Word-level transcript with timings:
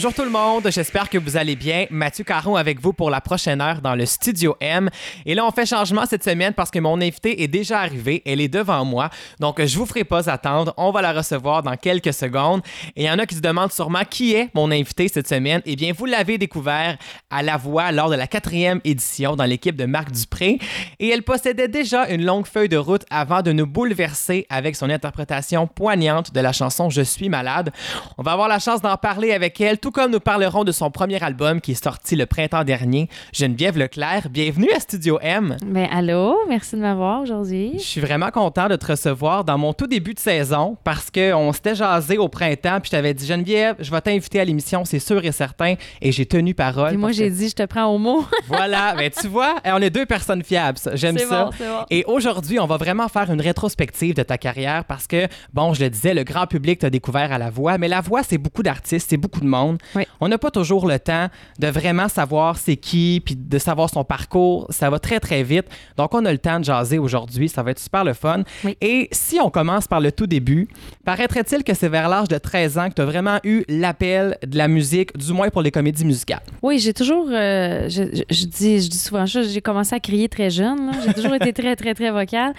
Bonjour 0.00 0.14
tout 0.14 0.24
le 0.24 0.30
monde, 0.30 0.66
j'espère 0.70 1.10
que 1.10 1.18
vous 1.18 1.36
allez 1.36 1.56
bien. 1.56 1.84
Mathieu 1.90 2.24
Caron 2.24 2.56
avec 2.56 2.80
vous 2.80 2.94
pour 2.94 3.10
la 3.10 3.20
prochaine 3.20 3.60
heure 3.60 3.82
dans 3.82 3.94
le 3.94 4.06
Studio 4.06 4.56
M. 4.58 4.88
Et 5.26 5.34
là, 5.34 5.44
on 5.44 5.50
fait 5.50 5.66
changement 5.66 6.06
cette 6.06 6.24
semaine 6.24 6.54
parce 6.54 6.70
que 6.70 6.78
mon 6.78 7.02
invitée 7.02 7.42
est 7.42 7.48
déjà 7.48 7.80
arrivée, 7.80 8.22
elle 8.24 8.40
est 8.40 8.48
devant 8.48 8.82
moi. 8.86 9.10
Donc, 9.40 9.62
je 9.62 9.76
vous 9.76 9.84
ferai 9.84 10.04
pas 10.04 10.30
attendre, 10.30 10.72
on 10.78 10.90
va 10.90 11.02
la 11.02 11.12
recevoir 11.12 11.62
dans 11.62 11.76
quelques 11.76 12.14
secondes. 12.14 12.62
Et 12.96 13.02
il 13.02 13.06
y 13.08 13.10
en 13.10 13.18
a 13.18 13.26
qui 13.26 13.34
se 13.34 13.42
demandent 13.42 13.72
sûrement 13.72 14.04
qui 14.08 14.32
est 14.32 14.48
mon 14.54 14.70
invité 14.70 15.06
cette 15.08 15.28
semaine. 15.28 15.60
Eh 15.66 15.76
bien, 15.76 15.92
vous 15.92 16.06
l'avez 16.06 16.38
découvert 16.38 16.96
à 17.28 17.42
la 17.42 17.58
voix 17.58 17.92
lors 17.92 18.08
de 18.08 18.16
la 18.16 18.26
quatrième 18.26 18.80
édition 18.84 19.36
dans 19.36 19.44
l'équipe 19.44 19.76
de 19.76 19.84
Marc 19.84 20.12
Dupré. 20.12 20.58
Et 20.98 21.08
elle 21.08 21.24
possédait 21.24 21.68
déjà 21.68 22.08
une 22.08 22.24
longue 22.24 22.46
feuille 22.46 22.70
de 22.70 22.78
route 22.78 23.04
avant 23.10 23.42
de 23.42 23.52
nous 23.52 23.66
bouleverser 23.66 24.46
avec 24.48 24.76
son 24.76 24.88
interprétation 24.88 25.66
poignante 25.66 26.32
de 26.32 26.40
la 26.40 26.52
chanson 26.52 26.88
Je 26.88 27.02
suis 27.02 27.28
malade. 27.28 27.70
On 28.16 28.22
va 28.22 28.32
avoir 28.32 28.48
la 28.48 28.60
chance 28.60 28.80
d'en 28.80 28.96
parler 28.96 29.32
avec 29.32 29.60
elle 29.60 29.78
tout 29.78 29.89
comme 29.90 30.12
nous 30.12 30.20
parlerons 30.20 30.64
de 30.64 30.72
son 30.72 30.90
premier 30.90 31.22
album 31.22 31.60
qui 31.60 31.72
est 31.72 31.82
sorti 31.82 32.14
le 32.14 32.26
printemps 32.26 32.64
dernier, 32.64 33.08
Geneviève 33.32 33.76
Leclerc. 33.76 34.28
Bienvenue 34.30 34.70
à 34.74 34.78
Studio 34.78 35.18
M. 35.20 35.56
Ben, 35.64 35.88
allô, 35.90 36.36
merci 36.48 36.76
de 36.76 36.80
m'avoir 36.80 37.22
aujourd'hui. 37.22 37.72
Je 37.74 37.82
suis 37.82 38.00
vraiment 38.00 38.30
content 38.30 38.68
de 38.68 38.76
te 38.76 38.86
recevoir 38.86 39.44
dans 39.44 39.58
mon 39.58 39.72
tout 39.72 39.86
début 39.86 40.14
de 40.14 40.20
saison 40.20 40.76
parce 40.84 41.10
qu'on 41.10 41.52
s'était 41.52 41.74
jasé 41.74 42.18
au 42.18 42.28
printemps, 42.28 42.78
puis 42.80 42.86
je 42.86 42.90
t'avais 42.90 43.14
dit, 43.14 43.26
Geneviève, 43.26 43.76
je 43.80 43.90
vais 43.90 44.00
t'inviter 44.00 44.40
à 44.40 44.44
l'émission, 44.44 44.84
c'est 44.84 44.98
sûr 45.00 45.24
et 45.24 45.32
certain, 45.32 45.74
et 46.00 46.12
j'ai 46.12 46.26
tenu 46.26 46.54
parole. 46.54 46.94
Et 46.94 46.96
moi, 46.96 47.12
j'ai 47.12 47.30
dit, 47.30 47.48
je 47.48 47.54
te 47.54 47.64
prends 47.64 47.86
au 47.86 47.98
mot. 47.98 48.24
voilà, 48.46 48.94
ben, 48.94 49.10
tu 49.10 49.26
vois, 49.26 49.56
on 49.64 49.82
est 49.82 49.90
deux 49.90 50.06
personnes 50.06 50.44
fiables, 50.44 50.78
j'aime 50.94 51.18
ça. 51.18 51.44
Bon, 51.44 51.50
bon. 51.58 51.84
Et 51.90 52.04
aujourd'hui, 52.06 52.60
on 52.60 52.66
va 52.66 52.76
vraiment 52.76 53.08
faire 53.08 53.30
une 53.30 53.40
rétrospective 53.40 54.14
de 54.14 54.22
ta 54.22 54.38
carrière 54.38 54.84
parce 54.84 55.06
que, 55.06 55.26
bon, 55.52 55.74
je 55.74 55.82
le 55.82 55.90
disais, 55.90 56.14
le 56.14 56.22
grand 56.22 56.46
public 56.46 56.80
t'a 56.80 56.90
découvert 56.90 57.32
à 57.32 57.38
la 57.38 57.50
voix, 57.50 57.78
mais 57.78 57.88
la 57.88 58.00
voix, 58.00 58.22
c'est 58.22 58.38
beaucoup 58.38 58.62
d'artistes, 58.62 59.08
c'est 59.10 59.16
beaucoup 59.16 59.40
de 59.40 59.46
monde. 59.46 59.78
Oui. 59.94 60.04
On 60.20 60.28
n'a 60.28 60.38
pas 60.38 60.50
toujours 60.50 60.86
le 60.86 60.98
temps 60.98 61.28
de 61.58 61.66
vraiment 61.68 62.08
savoir 62.08 62.56
c'est 62.58 62.76
qui, 62.76 63.22
puis 63.24 63.36
de 63.36 63.58
savoir 63.58 63.90
son 63.90 64.04
parcours. 64.04 64.66
Ça 64.70 64.90
va 64.90 64.98
très, 64.98 65.20
très 65.20 65.42
vite. 65.42 65.66
Donc, 65.96 66.14
on 66.14 66.24
a 66.24 66.32
le 66.32 66.38
temps 66.38 66.58
de 66.60 66.64
jaser 66.64 66.98
aujourd'hui. 66.98 67.48
Ça 67.48 67.62
va 67.62 67.70
être 67.72 67.78
super 67.78 68.04
le 68.04 68.12
fun. 68.12 68.42
Oui. 68.64 68.76
Et 68.80 69.08
si 69.12 69.38
on 69.40 69.50
commence 69.50 69.86
par 69.86 70.00
le 70.00 70.12
tout 70.12 70.26
début, 70.26 70.68
paraîtrait-il 71.04 71.64
que 71.64 71.74
c'est 71.74 71.88
vers 71.88 72.08
l'âge 72.08 72.28
de 72.28 72.38
13 72.38 72.78
ans 72.78 72.88
que 72.88 72.94
tu 72.94 73.02
as 73.02 73.06
vraiment 73.06 73.38
eu 73.44 73.64
l'appel 73.68 74.36
de 74.46 74.56
la 74.58 74.68
musique, 74.68 75.16
du 75.16 75.32
moins 75.32 75.48
pour 75.48 75.62
les 75.62 75.70
comédies 75.70 76.04
musicales? 76.04 76.42
Oui, 76.62 76.78
j'ai 76.78 76.92
toujours, 76.94 77.26
euh, 77.30 77.88
je, 77.88 78.02
je- 78.12 78.22
je 78.30 78.44
dis, 78.46 78.80
je 78.82 78.88
dis 78.88 78.98
souvent 78.98 79.26
ça, 79.26 79.42
j'ai 79.42 79.60
commencé 79.60 79.94
à 79.94 80.00
crier 80.00 80.28
très 80.28 80.50
jeune. 80.50 80.90
J'ai 81.06 81.14
toujours 81.14 81.34
été 81.34 81.52
très, 81.52 81.76
très, 81.76 81.94
très 81.94 82.10
vocale. 82.10 82.52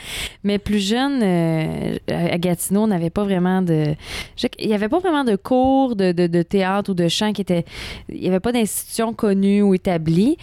Mais 0.43 0.57
plus 0.57 0.79
jeune, 0.79 1.21
euh, 1.23 1.97
à 2.09 2.37
Gatineau, 2.37 2.81
on 2.83 2.87
n'avait 2.87 3.09
pas 3.09 3.23
vraiment 3.23 3.61
de. 3.61 3.95
je- 4.37 4.47
Il 4.59 4.67
n'y 4.67 4.73
avait 4.73 4.89
pas 4.89 4.99
vraiment 4.99 5.23
de 5.23 5.35
cours 5.35 5.95
de, 5.95 6.11
de- 6.11 6.27
de 6.27 6.41
théâtre 6.41 6.91
ou 6.91 6.93
de 6.93 7.07
qui 7.33 7.41
était. 7.41 7.65
Il 8.09 8.21
n'y 8.21 8.27
avait 8.27 8.39
pas 8.39 8.51
d'institution 8.51 9.13
connue 9.13 9.61
ou 9.61 9.73
établie. 9.73 10.37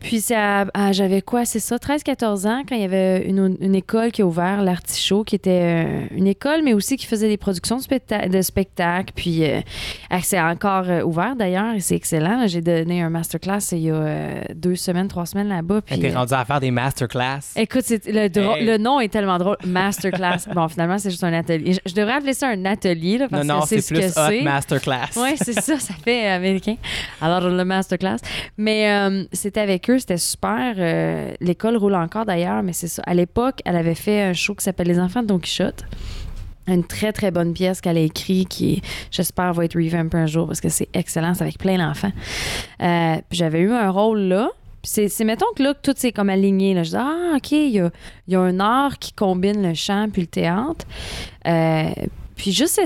Puis 0.00 0.20
ça, 0.20 0.64
j'avais 0.92 1.22
quoi, 1.22 1.44
c'est 1.44 1.58
ça, 1.60 1.76
13-14 1.76 2.46
ans, 2.48 2.62
quand 2.68 2.74
il 2.74 2.80
y 2.82 2.84
avait 2.84 3.22
une, 3.26 3.56
une 3.60 3.74
école 3.74 4.10
qui 4.12 4.22
a 4.22 4.26
ouvert, 4.26 4.62
l'Artichaut, 4.62 5.24
qui 5.24 5.34
était 5.36 5.84
euh, 5.84 6.06
une 6.16 6.26
école, 6.26 6.62
mais 6.64 6.72
aussi 6.72 6.96
qui 6.96 7.06
faisait 7.06 7.28
des 7.28 7.36
productions 7.36 7.76
de, 7.76 7.82
specta- 7.82 8.28
de 8.28 8.42
spectacles. 8.42 9.12
Puis 9.14 9.44
euh, 9.44 9.60
ah, 10.10 10.18
c'est 10.22 10.40
encore 10.40 10.84
euh, 10.88 11.02
ouvert 11.02 11.36
d'ailleurs, 11.36 11.74
et 11.74 11.80
c'est 11.80 11.96
excellent. 11.96 12.46
J'ai 12.46 12.60
donné 12.62 13.02
un 13.02 13.10
masterclass 13.10 13.58
il 13.72 13.78
y 13.78 13.90
a 13.90 13.94
euh, 13.94 14.40
deux 14.54 14.74
semaines, 14.76 15.08
trois 15.08 15.26
semaines 15.26 15.48
là-bas. 15.48 15.82
Puis, 15.82 15.98
T'es 15.98 16.10
euh, 16.10 16.14
rendu 16.18 16.32
à 16.34 16.44
faire 16.44 16.60
des 16.60 16.70
masterclass? 16.70 17.40
Écoute, 17.56 17.84
le, 18.06 18.28
dro- 18.28 18.56
Hey. 18.56 18.64
le 18.66 18.78
nom 18.78 19.00
est 19.00 19.08
tellement 19.08 19.38
drôle. 19.38 19.56
Masterclass. 19.66 20.46
bon, 20.54 20.66
finalement, 20.68 20.98
c'est 20.98 21.10
juste 21.10 21.24
un 21.24 21.32
atelier. 21.32 21.74
Je, 21.74 21.80
je 21.90 21.94
devrais 21.94 22.14
appeler 22.14 22.34
ça 22.34 22.48
un 22.48 22.64
atelier, 22.64 23.18
là, 23.18 23.28
parce 23.28 23.44
non, 23.46 23.54
non, 23.56 23.60
que 23.62 23.68
c'est 23.68 23.76
c'est 23.80 23.82
ce 23.82 23.94
plus 23.94 24.00
que 24.02 24.08
c'est. 24.08 24.42
masterclass. 24.42 25.08
Oui, 25.16 25.34
c'est 25.36 25.60
ça, 25.60 25.78
ça 25.78 25.94
fait 26.02 26.26
américain. 26.28 26.76
Alors, 27.20 27.42
le 27.48 27.64
masterclass. 27.64 28.16
Mais 28.56 28.88
c'était 29.32 29.60
avec 29.60 29.88
eux, 29.89 29.89
c'était 29.98 30.18
super. 30.18 30.74
Euh, 30.78 31.32
L'école 31.40 31.76
roule 31.76 31.94
encore 31.94 32.24
d'ailleurs, 32.24 32.62
mais 32.62 32.72
c'est 32.72 32.88
ça. 32.88 33.02
À 33.06 33.14
l'époque, 33.14 33.60
elle 33.64 33.76
avait 33.76 33.94
fait 33.94 34.22
un 34.22 34.32
show 34.32 34.54
qui 34.54 34.64
s'appelle 34.64 34.88
Les 34.88 34.98
Enfants 34.98 35.22
de 35.22 35.28
Don 35.28 35.38
Quichotte. 35.38 35.84
Une 36.66 36.84
très, 36.84 37.12
très 37.12 37.30
bonne 37.30 37.52
pièce 37.52 37.80
qu'elle 37.80 37.96
a 37.96 38.00
écrite 38.00 38.48
qui, 38.48 38.82
j'espère, 39.10 39.52
va 39.52 39.64
être 39.64 39.74
revamped 39.74 40.14
un 40.14 40.26
jour 40.26 40.46
parce 40.46 40.60
que 40.60 40.68
c'est 40.68 40.88
excellent, 40.94 41.34
c'est 41.34 41.42
avec 41.42 41.58
plein 41.58 41.78
d'enfants. 41.78 42.12
Euh, 42.82 43.16
j'avais 43.30 43.60
eu 43.60 43.72
un 43.72 43.90
rôle 43.90 44.20
là. 44.20 44.50
C'est, 44.82 45.08
mettons 45.24 45.52
que 45.56 45.62
là, 45.62 45.74
que 45.74 45.80
tout 45.82 45.94
c'est 45.96 46.12
comme 46.12 46.30
aligné. 46.30 46.72
Là. 46.72 46.84
Je 46.84 46.90
dis, 46.90 46.96
ah, 46.96 47.32
OK, 47.36 47.52
il 47.52 47.90
y 48.28 48.34
a, 48.34 48.40
un 48.40 48.60
art 48.60 48.98
qui 48.98 49.12
combine 49.12 49.62
le 49.66 49.74
chant 49.74 50.08
puis 50.10 50.22
le 50.22 50.28
théâtre. 50.28 50.86
Euh, 51.46 51.90
puis 52.34 52.52
juste 52.52 52.80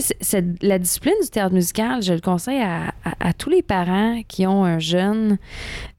la 0.62 0.80
discipline 0.80 1.14
du 1.22 1.28
théâtre 1.28 1.54
musical, 1.54 2.02
je 2.02 2.14
le 2.14 2.20
conseille 2.20 2.60
à 2.60 3.32
tous 3.34 3.50
les 3.50 3.62
parents 3.62 4.20
qui 4.26 4.48
ont 4.48 4.64
un 4.64 4.80
jeune 4.80 5.38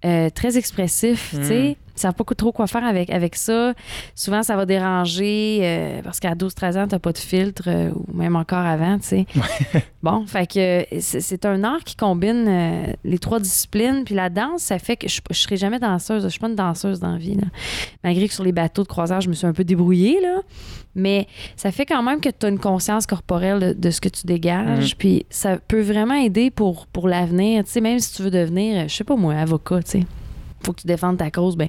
euh, 0.05 0.29
très 0.29 0.57
expressif, 0.57 1.31
tu 1.35 1.43
sais. 1.43 1.77
Ils 1.95 2.01
savent 2.01 2.13
pas 2.13 2.23
trop 2.35 2.51
quoi 2.51 2.67
faire 2.67 2.83
avec, 2.83 3.09
avec 3.09 3.35
ça. 3.35 3.73
Souvent, 4.15 4.43
ça 4.43 4.55
va 4.55 4.65
déranger 4.65 5.59
euh, 5.61 6.01
parce 6.03 6.19
qu'à 6.19 6.35
12-13 6.35 6.77
ans, 6.77 6.87
t'as 6.87 6.99
pas 6.99 7.13
de 7.13 7.17
filtre 7.17 7.63
euh, 7.67 7.91
ou 7.91 8.13
même 8.13 8.35
encore 8.35 8.65
avant, 8.65 8.97
tu 8.99 9.07
sais. 9.07 9.25
bon, 10.03 10.25
fait 10.25 10.47
que 10.51 10.85
c'est 10.99 11.45
un 11.45 11.63
art 11.63 11.83
qui 11.83 11.95
combine 11.95 12.45
euh, 12.47 12.93
les 13.03 13.19
trois 13.19 13.39
disciplines. 13.39 14.03
Puis 14.03 14.13
la 14.13 14.29
danse, 14.29 14.63
ça 14.63 14.79
fait 14.79 14.97
que 14.97 15.07
je, 15.07 15.21
je 15.29 15.39
serai 15.39 15.57
jamais 15.57 15.79
danseuse. 15.79 16.23
Je 16.23 16.27
suis 16.27 16.39
pas 16.39 16.49
une 16.49 16.55
danseuse 16.55 16.99
dans 16.99 17.11
la 17.11 17.17
vie, 17.17 17.35
là. 17.35 17.47
Malgré 18.03 18.27
que 18.27 18.33
sur 18.33 18.43
les 18.43 18.51
bateaux 18.51 18.83
de 18.83 18.87
croisière, 18.87 19.21
je 19.21 19.29
me 19.29 19.33
suis 19.33 19.47
un 19.47 19.53
peu 19.53 19.63
débrouillée, 19.63 20.19
là. 20.21 20.41
Mais 20.95 21.27
ça 21.55 21.71
fait 21.71 21.85
quand 21.85 22.01
même 22.03 22.21
que 22.21 22.29
tu 22.29 22.45
as 22.45 22.49
une 22.49 22.59
conscience 22.59 23.05
corporelle 23.05 23.59
de, 23.59 23.73
de 23.73 23.89
ce 23.89 23.99
que 23.99 24.09
tu 24.09 24.25
dégages. 24.25 24.97
Puis 24.97 25.25
ça 25.29 25.57
peut 25.57 25.81
vraiment 25.81 26.15
aider 26.15 26.51
pour, 26.51 26.87
pour 26.87 27.07
l'avenir. 27.07 27.63
Tu 27.65 27.71
sais, 27.71 27.81
même 27.81 27.99
si 27.99 28.13
tu 28.13 28.23
veux 28.23 28.31
devenir, 28.31 28.87
je 28.87 28.95
sais 28.95 29.03
pas 29.03 29.15
moi, 29.15 29.35
avocat, 29.35 29.83
tu 29.83 29.91
sais. 29.91 30.05
Faut 30.65 30.73
que 30.73 30.81
tu 30.81 30.87
défendes 30.87 31.17
ta 31.17 31.29
cause. 31.31 31.55
Ben, 31.55 31.67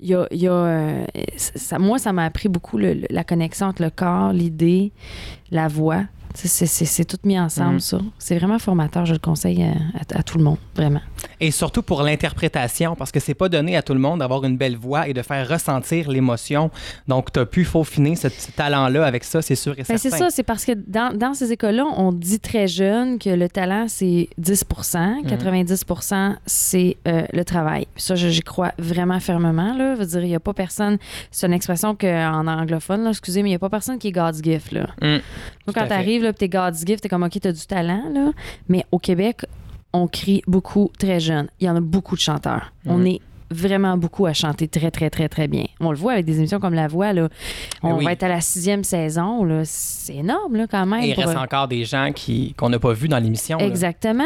y 0.00 0.14
a. 0.14 0.26
il 0.30 0.38
y 0.42 0.46
a, 0.48 0.52
euh, 0.52 1.04
ça- 1.36 1.78
moi, 1.78 1.98
ça 1.98 2.12
m'a 2.12 2.24
appris 2.26 2.48
beaucoup 2.48 2.76
le- 2.78 2.94
le- 2.94 3.06
la 3.10 3.24
connexion 3.24 3.66
entre 3.66 3.82
le 3.82 3.90
corps, 3.90 4.32
l'idée, 4.32 4.92
la 5.50 5.68
voix. 5.68 6.02
C'est 6.34 7.06
tout 7.06 7.16
mis 7.24 7.40
ensemble, 7.40 7.74
Mhm. 7.74 7.80
ça. 7.80 7.98
C'est 8.18 8.36
vraiment 8.38 8.58
formateur. 8.58 9.06
Je 9.06 9.14
le 9.14 9.18
conseille 9.18 9.62
à, 9.62 9.70
à- 9.70 10.18
à 10.18 10.22
tout 10.22 10.36
le 10.36 10.44
monde, 10.44 10.58
vraiment. 10.74 11.00
Et 11.40 11.50
surtout 11.50 11.82
pour 11.82 12.02
l'interprétation, 12.02 12.96
parce 12.96 13.12
que 13.12 13.20
c'est 13.20 13.34
pas 13.34 13.48
donné 13.48 13.76
à 13.76 13.82
tout 13.82 13.94
le 13.94 14.00
monde 14.00 14.20
d'avoir 14.20 14.44
une 14.44 14.56
belle 14.56 14.76
voix 14.76 15.08
et 15.08 15.14
de 15.14 15.22
faire 15.22 15.48
ressentir 15.48 16.10
l'émotion. 16.10 16.70
Donc, 17.08 17.32
tu 17.32 17.40
as 17.40 17.46
pu 17.46 17.64
faufiner 17.64 18.16
ce, 18.16 18.28
ce 18.28 18.50
talent-là 18.50 19.04
avec 19.04 19.24
ça, 19.24 19.42
c'est 19.42 19.54
sûr 19.54 19.72
et 19.78 19.82
Ben, 19.88 19.98
c'est 19.98 20.10
ça, 20.10 20.30
c'est 20.30 20.42
parce 20.42 20.64
que 20.64 20.72
dans, 20.72 21.16
dans 21.16 21.34
ces 21.34 21.52
écoles-là, 21.52 21.84
on 21.96 22.12
dit 22.12 22.40
très 22.40 22.66
jeune 22.66 23.18
que 23.18 23.30
le 23.30 23.48
talent, 23.48 23.86
c'est 23.88 24.28
10% 24.40 25.24
90% 25.26 26.36
c'est 26.46 26.96
euh, 27.06 27.24
le 27.32 27.44
travail. 27.44 27.86
Ça, 27.96 28.14
j'y 28.14 28.40
crois 28.42 28.72
vraiment 28.78 29.20
fermement. 29.20 29.74
Là. 29.74 29.94
Je 29.94 30.00
veux 30.00 30.06
dire, 30.06 30.20
il 30.22 30.28
n'y 30.28 30.34
a 30.34 30.40
pas 30.40 30.54
personne, 30.54 30.98
c'est 31.30 31.46
une 31.46 31.52
expression 31.52 31.94
qu'en 31.94 32.46
anglophone, 32.46 33.04
là, 33.04 33.10
excusez, 33.10 33.42
mais 33.42 33.50
il 33.50 33.52
n'y 33.52 33.56
a 33.56 33.60
pas 33.60 33.70
personne 33.70 33.98
qui 33.98 34.08
est 34.08 34.12
God's 34.12 34.42
gift. 34.42 34.72
Là. 34.72 34.86
Mm. 35.00 35.20
Donc, 35.66 35.74
quand 35.74 35.86
tu 35.86 35.92
arrives, 35.92 36.22
puis 36.22 36.34
t'es 36.34 36.48
God's 36.48 36.84
gift, 36.84 37.02
t'es 37.02 37.08
comme, 37.08 37.22
OK, 37.22 37.38
t'as 37.40 37.52
du 37.52 37.66
talent, 37.66 38.04
là. 38.12 38.32
Mais 38.68 38.84
au 38.92 38.98
Québec, 38.98 39.44
on 40.02 40.06
crie 40.08 40.42
beaucoup 40.46 40.90
très 40.98 41.20
jeune. 41.20 41.48
Il 41.60 41.66
y 41.66 41.70
en 41.70 41.76
a 41.76 41.80
beaucoup 41.80 42.14
de 42.16 42.20
chanteurs. 42.20 42.72
On 42.86 42.98
Mhm. 42.98 43.06
est 43.06 43.20
vraiment 43.50 43.96
beaucoup 43.96 44.26
à 44.26 44.32
chanter 44.32 44.66
très, 44.66 44.90
très, 44.90 45.08
très, 45.08 45.28
très 45.28 45.46
bien. 45.46 45.64
On 45.78 45.90
le 45.92 45.96
voit 45.96 46.14
avec 46.14 46.24
des 46.26 46.36
émissions 46.38 46.58
comme 46.58 46.74
La 46.74 46.88
Voix, 46.88 47.12
là. 47.12 47.28
Mais 47.84 47.92
On 47.92 47.98
oui. 47.98 48.04
va 48.04 48.12
être 48.12 48.24
à 48.24 48.28
la 48.28 48.40
sixième 48.40 48.82
saison, 48.82 49.44
là. 49.44 49.62
C'est 49.64 50.16
énorme, 50.16 50.56
là, 50.56 50.66
quand 50.68 50.84
même. 50.84 51.02
Et 51.02 51.10
il 51.10 51.14
pour- 51.14 51.24
reste 51.26 51.36
encore 51.38 51.68
des 51.68 51.84
gens 51.84 52.10
qui, 52.12 52.54
qu'on 52.54 52.68
n'a 52.70 52.78
pas 52.80 52.92
vus 52.92 53.06
dans 53.08 53.18
l'émission. 53.20 53.58
Exactement. 53.58 54.24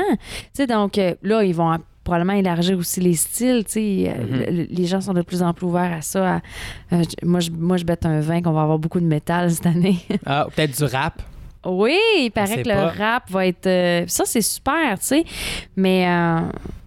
Sais, 0.55 0.67
donc, 0.67 0.97
euh, 0.97 1.15
là, 1.23 1.45
ils 1.45 1.55
vont 1.55 1.77
probablement 2.03 2.33
élargir 2.33 2.79
aussi 2.79 3.01
les 3.01 3.13
styles. 3.15 3.63
Euh, 3.77 4.15
Mhm. 4.15 4.57
le- 4.57 4.67
Les 4.71 4.87
gens 4.87 5.03
sont 5.03 5.13
de 5.13 5.21
plus 5.23 5.43
en 5.43 5.53
plus 5.53 5.67
ouverts 5.67 5.93
à 5.99 6.01
ça. 6.01 6.37
à- 6.37 6.41
euh, 6.95 7.03
moi, 7.23 7.41
je, 7.41 7.51
moi, 7.51 7.77
je 7.77 7.85
bête 7.85 8.07
un 8.07 8.21
vin 8.21 8.41
qu'on 8.41 8.53
va 8.53 8.63
avoir 8.63 8.79
beaucoup 8.79 9.01
de 9.01 9.05
métal 9.07 9.51
cette 9.51 9.67
année. 9.67 9.99
Ah, 10.25 10.47
peut-être 10.57 10.77
du 10.79 10.85
rap. 10.85 11.23
Oui, 11.67 11.99
il 12.19 12.31
paraît 12.31 12.63
que 12.63 12.69
le 12.69 12.75
rap 12.99 13.31
va 13.31 13.47
être. 13.47 13.67
euh, 13.67 14.05
ça, 14.07 14.25
c'est 14.25 14.41
super, 14.41 14.99
tu 14.99 15.07
sais. 15.07 15.25
Mais 15.77 16.07
euh, 16.09 16.41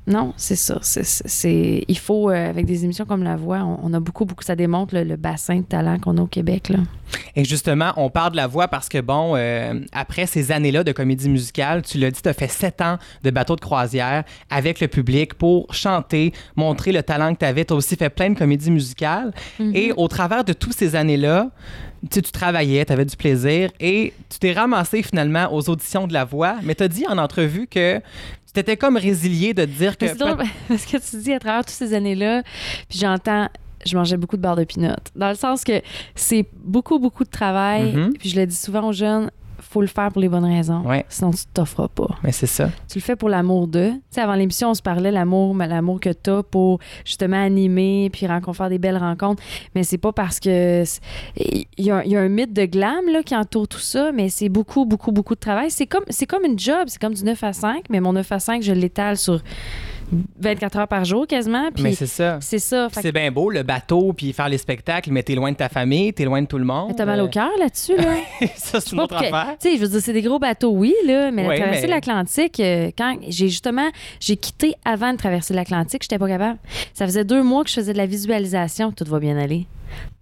non, 0.06 0.34
c'est 0.36 0.58
ça. 0.58 0.80
C'est- 0.82 1.84
il 1.88 1.98
faut, 1.98 2.30
euh, 2.30 2.50
avec 2.50 2.66
des 2.66 2.84
émissions 2.84 3.06
comme 3.06 3.24
La 3.24 3.38
Voix, 3.38 3.60
on, 3.64 3.80
on 3.84 3.94
a 3.94 4.00
beaucoup, 4.02 4.26
beaucoup. 4.26 4.44
Ça 4.44 4.56
démontre 4.56 4.94
le, 4.96 5.04
le 5.04 5.16
bassin 5.16 5.58
de 5.58 5.64
talent 5.64 5.98
qu'on 6.00 6.18
a 6.18 6.22
au 6.22 6.28
Québec. 6.28 6.70
Là. 6.70 6.80
Et 7.36 7.46
justement, 7.46 7.94
on 7.96 8.10
parle 8.10 8.32
de 8.32 8.38
la 8.38 8.48
voix 8.48 8.68
parce 8.68 8.90
que, 8.90 9.00
bon, 9.00 9.34
euh, 9.36 9.80
après 9.94 10.26
ces 10.26 10.52
années-là 10.52 10.84
de 10.84 10.92
comédie 10.92 11.30
musicale, 11.30 11.84
tu 11.84 11.98
l'as 12.00 12.12
dit, 12.12 12.22
tu 12.22 12.28
as 12.28 12.34
fait 12.34 12.50
sept 12.50 12.82
ans 12.82 12.98
de 13.24 13.30
bateau 13.32 13.56
de 13.56 13.62
croisière 13.62 14.24
avec 14.50 14.80
le 14.82 14.88
public 14.88 15.36
pour 15.36 15.74
chanter, 15.74 16.34
montrer 16.56 16.92
le 16.92 17.02
talent 17.04 17.34
que 17.34 17.40
tu 17.40 17.46
avais. 17.46 17.64
Tu 17.64 17.74
as 17.74 17.76
aussi 17.78 17.96
fait 17.96 18.10
plein 18.10 18.30
de 18.32 18.38
comédies 18.38 18.72
musicales. 18.72 19.32
Et 19.74 19.94
au 19.96 20.08
travers 20.08 20.44
de 20.44 20.54
toutes 20.54 20.74
ces 20.74 20.96
années-là, 20.96 21.50
tu 22.02 22.16
sais, 22.16 22.22
tu 22.22 22.32
travaillais, 22.34 22.84
tu 22.84 22.92
avais 22.92 23.06
du 23.06 23.16
plaisir 23.16 23.70
et 23.80 24.12
tu 24.30 24.38
t'es 24.40 24.52
ramassé 24.52 25.02
finalement 25.04 25.48
aux 25.54 25.70
auditions 25.70 26.06
de 26.08 26.12
la 26.14 26.26
voix, 26.26 26.56
mais 26.62 26.76
tu 26.76 26.84
as 26.84 26.90
dit 26.90 27.06
en 27.08 27.18
entrevue 27.18 27.66
que 27.68 28.02
t'étais 28.54 28.78
comme 28.78 28.98
résilié 28.98 29.54
de 29.54 29.66
te 29.66 29.70
dire 29.70 29.98
que. 29.98 30.08
C'est 30.08 30.18
drôle 30.18 30.38
parce 30.68 30.86
que 30.86 30.98
tu 30.98 31.18
dis 31.22 31.34
à 31.34 31.40
travers 31.40 31.62
toutes 31.66 31.76
ces 31.76 31.94
années-là, 31.94 32.44
puis 32.90 33.00
j'entends. 33.00 33.50
Je 33.86 33.98
mangeais 33.98 34.16
beaucoup 34.16 34.38
de 34.38 34.42
barres 34.42 34.56
de 34.56 34.64
pinot. 34.64 34.96
Dans 35.14 35.28
le 35.28 35.36
sens 35.36 35.66
que 35.66 35.82
c'est 36.16 36.48
beaucoup, 36.56 37.00
beaucoup 37.00 37.26
de 37.26 37.30
travail. 37.30 37.92
Mhm. 37.92 38.14
Puis 38.18 38.30
je 38.30 38.40
le 38.40 38.46
dis 38.46 38.56
souvent 38.56 38.88
aux 38.88 38.94
jeunes, 38.94 39.30
faut 39.74 39.82
le 39.82 39.88
faire 39.88 40.12
pour 40.12 40.22
les 40.22 40.30
bonnes 40.30 40.46
raisons. 40.46 40.82
Ouais. 40.86 41.04
Sinon, 41.10 41.32
tu 41.32 41.46
t'offres 41.52 41.88
pas. 41.88 42.10
Mais 42.24 42.32
c'est 42.32 42.48
ça. 42.48 42.70
Tu 42.88 43.00
le 43.00 43.04
fais 43.04 43.16
pour 43.16 43.28
l'amour 43.28 43.68
d'eux. 43.68 43.90
Tu 43.92 44.02
sais, 44.12 44.22
avant 44.22 44.36
l'émission, 44.36 44.70
on 44.70 44.74
se 44.76 44.84
parlait 44.84 45.12
l'amour, 45.12 45.56
l'amour 45.56 46.00
que 46.00 46.12
tu 46.12 46.30
as 46.30 46.44
pour 46.44 46.80
justement 47.04 47.44
animer 47.44 48.10
puis 48.14 48.28
rencontrer, 48.28 48.54
faire 48.54 48.70
des 48.70 48.78
belles 48.78 48.98
rencontres. 48.98 49.42
Mais 49.74 49.84
c'est 49.84 49.98
pas 49.98 50.12
parce 50.12 50.40
que. 50.40 50.84
Il 51.38 51.66
y, 51.86 51.90
a, 51.90 52.06
il 52.06 52.12
y 52.12 52.16
a 52.16 52.22
un 52.22 52.30
mythe 52.30 52.54
de 52.54 52.66
glam 52.66 53.06
là, 53.12 53.24
qui 53.24 53.36
entoure 53.36 53.68
tout 53.68 53.80
ça, 53.80 54.12
mais 54.12 54.30
c'est 54.30 54.50
beaucoup, 54.50 54.86
beaucoup, 54.86 55.12
beaucoup 55.12 55.34
de 55.34 55.40
travail. 55.40 55.72
C'est 55.72 55.88
comme, 55.88 56.04
c'est 56.10 56.28
comme 56.28 56.46
une 56.46 56.60
job. 56.60 56.84
C'est 56.88 57.02
comme 57.02 57.16
du 57.16 57.24
9 57.24 57.44
à 57.44 57.54
5, 57.54 57.86
mais 57.90 58.00
mon 58.00 58.14
9 58.14 58.32
à 58.32 58.40
5, 58.40 58.62
je 58.62 58.74
l'étale 58.74 59.18
sur 59.18 59.42
24 60.40 60.78
heures 60.80 60.88
par 60.88 61.06
jour 61.06 61.26
quasiment. 61.28 61.70
Puis 61.72 61.84
Mais 61.84 61.94
c'est 61.94 62.08
ça. 62.08 62.38
c'est 62.42 62.60
ça. 62.60 62.90
Fait 62.90 62.96
que 62.98 63.02
C'est 63.02 63.12
bien 63.12 63.32
beau, 63.32 63.50
le 63.50 63.64
bateau, 63.64 64.14
puis 64.14 64.34
faire 64.34 64.50
les 64.50 64.58
spectacles, 64.58 65.12
mais 65.12 65.24
t'es 65.24 65.36
loin 65.36 65.52
de 65.52 65.58
ta 65.58 65.70
famille, 65.70 66.14
t'es 66.14 66.26
loin 66.26 66.42
de 66.42 66.48
tout 66.48 66.58
le 66.58 66.66
monde. 66.66 66.94
t'as 66.96 67.06
mal 67.06 67.20
au 67.22 67.26
Euh, 67.26 67.28
cœur 67.28 67.50
là-dessus, 67.60 67.96
là. 67.98 68.16
ça, 68.56 68.80
c'est 68.82 68.92
une 68.92 69.00
autre 69.02 69.20
que- 69.20 69.26
affaire. 69.26 69.56
Tu 69.60 69.70
sais, 69.72 69.76
je 69.78 69.82
veux 69.82 69.88
dire, 69.88 70.02
c'est 70.02 70.14
des 70.14 70.22
gros 70.22 70.40
bateaux, 70.40 70.72
oui, 70.72 70.94
là, 71.06 71.32
mais 71.32 71.44
Ouais, 71.48 71.58
la 71.58 71.64
traversée 71.64 71.82
mais- 71.82 71.88
de 71.88 71.92
l'Atlantique, 71.94 72.60
euh, 72.60 72.92
quand 72.98 73.18
j'ai 73.28 73.50
justement, 73.50 73.90
j'ai 74.20 74.38
quitté 74.38 74.74
avant 74.86 75.12
de 75.14 75.18
traverser 75.18 75.54
l'Atlantique, 75.54 76.04
j'étais 76.04 76.20
pas 76.20 76.28
capable. 76.28 76.60
Ça 76.94 77.06
faisait 77.06 77.24
deux 77.26 77.44
mois 77.44 77.64
que 77.64 77.70
je 77.70 77.76
faisais 77.76 77.94
de 77.94 77.98
la 77.98 78.06
visualisation. 78.06 78.92
Tout 78.92 79.06
va 79.08 79.20
bien 79.20 79.38
aller. 79.38 79.66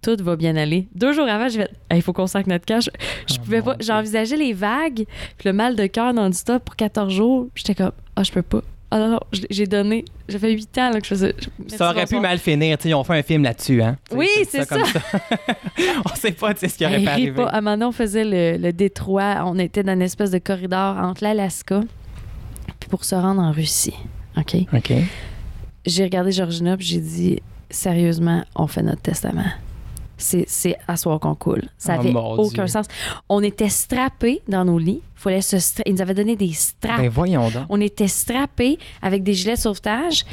Tout 0.02 0.16
va 0.20 0.36
bien 0.36 0.54
aller. 0.56 0.86
Deux 0.94 1.12
jours 1.12 1.26
avant, 1.28 1.48
je 1.48 1.58
vais, 1.58 1.68
il 1.94 2.02
faut 2.02 2.12
qu'on 2.12 2.26
sac 2.26 2.46
notre 2.46 2.66
cash. 2.66 2.90
Je 3.26 3.34
Oh, 3.38 3.42
pouvais 3.44 3.62
pas. 3.62 3.76
J'envisageais 3.80 4.36
les 4.36 4.52
vagues, 4.52 5.06
puis 5.38 5.46
le 5.48 5.52
mal 5.54 5.76
de 5.76 5.86
cœur 5.86 6.12
non-stop 6.12 6.62
pour 6.64 6.76
14 6.76 7.10
jours. 7.12 7.46
J'étais 7.54 7.74
comme, 7.74 7.92
ah, 8.16 8.22
je 8.22 8.32
peux 8.32 8.42
pas. 8.42 8.60
Ah 8.94 8.98
non, 8.98 9.08
non, 9.08 9.20
j'ai 9.48 9.66
donné. 9.66 10.04
Ça 10.28 10.38
fait 10.38 10.52
8 10.52 10.76
ans 10.78 10.90
là, 10.90 11.00
que 11.00 11.04
je 11.06 11.08
faisais. 11.08 11.34
Ça 11.68 11.88
aurait 11.90 12.04
pu 12.04 12.20
mal 12.20 12.38
finir. 12.38 12.76
tu 12.76 12.82
sais, 12.82 12.88
Ils 12.90 12.94
ont 12.94 13.02
fait 13.04 13.18
un 13.18 13.22
film 13.22 13.42
là-dessus. 13.42 13.80
Hein? 13.82 13.96
Oui, 14.10 14.28
je 14.36 14.42
dis 14.42 14.48
c'est 14.50 14.68
comme 14.68 14.82
On 16.04 16.14
sait 16.14 16.32
pas 16.32 16.52
ce 16.54 16.66
qui 16.66 16.84
aurait 16.84 17.00
pu 17.00 17.08
arriver. 17.08 17.30
pas. 17.42 17.46
À 17.48 17.56
un 17.56 17.60
moment 17.62 17.70
donné, 17.72 17.84
on 17.86 17.92
faisait 17.92 18.24
le, 18.24 18.58
le 18.62 18.72
détroit. 18.74 19.44
On 19.46 19.58
était 19.58 19.82
dans 19.82 19.94
une 19.94 20.02
espèce 20.02 20.30
de 20.30 20.36
corridor 20.38 20.98
entre 20.98 21.24
l'Alaska 21.24 21.80
pour 22.90 23.06
se 23.06 23.14
rendre 23.14 23.40
en 23.40 23.50
Russie. 23.50 23.94
OK? 24.36 24.56
OK. 24.74 24.92
J'ai 25.86 26.04
regardé 26.04 26.30
Georgina 26.30 26.76
puis 26.76 26.84
j'ai 26.86 27.00
dit 27.00 27.42
sérieusement, 27.70 28.44
on 28.54 28.66
fait 28.66 28.82
notre 28.82 29.00
testament. 29.00 29.50
C'est, 30.22 30.76
à 30.88 30.96
soir 30.96 31.18
qu'on 31.20 31.34
coule. 31.34 31.62
Ça 31.78 31.94
Oh, 31.96 32.00
avait 32.00 32.12
mon 32.12 32.32
aucun 32.34 32.64
Dieu. 32.64 32.66
sens. 32.68 32.86
On 33.28 33.42
était 33.42 33.68
strappés 33.68 34.40
dans 34.48 34.64
nos 34.64 34.78
lits. 34.78 35.02
Fallait 35.14 35.40
se 35.42 35.56
stra- 35.56 35.82
Ils 35.86 35.94
nous 35.94 36.02
avaient 36.02 36.14
donné 36.14 36.36
des 36.36 36.52
straps. 36.52 36.98
Ben 37.00 37.08
voyons 37.08 37.48
donc. 37.50 37.64
On 37.68 37.80
était 37.80 38.08
strappés 38.08 38.78
avec 39.02 39.22
des 39.22 39.34
gilets 39.34 39.54
de 39.54 39.60
sauvetage. 39.60 40.24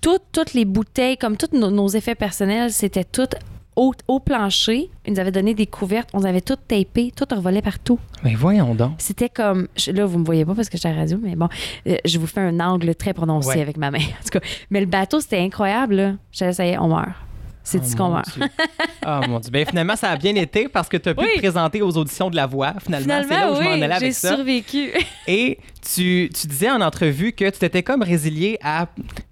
Toutes, 0.00 0.22
toutes 0.32 0.54
les 0.54 0.64
bouteilles, 0.64 1.16
comme 1.16 1.36
tous 1.36 1.56
nos, 1.56 1.70
nos 1.70 1.88
effets 1.88 2.14
personnels, 2.14 2.72
c'était 2.72 3.04
tout 3.04 3.28
au, 3.76 3.92
au 4.06 4.20
plancher. 4.20 4.90
Ils 5.06 5.14
nous 5.14 5.18
avaient 5.20 5.32
donné 5.32 5.54
des 5.54 5.66
couvertes. 5.66 6.10
On 6.12 6.22
avait 6.24 6.40
tout 6.42 6.56
tapé. 6.56 7.10
Tout 7.16 7.24
revolait 7.34 7.62
partout. 7.62 7.98
Ben 8.22 8.36
voyons 8.36 8.74
donc. 8.74 8.92
C'était 8.98 9.28
comme. 9.28 9.66
je- 9.76 9.90
Là, 9.92 10.04
vous 10.06 10.18
me 10.18 10.24
voyez 10.24 10.44
pas 10.44 10.54
parce 10.54 10.68
que 10.68 10.76
j'étais 10.76 10.88
à 10.90 10.92
la 10.92 10.98
radio, 11.00 11.18
mais 11.22 11.36
bon, 11.36 11.48
euh, 11.88 11.96
je 12.04 12.18
vous 12.18 12.26
fais 12.26 12.40
un 12.40 12.60
angle 12.60 12.94
très 12.94 13.14
prononcé 13.14 13.48
Ouais. 13.48 13.62
avec 13.62 13.76
ma 13.76 13.90
main. 13.90 13.98
En 13.98 14.22
tout 14.24 14.38
cas, 14.38 14.46
mais 14.70 14.80
le 14.80 14.86
bateau, 14.86 15.20
c'était 15.20 15.40
incroyable. 15.40 15.94
Là. 15.94 16.12
Je 16.32 16.38
disais, 16.38 16.52
ça 16.52 16.66
y 16.66 16.70
est, 16.70 16.78
on 16.78 16.88
meurt. 16.88 17.08
C'est 17.66 17.80
Oh, 17.94 17.96
qu'on. 17.96 18.20
Dieu. 18.20 18.44
Ah 19.02 19.22
mon 19.26 19.40
Dieu. 19.40 19.50
Ben 19.50 19.66
finalement, 19.66 19.96
ça 19.96 20.10
a 20.10 20.16
bien 20.16 20.34
été 20.34 20.68
parce 20.68 20.88
que 20.88 20.98
tu 20.98 21.08
as 21.08 21.14
pu 21.14 21.22
Oui. 21.22 21.28
te 21.34 21.38
présenter 21.40 21.80
aux 21.82 21.96
auditions 21.96 22.28
de 22.30 22.36
la 22.36 22.46
voix. 22.46 22.74
Finalement, 22.84 23.22
c'est 23.26 23.34
là 23.34 23.50
où 23.50 23.56
je 23.56 23.60
m'en 23.62 23.68
oui, 23.70 23.82
allais 23.82 23.86
j'ai 23.88 23.92
avec 24.04 24.12
ça. 24.12 24.34
survécu. 24.36 24.90
Et 25.26 25.58
tu, 25.94 26.30
tu 26.38 26.46
disais 26.46 26.70
en 26.70 26.80
entrevue 26.82 27.32
que 27.32 27.46
tu 27.48 27.58
t'étais 27.58 27.82
comme 27.82 28.02
résilié 28.02 28.58
à 28.62 28.86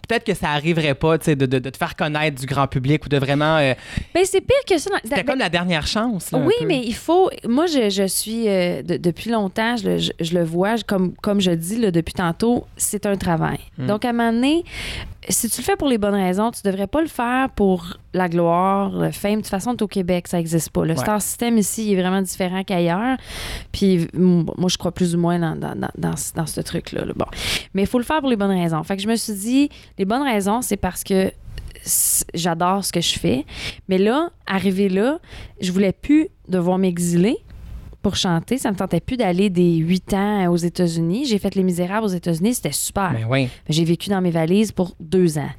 peut-être 0.08 0.24
que 0.24 0.34
ça 0.34 0.50
arriverait 0.50 0.94
pas 0.94 1.16
tu 1.18 1.26
sais, 1.26 1.36
de, 1.36 1.46
de, 1.46 1.58
de 1.58 1.70
te 1.70 1.76
faire 1.76 1.94
connaître 1.96 2.38
du 2.40 2.46
grand 2.46 2.66
public 2.66 3.04
ou 3.04 3.08
de 3.10 3.18
vraiment. 3.18 3.56
euh, 3.58 3.74
ben, 4.14 4.24
c'est 4.24 4.40
pire 4.40 4.56
que 4.66 4.78
ça. 4.78 4.88
dans- 4.90 4.96
C'était 5.02 5.16
ben, 5.16 5.24
comme 5.26 5.38
la 5.38 5.48
dernière 5.50 5.86
chance. 5.86 6.30
là, 6.32 6.38
Oui, 6.38 6.54
mais 6.66 6.82
il 6.84 6.94
faut. 6.94 7.30
Moi, 7.46 7.66
je, 7.66 7.90
je 7.90 8.06
suis. 8.06 8.48
euh, 8.48 8.82
de- 8.82 8.96
depuis 8.96 9.30
longtemps, 9.30 9.76
je, 9.76 9.88
le- 9.90 9.98
je- 9.98 10.12
je 10.20 10.34
le 10.34 10.44
vois, 10.44 10.76
je- 10.76 10.84
comme, 10.84 11.14
comme 11.16 11.40
je 11.40 11.50
dis 11.50 11.76
là, 11.76 11.90
depuis 11.90 12.14
tantôt, 12.14 12.64
c'est 12.78 13.04
un 13.06 13.16
travail. 13.16 13.58
Mm. 13.78 13.86
Donc, 13.86 14.04
à 14.04 14.10
un 14.10 14.12
moment 14.12 14.32
donné, 14.32 14.64
si 15.28 15.48
tu 15.48 15.60
le 15.60 15.64
fais 15.64 15.76
pour 15.76 15.88
les 15.88 15.98
bonnes 15.98 16.14
raisons, 16.14 16.50
tu 16.50 16.62
devrais 16.64 16.86
pas 16.88 17.00
le 17.00 17.06
faire 17.06 17.48
pour 17.50 17.96
la 18.12 18.28
gloire, 18.28 18.90
le 18.90 19.10
fame. 19.12 19.36
De 19.36 19.40
toute 19.42 19.46
façon, 19.48 19.76
au 19.80 19.86
Québec, 19.86 20.26
ça 20.28 20.36
n'existe 20.38 20.70
pas. 20.70 20.84
Le 20.84 20.94
Ouais. 20.94 21.00
star 21.00 21.22
system 21.22 21.58
ici 21.58 21.86
il 21.86 21.92
est 21.98 22.00
vraiment 22.02 22.22
différent 22.22 22.64
qu'ailleurs. 22.64 23.16
Puis, 23.70 24.08
moi, 24.14 24.68
je 24.68 24.76
crois 24.78 24.92
plus 24.92 25.14
ou 25.14 25.18
moins 25.18 25.38
dans, 25.38 25.54
dans, 25.56 25.74
dans, 25.76 26.14
dans 26.34 26.46
ce- 26.46 26.60
truc-là. 26.60 27.04
là. 27.04 27.12
Bon. 27.14 27.26
Mais 27.74 27.82
il 27.82 27.88
faut 27.88 27.98
le 27.98 28.04
faire 28.04 28.20
pour 28.20 28.28
les 28.30 28.36
bonnes 28.36 28.50
raisons. 28.50 28.82
Fait 28.82 28.96
que 28.96 29.02
je 29.02 29.08
me 29.08 29.16
suis 29.16 29.34
dit, 29.34 29.68
les 29.98 30.04
bonnes 30.04 30.22
raisons, 30.22 30.60
c'est 30.62 30.76
parce 30.76 31.04
que 31.04 31.32
j'adore 32.34 32.84
ce 32.84 32.92
que 32.92 33.00
je 33.00 33.18
fais. 33.18 33.44
Mais 33.88 33.98
là, 33.98 34.30
arrivé 34.46 34.88
là, 34.88 35.18
je 35.60 35.72
voulais 35.72 35.92
plus 35.92 36.28
devoir 36.48 36.78
m'exiler 36.78 37.38
pour 38.02 38.16
chanter. 38.16 38.58
Ça 38.58 38.70
me 38.70 38.76
tentait 38.76 39.00
plus 39.00 39.16
d'aller 39.16 39.48
des 39.48 39.76
8 39.76 40.14
ans 40.14 40.48
aux 40.50 40.56
États-Unis. 40.56 41.24
J'ai 41.26 41.38
fait 41.38 41.54
Les 41.54 41.62
Misérables 41.62 42.04
aux 42.04 42.10
États-Unis, 42.10 42.54
c'était 42.54 42.72
super. 42.72 43.12
Ben 43.12 43.26
oui. 43.28 43.48
J'ai 43.68 43.84
vécu 43.84 44.10
dans 44.10 44.20
mes 44.20 44.30
valises 44.30 44.72
pour 44.72 44.94
deux 45.00 45.38
ans. 45.38 45.50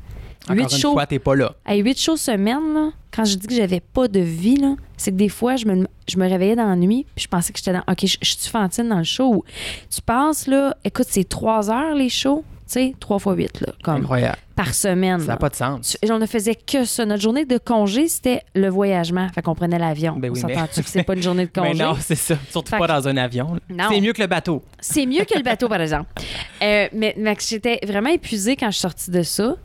Encore 0.50 0.58
une 0.58 0.70
shows, 0.70 0.92
fois, 0.92 1.06
t'es 1.06 1.20
pas 1.20 1.36
là. 1.36 1.56
à 1.64 1.76
huit 1.76 1.98
shows 1.98 2.18
semaine, 2.18 2.74
là, 2.74 2.90
quand 3.16 3.24
je 3.24 3.38
dis 3.38 3.48
que 3.48 3.56
j'avais 3.56 3.80
pas 3.80 4.10
de 4.10 4.20
vie, 4.20 4.62
c'est 4.98 5.12
que 5.12 5.16
des 5.16 5.30
fois, 5.30 5.56
je 5.56 5.66
me, 5.66 5.88
je 6.10 6.18
me 6.18 6.28
réveillais 6.28 6.58
dans 6.58 6.68
la 6.68 6.76
nuit, 6.76 7.06
puis 7.16 7.24
je 7.24 7.28
pensais 7.30 7.54
que 7.54 7.60
j'étais 7.60 7.72
dans. 7.72 7.84
OK, 7.88 8.06
je, 8.06 8.18
je 8.22 8.36
suis 8.36 8.50
Fantine 8.50 8.90
dans 8.90 8.98
le 8.98 9.06
show. 9.06 9.46
Tu 9.90 10.02
passes, 10.02 10.48
là, 10.48 10.76
écoute, 10.84 11.06
c'est 11.10 11.28
trois 11.28 11.72
heures 11.72 11.96
les 11.96 12.10
shows, 12.10 12.44
tu 12.74 12.80
sais, 12.90 12.96
trois 13.00 13.20
fois 13.20 13.34
huit, 13.34 13.62
là, 13.62 13.74
comme 13.84 13.98
Incroyable. 14.02 14.38
par 14.56 14.74
semaine. 14.74 15.20
Ça 15.20 15.28
n'a 15.28 15.38
pas 15.38 15.50
de 15.50 15.56
sens. 15.56 15.98
Tu- 16.02 16.12
On 16.12 16.18
ne 16.20 16.26
faisait 16.26 16.56
que 16.56 16.86
ça. 16.86 17.06
Notre 17.06 17.22
journée 17.22 17.46
de 17.46 17.58
congé, 17.58 18.08
c'était 18.08 18.42
le 18.56 18.70
voyagement. 18.70 19.28
Fait 19.34 19.42
qu'on 19.42 19.56
prenait 19.56 19.80
l'avion. 19.80 20.16
Ben 20.18 20.32
oui, 20.32 20.42
On 20.44 20.48
mais- 20.48 20.56
s'entend-tu 20.56 20.84
que 20.84 20.90
c'est 20.90 21.04
pas 21.04 21.14
une 21.16 21.22
journée 21.24 21.46
de 21.46 21.52
Mais 21.56 21.70
congé? 21.70 21.84
non, 21.84 21.96
c'est 22.00 22.16
ça. 22.16 22.36
Surtout 22.50 22.72
Fait 22.72 22.78
pas 22.80 22.88
que- 22.88 22.92
dans 22.94 23.08
un 23.08 23.18
avion. 23.18 23.58
C'est 23.90 24.02
mieux 24.02 24.14
que 24.14 24.22
le 24.22 24.28
bateau. 24.28 24.64
C'est 24.80 25.06
mieux 25.06 25.24
que 25.26 25.38
le 25.38 25.44
bateau, 25.44 25.68
par 25.70 25.82
exemple. 25.82 26.10
Euh, 26.64 26.88
mais 26.94 27.14
mais 27.18 27.36
j'étais 27.46 27.78
vraiment 27.86 28.10
épuisée 28.10 28.56
quand 28.56 28.68
je 28.68 28.72
suis 28.78 28.82
sortie 28.84 29.12
de 29.12 29.22
ça. 29.22 29.56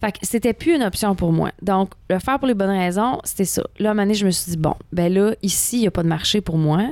Fait 0.00 0.10
que 0.10 0.18
c'était 0.22 0.52
plus 0.52 0.74
une 0.74 0.82
option 0.82 1.14
pour 1.14 1.32
moi. 1.32 1.52
Donc, 1.62 1.90
le 2.10 2.18
faire 2.18 2.38
pour 2.40 2.48
les 2.48 2.54
bonnes 2.54 2.76
raisons, 2.76 3.20
c'était 3.22 3.44
ça. 3.44 3.62
Là, 3.78 3.90
à 3.90 3.92
un 3.92 3.94
moment 3.94 4.02
donné, 4.06 4.14
je 4.14 4.26
me 4.26 4.32
suis 4.32 4.50
dit, 4.52 4.56
bon, 4.56 4.74
ben 4.92 5.12
là, 5.12 5.34
ici, 5.42 5.76
il 5.76 5.80
n'y 5.82 5.86
a 5.86 5.92
pas 5.92 6.02
de 6.02 6.08
marché 6.08 6.40
pour 6.40 6.58
moi. 6.58 6.82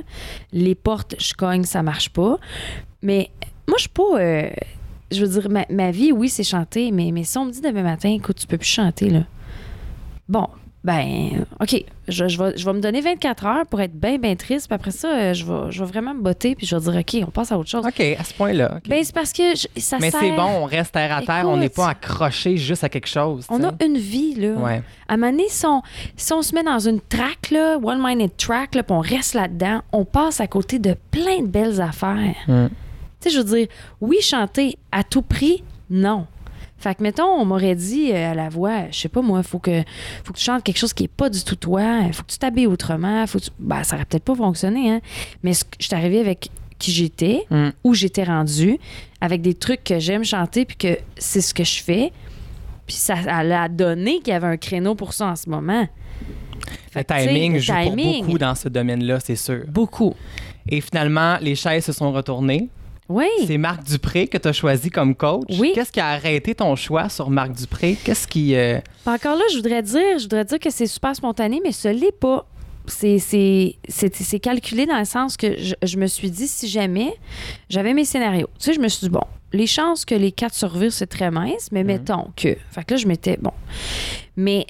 Les 0.53 0.73
portes, 0.73 1.15
je 1.19 1.33
cogne, 1.33 1.63
ça 1.65 1.83
marche 1.83 2.09
pas. 2.11 2.37
Mais 3.01 3.29
moi, 3.67 3.75
je 3.77 3.81
suis 3.81 3.89
pas. 3.89 4.19
euh, 4.19 4.49
je 5.11 5.23
veux 5.25 5.39
dire, 5.41 5.49
ma, 5.49 5.65
ma 5.69 5.91
vie, 5.91 6.11
oui, 6.11 6.29
c'est 6.29 6.43
chanter, 6.43 6.91
mais, 6.91 7.11
mais 7.11 7.23
si 7.23 7.37
on 7.37 7.45
me 7.45 7.51
dit 7.51 7.61
demain 7.61 7.83
matin, 7.83 8.09
écoute, 8.09 8.37
tu 8.37 8.47
peux 8.47 8.57
plus 8.57 8.67
chanter, 8.67 9.09
là. 9.09 9.21
Bon, 10.29 10.47
ben, 10.83 11.45
OK, 11.61 11.83
je, 12.07 12.27
je, 12.27 12.37
vais, 12.41 12.57
je 12.57 12.63
vais 12.63 12.71
me 12.73 12.79
donner 12.79 13.01
24 13.01 13.45
heures 13.45 13.65
pour 13.65 13.81
être 13.81 13.93
bien, 13.93 14.17
bien 14.17 14.35
triste. 14.35 14.67
Puis 14.67 14.75
après 14.75 14.91
ça, 14.91 15.07
euh, 15.13 15.33
je 15.33 15.43
vais, 15.45 15.69
je 15.71 15.79
vais 15.83 15.85
vraiment 15.89 16.13
me 16.13 16.21
botter, 16.21 16.55
puis 16.55 16.65
je 16.65 16.75
vais 16.77 16.81
dire, 16.91 16.99
OK, 16.99 17.27
on 17.27 17.31
passe 17.31 17.51
à 17.51 17.57
autre 17.57 17.69
chose. 17.69 17.85
OK, 17.85 17.99
à 17.99 18.23
ce 18.23 18.33
point-là. 18.33 18.79
Ben, 18.87 19.03
c'est 19.03 19.13
parce 19.13 19.33
que 19.33 19.55
je- 19.55 19.81
ça 19.81 19.97
Mais 19.99 20.11
sert... 20.11 20.19
c'est 20.21 20.31
bon, 20.35 20.43
on 20.61 20.65
reste 20.65 20.93
terre 20.93 21.15
à 21.15 21.21
terre, 21.21 21.43
on 21.45 21.57
n'est 21.57 21.67
pas 21.69 21.89
accroché 21.89 22.55
juste 22.57 22.83
à 22.85 22.89
quelque 22.89 23.07
chose. 23.07 23.45
On 23.49 23.61
a 23.63 23.71
une 23.83 23.97
vie, 23.97 24.35
là. 24.35 24.51
Ouais. 24.53 24.81
À 25.09 25.13
un 25.15 25.17
moment 25.17 25.31
donné, 25.31 25.45
si 25.49 25.65
on, 25.65 25.81
si 26.15 26.31
on 26.33 26.41
se 26.41 26.53
met 26.55 26.63
dans 26.63 26.79
une 26.79 27.01
track, 27.01 27.51
là, 27.51 27.77
one-minded 27.81 28.37
track, 28.37 28.75
là, 28.75 28.83
puis 28.83 28.93
on 28.95 28.99
reste 28.99 29.33
là-dedans, 29.33 29.81
on 29.91 30.05
passe 30.05 30.39
à 30.39 30.47
côté 30.47 30.79
de 30.79 30.95
plein 31.11 31.41
de 31.41 31.47
belles 31.47 31.81
affaires. 31.81 32.35
Mm. 32.47 32.67
Tu 33.21 33.29
sais, 33.29 33.35
je 33.35 33.41
veux 33.41 33.55
dire, 33.57 33.67
oui, 34.01 34.17
chanter 34.21 34.77
à 34.91 35.03
tout 35.03 35.21
prix, 35.21 35.63
non. 35.89 36.27
Fait 36.79 36.93
que, 36.93 37.01
mettons, 37.01 37.25
on 37.25 37.43
m'aurait 37.45 37.73
dit 37.75 38.11
euh, 38.11 38.31
à 38.31 38.33
la 38.35 38.49
voix, 38.49 38.83
je 38.91 38.99
sais 38.99 39.09
pas 39.09 39.21
moi, 39.23 39.41
faut 39.41 39.57
que, 39.57 39.81
faut 40.23 40.31
que 40.33 40.37
tu 40.37 40.43
chantes 40.43 40.63
quelque 40.63 40.77
chose 40.77 40.93
qui 40.93 41.05
est 41.05 41.07
pas 41.07 41.27
du 41.29 41.43
tout 41.43 41.55
toi, 41.55 42.03
faut 42.13 42.21
que 42.21 42.31
tu 42.31 42.37
t'habilles 42.37 42.67
autrement, 42.67 43.25
faut 43.25 43.39
que 43.39 43.45
tu... 43.45 43.49
Ben, 43.57 43.83
ça 43.83 43.95
aurait 43.95 44.05
peut-être 44.05 44.23
pas 44.25 44.35
fonctionné, 44.35 44.91
hein. 44.91 45.01
Mais 45.41 45.53
ce 45.55 45.63
que- 45.63 45.71
je 45.79 45.87
suis 45.87 45.95
arrivée 45.95 46.19
avec 46.19 46.49
qui 46.77 46.91
j'étais, 46.91 47.45
Mm. 47.49 47.69
où 47.83 47.95
j'étais 47.95 48.23
rendue, 48.23 48.77
avec 49.21 49.41
des 49.41 49.55
trucs 49.55 49.83
que 49.83 49.97
j'aime 49.97 50.23
chanter, 50.23 50.65
puis 50.65 50.77
que 50.77 50.99
c'est 51.17 51.41
ce 51.41 51.51
que 51.55 51.63
je 51.63 51.81
fais. 51.81 52.11
Puis 52.85 52.95
ça 52.95 53.15
a 53.27 53.67
donné 53.67 54.19
qu'il 54.19 54.29
y 54.31 54.35
avait 54.35 54.45
un 54.47 54.57
créneau 54.57 54.93
pour 54.93 55.13
ça 55.13 55.25
en 55.29 55.35
ce 55.35 55.49
moment. 55.49 55.81
Le 55.81 56.91
Fait 56.91 57.03
timing 57.03 57.53
le 57.53 57.59
joue 57.59 57.73
timing, 57.73 58.13
pour 58.19 58.25
beaucoup 58.25 58.37
dans 58.37 58.53
ce 58.55 58.69
domaine-là, 58.69 59.19
c'est 59.19 59.35
sûr. 59.35 59.63
Beaucoup. 59.67 60.13
Et 60.69 60.79
finalement, 60.81 61.37
les 61.41 61.55
chaises 61.55 61.85
se 61.85 61.91
sont 61.93 62.11
retournées. 62.11 62.69
Oui. 63.09 63.27
C'est 63.45 63.57
Marc 63.57 63.83
Dupré 63.83 64.27
que 64.27 64.37
tu 64.37 64.47
as 64.47 64.53
choisi 64.53 64.89
comme 64.89 65.15
coach. 65.15 65.47
Oui. 65.59 65.71
Qu'est-ce 65.73 65.91
qui 65.91 65.99
a 65.99 66.07
arrêté 66.09 66.53
ton 66.55 66.75
choix 66.75 67.07
sur 67.09 67.29
Marc 67.29 67.53
Dupré? 67.53 67.97
Qu'est-ce 68.03 68.27
qui. 68.27 68.55
euh, 68.55 68.79
encore 69.05 69.35
là, 69.37 69.43
je 69.51 69.55
voudrais 69.57 69.81
dire, 69.81 70.17
je 70.17 70.23
voudrais 70.23 70.45
dire 70.45 70.59
que 70.59 70.69
c'est 70.69 70.87
super 70.87 71.15
spontané, 71.15 71.61
mais 71.63 71.71
ce 71.71 71.87
l'est 71.87 72.11
pas. 72.17 72.45
C'est, 72.89 73.19
c'est, 73.19 73.75
c'est, 73.89 74.15
c'est 74.15 74.39
calculé 74.39 74.85
dans 74.85 74.97
le 74.97 75.03
sens 75.05 75.35
que 75.35 75.57
je, 75.61 75.75
je 75.83 75.97
me 75.97 76.07
suis 76.07 76.31
dit, 76.31 76.47
si 76.47 76.69
jamais 76.69 77.13
j'avais 77.69 77.93
mes 77.93 78.05
scénarios, 78.05 78.47
tu 78.59 78.65
sais, 78.65 78.73
je 78.73 78.79
me 78.79 78.87
suis 78.87 79.07
dit, 79.07 79.09
bon, 79.09 79.23
les 79.51 79.67
chances 79.67 80.05
que 80.05 80.15
les 80.15 80.31
quatre 80.31 80.53
survivent, 80.55 80.91
c'est 80.91 81.07
très 81.07 81.29
mince, 81.29 81.69
mais 81.73 81.83
mettons 81.83 82.27
que. 82.37 82.55
Fait 82.71 82.83
que 82.85 82.93
là, 82.93 82.97
je 82.97 83.07
m'étais, 83.07 83.37
bon. 83.41 83.51
Mais 84.37 84.65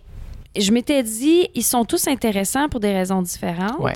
je 0.58 0.72
m'étais 0.72 1.04
dit, 1.04 1.48
ils 1.54 1.64
sont 1.64 1.86
tous 1.86 2.08
intéressants 2.08 2.70
pour 2.70 2.80
des 2.80 2.92
raisons 2.92 3.22
différentes. 3.22 3.80
Ouais. 3.80 3.94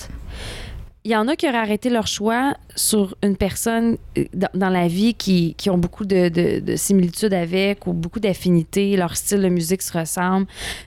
Il 1.03 1.10
y 1.10 1.15
en 1.15 1.27
a 1.27 1.36
qui 1.36 1.48
auraient 1.48 1.58
arrêté 1.58 1.89
leur 1.89 2.05
choix 2.05 2.53
sur 2.75 3.15
une 3.24 3.36
personne 3.36 3.98
euh, 4.20 4.25
dans, 4.53 4.70
la 4.70 4.88
vie 4.88 5.15
qui, 5.15 5.55
qui 5.55 5.72
ont 5.72 5.77
beaucoup 5.79 6.05
de, 6.05 6.29
de- 6.29 6.60
de 6.60 6.75
similitudes 6.75 7.34
avec 7.34 7.88
ou 7.88 7.93
beaucoup 7.93 8.20
d'affinités, 8.20 8.96
leur 8.96 9.17
style 9.17 9.41
de 9.41 9.50
musique 9.50 9.81
se 9.81 9.98
ressemble. 9.98 10.46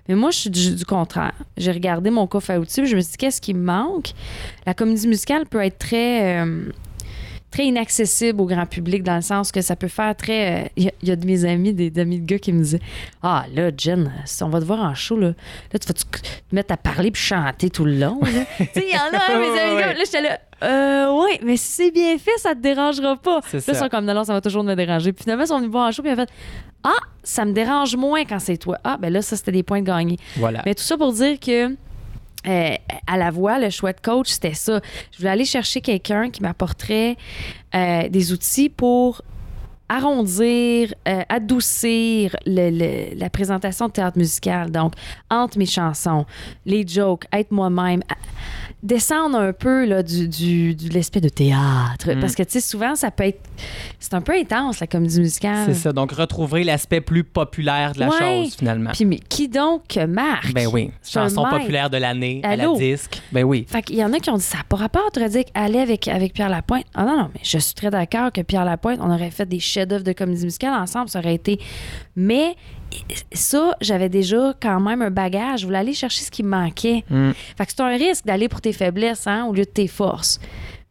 Mais 0.08 0.14
moi, 0.14 0.30
je 0.30 0.38
suis 0.38 0.50
du, 0.50 0.84
contraire. 0.84 1.34
J'ai 1.56 1.72
regardé 1.72 2.10
mon 2.10 2.28
coffre 2.28 2.52
à 2.52 2.60
outils, 2.60 2.86
je 2.86 2.94
me 2.94 3.00
suis 3.00 3.10
dit, 3.12 3.16
qu'est-ce 3.16 3.40
qui 3.40 3.54
me 3.54 3.64
manque? 3.64 4.12
La 4.66 4.74
comédie 4.74 5.08
musicale 5.08 5.46
peut 5.46 5.60
être 5.62 5.78
très... 5.78 6.44
euh, 6.44 6.66
très 7.54 7.66
inaccessible 7.66 8.40
au 8.40 8.46
grand 8.46 8.66
public 8.66 9.02
dans 9.02 9.14
le 9.16 9.22
sens 9.22 9.52
que 9.52 9.60
ça 9.60 9.76
peut 9.76 9.88
faire 9.88 10.14
très. 10.16 10.64
euh, 10.64 10.68
Il 10.76 10.84
y, 10.84 10.88
a- 10.88 10.92
il 11.02 11.08
y 11.08 11.12
a 11.12 11.16
de 11.16 11.24
mes 11.26 11.44
amis, 11.44 11.72
des 11.72 11.92
amis 12.00 12.18
de 12.20 12.26
gars 12.26 12.38
qui 12.38 12.52
me 12.52 12.58
disaient 12.62 12.80
Ah, 13.22 13.44
là, 13.54 13.70
Jen, 13.76 14.12
si 14.24 14.42
on 14.42 14.48
va 14.48 14.60
te 14.60 14.64
voir 14.64 14.80
en 14.80 14.94
show, 14.94 15.16
là, 15.18 15.28
là 15.72 15.78
tu 15.78 15.86
vas 15.86 15.94
te 15.94 16.04
mettre 16.52 16.72
à 16.74 16.76
parler 16.76 17.10
puis 17.10 17.22
chanter 17.22 17.70
tout 17.70 17.84
le 17.84 17.98
long. 17.98 18.18
tu 18.22 18.30
sais, 18.32 18.70
il 18.76 18.92
y 18.92 18.96
en 18.96 19.16
a, 19.16 19.22
hein, 19.30 19.38
mes 19.38 19.60
amis 19.60 19.74
de 19.76 19.80
gars. 19.80 19.92
Là, 19.94 20.00
j'étais 20.04 20.22
là 20.22 20.38
Euh, 20.62 21.12
ouais, 21.22 21.40
mais 21.44 21.56
si 21.56 21.66
c'est 21.72 21.90
bien 21.90 22.16
fait, 22.18 22.36
ça 22.38 22.54
te 22.54 22.60
dérangera 22.60 23.16
pas. 23.16 23.40
Là, 23.52 23.60
ça. 23.60 23.74
sont 23.74 23.88
comme 23.88 24.04
non, 24.04 24.14
non, 24.14 24.24
ça 24.24 24.32
va 24.32 24.40
toujours 24.40 24.64
me 24.64 24.74
déranger. 24.74 25.12
Puis 25.12 25.22
finalement, 25.24 25.44
ils 25.44 25.48
sont 25.48 25.58
venus 25.58 25.70
voir 25.70 25.88
en 25.88 25.92
show 25.92 26.02
puis 26.02 26.10
ont 26.12 26.16
fait 26.16 26.30
Ah, 26.82 26.90
ça 27.22 27.44
me 27.44 27.52
dérange 27.52 27.94
moins 27.96 28.24
quand 28.24 28.38
c'est 28.40 28.56
toi. 28.56 28.78
Ah, 28.82 28.96
ben 29.00 29.12
là, 29.12 29.22
ça, 29.22 29.36
c'était 29.36 29.52
des 29.52 29.62
points 29.62 29.80
de 29.80 29.86
gagner. 29.86 30.16
Voilà. 30.36 30.62
Mais 30.66 30.74
tout 30.74 30.82
ça 30.82 30.96
pour 30.96 31.12
dire 31.12 31.38
que 31.38 31.76
euh, 32.46 32.74
à 33.06 33.16
la 33.16 33.30
voix, 33.30 33.58
le 33.58 33.70
choix 33.70 33.92
de 33.92 34.00
coach, 34.00 34.28
c'était 34.30 34.54
ça. 34.54 34.80
Je 35.12 35.18
voulais 35.18 35.30
aller 35.30 35.44
chercher 35.44 35.80
quelqu'un 35.80 36.30
qui 36.30 36.42
m'apporterait 36.42 37.16
euh, 37.74 38.08
des 38.08 38.32
outils 38.32 38.68
pour 38.68 39.22
arrondir, 39.88 40.94
euh, 41.06 41.22
adoucir 41.28 42.34
le- 42.46 42.70
le- 42.70 43.18
la 43.18 43.28
présentation 43.28 43.86
de 43.88 43.92
théâtre 43.92 44.16
musical. 44.18 44.70
Donc, 44.70 44.94
entre 45.30 45.58
mes 45.58 45.66
chansons, 45.66 46.24
les 46.64 46.86
jokes, 46.86 47.24
être 47.32 47.50
moi-même, 47.52 48.02
descendre 48.84 49.38
un 49.38 49.52
peu 49.52 49.84
là, 49.86 50.02
du, 50.02 50.28
du- 50.28 50.74
de 50.76 50.94
l'aspect 50.94 51.20
de 51.20 51.28
théâtre. 51.30 52.12
Mm. 52.14 52.20
Parce 52.20 52.34
que, 52.34 52.42
tu 52.42 52.52
sais, 52.52 52.60
souvent, 52.60 52.94
ça 52.94 53.10
peut 53.10 53.24
être... 53.24 53.40
C'est 53.98 54.14
un 54.14 54.20
peu 54.20 54.32
intense, 54.38 54.78
la 54.80 54.86
comédie 54.86 55.18
musicale. 55.20 55.64
C'est 55.66 55.74
ça. 55.74 55.92
Donc, 55.92 56.12
retrouver 56.12 56.62
l'aspect 56.62 57.00
plus 57.00 57.24
populaire 57.24 57.92
de 57.94 58.00
la 58.00 58.08
Ouais. 58.10 58.18
chose, 58.44 58.54
finalement. 58.56 58.90
Puis, 58.92 59.04
mais 59.06 59.18
qui 59.18 59.48
donc 59.48 59.96
Marc? 60.08 60.52
Ben 60.52 60.68
oui. 60.72 60.90
Chanson 61.02 61.44
populaire 61.48 61.88
de 61.90 61.96
l'année 61.96 62.40
à 62.44 62.54
la 62.54 62.68
disque. 62.74 63.20
Ben 63.32 63.42
oui. 63.44 63.64
Fait 63.68 63.82
qu'il 63.82 63.96
y 63.96 64.04
en 64.04 64.12
a 64.12 64.18
qui 64.20 64.28
ont 64.30 64.36
dit 64.36 64.42
ça 64.42 64.58
pas 64.68 64.76
rapport, 64.76 65.10
tu 65.12 65.18
aurais 65.20 65.30
dit 65.30 65.44
aller 65.54 65.78
avec, 65.78 66.06
avec 66.06 66.34
Pierre 66.34 66.50
Lapointe. 66.50 66.84
Ah 66.94 67.04
non, 67.04 67.16
non, 67.16 67.30
mais 67.34 67.40
je 67.42 67.58
suis 67.58 67.74
très 67.74 67.90
d'accord 67.90 68.30
que 68.32 68.42
Pierre 68.42 68.64
Lapointe, 68.66 68.98
on 69.00 69.10
aurait 69.10 69.30
fait 69.30 69.46
des 69.48 69.60
chefs-d'œuvre 69.60 70.04
de 70.04 70.12
comédie 70.12 70.44
musicale 70.44 70.74
ensemble, 70.74 71.08
ça 71.08 71.20
aurait 71.20 71.34
été. 71.34 71.58
Mais 72.16 72.54
ça, 73.32 73.76
j'avais 73.80 74.08
déjà 74.08 74.54
quand 74.60 74.80
même 74.80 75.02
un 75.02 75.10
bagage. 75.10 75.60
Je 75.60 75.66
voulais 75.66 75.78
aller 75.78 75.94
chercher 75.94 76.24
ce 76.24 76.30
qui 76.30 76.42
me 76.42 76.50
manquait. 76.50 77.04
Mm. 77.10 77.32
Fait 77.56 77.66
que 77.66 77.72
c'est 77.72 77.80
un 77.80 77.96
risque 77.96 78.24
d'aller 78.24 78.48
pour 78.48 78.60
tes 78.60 78.72
faiblesses 78.72 79.26
hein, 79.26 79.44
au 79.46 79.52
lieu 79.52 79.64
de 79.64 79.70
tes 79.70 79.88
forces. 79.88 80.40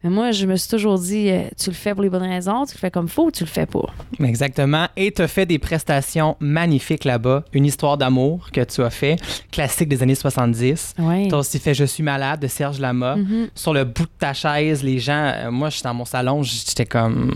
Mais 0.04 0.10
moi, 0.10 0.30
je 0.32 0.44
me 0.46 0.54
suis 0.56 0.68
toujours 0.68 0.98
dit, 0.98 1.30
euh, 1.30 1.44
tu 1.58 1.70
le 1.70 1.74
fais 1.74 1.94
pour 1.94 2.02
les 2.02 2.10
bonnes 2.10 2.22
raisons, 2.28 2.66
tu 2.66 2.74
le 2.74 2.78
fais 2.78 2.90
comme 2.90 3.08
faut 3.08 3.24
ou 3.26 3.30
tu 3.30 3.42
le 3.42 3.48
fais 3.48 3.64
pas? 3.64 3.86
Exactement. 4.22 4.86
Et 4.96 5.10
tu 5.10 5.22
as 5.22 5.28
fait 5.28 5.46
des 5.46 5.58
prestations 5.58 6.36
magnifiques 6.40 7.04
là-bas. 7.04 7.44
Une 7.54 7.64
histoire 7.64 7.96
d'amour 7.96 8.50
que 8.52 8.60
tu 8.62 8.82
as 8.82 8.90
fait, 8.90 9.16
classique 9.50 9.88
des 9.88 10.02
années 10.02 10.14
70. 10.14 10.94
Oui. 10.98 11.28
Tu 11.28 11.34
as 11.34 11.38
aussi 11.38 11.58
fait 11.58 11.72
Je 11.74 11.84
suis 11.86 12.02
malade 12.02 12.40
de 12.40 12.46
Serge 12.46 12.78
Lama. 12.80 13.16
Mhm. 13.16 13.48
Sur 13.54 13.72
le 13.72 13.84
bout 13.84 14.02
de 14.04 14.10
ta 14.18 14.34
chaise, 14.34 14.82
les 14.82 14.98
gens, 14.98 15.32
euh, 15.34 15.50
moi, 15.50 15.70
j'étais 15.70 15.88
dans 15.88 15.94
mon 15.94 16.04
salon, 16.04 16.42
j'étais 16.42 16.84
comme. 16.86 17.34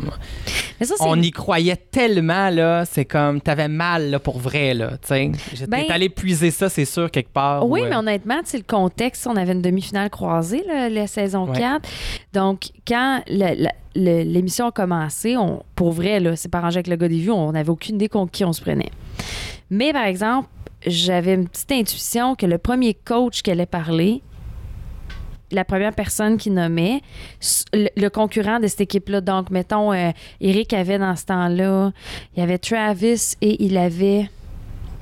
Mais 0.78 0.86
ça, 0.86 0.94
On 1.00 1.20
y 1.22 1.30
croyait 1.30 1.76
tellement, 1.76 2.50
là. 2.50 2.84
C'est 2.84 3.06
comme, 3.06 3.40
t'avais 3.40 3.68
mal, 3.68 4.10
là, 4.10 4.18
pour 4.18 4.38
vrai, 4.38 4.74
là. 4.74 4.90
Tu 5.00 5.08
sais. 5.08 5.32
J'étais 5.54 5.66
Ben- 5.70 5.84
allé 5.90 6.10
puiser 6.10 6.50
ça, 6.50 6.68
c'est 6.68 6.84
sûr, 6.84 7.10
quelque 7.10 7.32
part. 7.32 7.66
Oui, 7.66 7.80
ou, 7.80 7.84
euh, 7.84 7.88
mais 7.88 7.96
honnêtement, 7.96 8.40
tu 8.48 8.58
le 8.58 8.62
contexte, 8.62 9.26
on 9.26 9.36
avait 9.36 9.52
une 9.52 9.62
demi-finale 9.62 10.10
croisée, 10.10 10.62
là, 10.68 10.88
la 10.90 11.06
saison 11.06 11.48
Ouais. 11.48 11.58
4. 11.58 11.88
Donc, 12.34 12.57
quand 12.86 13.22
la- 13.28 13.54
le- 13.54 14.22
l'émission 14.22 14.66
a 14.66 14.72
commencé, 14.72 15.36
on, 15.36 15.62
pour 15.74 15.92
vrai, 15.92 16.20
c'est 16.36 16.54
arrangé 16.54 16.76
avec 16.78 16.86
le 16.88 16.96
gars 16.96 17.08
des 17.08 17.18
vues, 17.18 17.30
on 17.30 17.52
n'avait 17.52 17.70
aucune 17.70 17.96
idée 17.96 18.08
contre 18.08 18.32
qui 18.32 18.44
on 18.44 18.52
se 18.52 18.60
prenait. 18.60 18.90
Mais 19.70 19.92
par 19.92 20.04
exemple, 20.06 20.48
j'avais 20.86 21.34
une 21.34 21.48
petite 21.48 21.72
intuition 21.72 22.34
que 22.34 22.46
le 22.46 22.58
premier 22.58 22.94
coach 22.94 23.42
qui 23.42 23.50
allait 23.50 23.66
parler, 23.66 24.22
la 25.50 25.64
première 25.64 25.94
personne 25.94 26.36
qui 26.36 26.50
nommait, 26.50 27.00
le 27.72 28.08
concurrent 28.10 28.60
de 28.60 28.66
cette 28.66 28.82
équipe-là, 28.82 29.20
donc 29.22 29.50
mettons, 29.50 29.92
euh, 29.92 30.10
Eric 30.40 30.72
avait 30.74 30.98
dans 30.98 31.16
ce 31.16 31.24
temps-là, 31.24 31.90
il 32.36 32.40
y 32.40 32.42
avait 32.42 32.58
Travis 32.58 33.34
et 33.40 33.64
il 33.64 33.76
avait. 33.78 34.28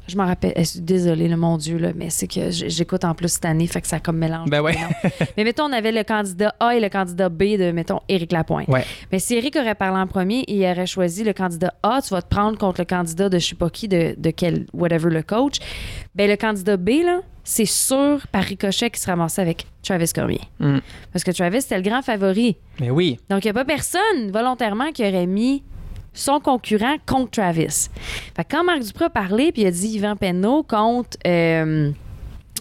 Je 0.09 0.17
m'en 0.17 0.27
rappelle, 0.27 0.53
je 0.57 0.63
suis 0.63 0.81
désolée, 0.81 1.29
là, 1.29 1.37
mon 1.37 1.57
Dieu, 1.57 1.79
là, 1.79 1.91
mais 1.95 2.11
c'est 2.11 2.29
que 2.29 2.51
j'écoute 2.51 3.05
en 3.05 3.15
plus 3.15 3.29
cette 3.29 3.45
année, 3.45 3.67
fait 3.67 3.81
que 3.81 3.87
ça 3.87 3.99
comme 3.99 4.19
mélange. 4.19 4.49
Ben 4.49 4.61
ouais. 4.61 4.77
mais 5.37 5.45
mettons, 5.45 5.65
on 5.65 5.73
avait 5.73 5.93
le 5.93 6.05
candidat 6.05 6.55
A 6.61 6.77
et 6.77 6.81
le 6.81 6.89
candidat 6.89 7.29
B 7.29 7.57
de, 7.59 7.73
mettons, 7.73 8.01
Éric 8.09 8.33
Lapointe. 8.33 8.69
Ouais. 8.69 8.85
Mais 9.11 9.19
si 9.19 9.35
Éric 9.35 9.57
aurait 9.57 9.75
parlé 9.75 10.01
en 10.01 10.07
premier 10.07 10.41
et 10.41 10.57
il 10.57 10.65
aurait 10.65 10.87
choisi 10.87 11.25
le 11.25 11.33
candidat 11.33 11.75
A, 11.83 12.01
tu 12.03 12.11
vas 12.11 12.23
te 12.23 12.29
prendre 12.29 12.57
contre 12.57 12.81
le 12.81 12.85
candidat 12.85 13.29
de 13.29 13.39
je 13.39 13.47
sais 13.49 13.55
pas 13.55 13.71
qui, 13.71 13.89
de, 13.89 14.15
de 14.17 14.31
quel, 14.31 14.67
whatever, 14.73 15.11
le 15.11 15.23
coach. 15.23 15.59
Ben 16.15 16.29
le 16.31 16.37
candidat 16.37 16.77
B, 16.77 16.91
là, 17.05 17.21
c'est 17.45 17.65
sûr, 17.65 18.27
par 18.33 18.43
ricochet, 18.43 18.91
qu'il 18.91 18.99
se 18.99 19.07
ramassait 19.07 19.43
avec 19.43 19.67
Travis 19.83 20.11
Cormier. 20.13 20.41
Mm. 20.59 20.79
Parce 21.13 21.25
que 21.25 21.31
Travis, 21.31 21.63
c'était 21.63 21.77
le 21.77 21.83
grand 21.83 22.03
favori. 22.03 22.57
Mais 22.81 22.91
oui. 22.91 23.19
Donc, 23.31 23.45
il 23.45 23.47
n'y 23.47 23.51
a 23.51 23.55
pas 23.55 23.65
personne 23.65 24.33
volontairement 24.33 24.91
qui 24.91 25.03
aurait 25.03 25.27
mis 25.27 25.63
son 26.17 26.41
concurrent 26.41 26.97
contre 27.07 27.31
Travis. 27.43 27.89
Fait 28.35 28.45
quand 28.49 28.65
Marc 28.65 28.83
Dupré 28.83 29.05
a 29.05 29.11
parlé, 29.11 29.53
puis 29.53 29.63
il 29.63 29.67
a 29.67 29.71
dit 29.71 29.89
Yvan 29.97 30.17
Penneau 30.17 30.63
contre. 30.63 31.17
euh, 31.27 31.91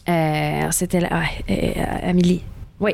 euh, 0.07 0.67
C'était 0.71 1.01
ah, 1.09 1.23
Amélie. 2.03 2.43
Oui. 2.79 2.91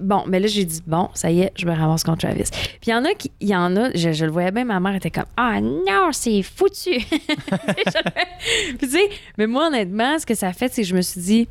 Bon, 0.00 0.24
mais 0.28 0.38
là, 0.38 0.46
j'ai 0.46 0.64
dit, 0.64 0.80
bon, 0.86 1.08
ça 1.12 1.30
y 1.30 1.40
est, 1.40 1.52
je 1.56 1.66
me 1.66 1.72
ramasse 1.72 2.04
contre 2.04 2.26
Travis. 2.28 2.44
Puis 2.80 2.86
il 2.86 2.90
y 2.90 2.94
en 2.94 3.04
a 3.04 3.12
qui. 3.12 3.32
Il 3.40 3.48
y 3.48 3.56
en 3.56 3.76
a, 3.76 3.90
je, 3.94 4.24
le 4.24 4.30
voyais 4.30 4.52
bien, 4.52 4.64
ma 4.64 4.78
mère 4.78 4.94
était 4.94 5.10
comme, 5.10 5.26
ah 5.36 5.60
non, 5.60 6.10
c'est 6.12 6.42
foutu. 6.42 6.90
Puis 7.00 8.78
tu 8.78 8.88
sais, 8.88 9.08
mais 9.36 9.46
moi, 9.48 9.66
honnêtement, 9.66 10.18
ce 10.18 10.24
que 10.24 10.34
ça 10.34 10.52
fait, 10.52 10.72
c'est 10.72 10.82
que 10.82 10.88
je 10.88 10.94
me 10.94 11.02
suis 11.02 11.20
dit, 11.20 11.48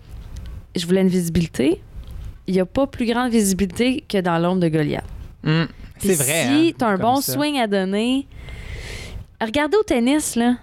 je 0.75 0.85
voulais 0.85 1.01
une 1.01 1.09
visibilité. 1.09 1.81
Il 2.47 2.53
n'y 2.53 2.61
a 2.61 2.65
pas 2.65 2.87
plus 2.87 3.05
grande 3.05 3.29
visibilité 3.29 4.05
que 4.07 4.19
dans 4.21 4.37
l'ombre 4.39 4.61
de 4.61 4.69
Goliath. 4.69 5.03
Mm. 5.43 5.65
C'est 5.99 6.15
vrai. 6.15 6.45
Si 6.47 6.69
hein, 6.69 6.71
tu 6.77 6.85
as 6.85 6.87
un 6.87 6.97
bon 6.97 7.17
ça. 7.21 7.33
swing 7.33 7.57
à 7.59 7.67
donner, 7.67 8.27
regardez 9.41 9.77
au 9.77 9.83
tennis, 9.83 10.35
là. 10.35 10.55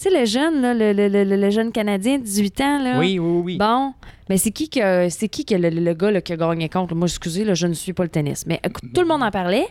Tu 0.00 0.04
sais, 0.04 0.10
le 0.20 0.24
jeune, 0.26 0.60
là, 0.62 0.74
le, 0.74 0.92
le- 0.92 1.08
le- 1.08 1.24
le 1.36 1.50
jeune 1.50 1.72
Canadien 1.72 2.18
de 2.18 2.22
18 2.22 2.60
ans, 2.60 2.82
là. 2.82 2.98
Oui, 3.00 3.18
oui, 3.18 3.40
oui. 3.44 3.56
Bon, 3.58 3.92
mais 4.28 4.36
c'est 4.38 4.52
qui 4.52 4.68
que 4.70 5.08
c'est 5.08 5.28
qui 5.28 5.44
que 5.44 5.56
le, 5.56 5.92
gars 5.94 6.10
là, 6.12 6.20
qui 6.20 6.32
a 6.32 6.36
gagné 6.36 6.68
contre? 6.68 6.94
Moi, 6.94 7.08
excusez, 7.08 7.44
là, 7.44 7.54
je 7.54 7.66
ne 7.66 7.72
suis 7.74 7.92
pas 7.92 8.04
le 8.04 8.08
tennis. 8.08 8.44
Mais 8.46 8.60
écoute, 8.64 8.84
tout 8.94 9.00
le 9.00 9.08
monde 9.08 9.24
en 9.24 9.30
parlait 9.32 9.66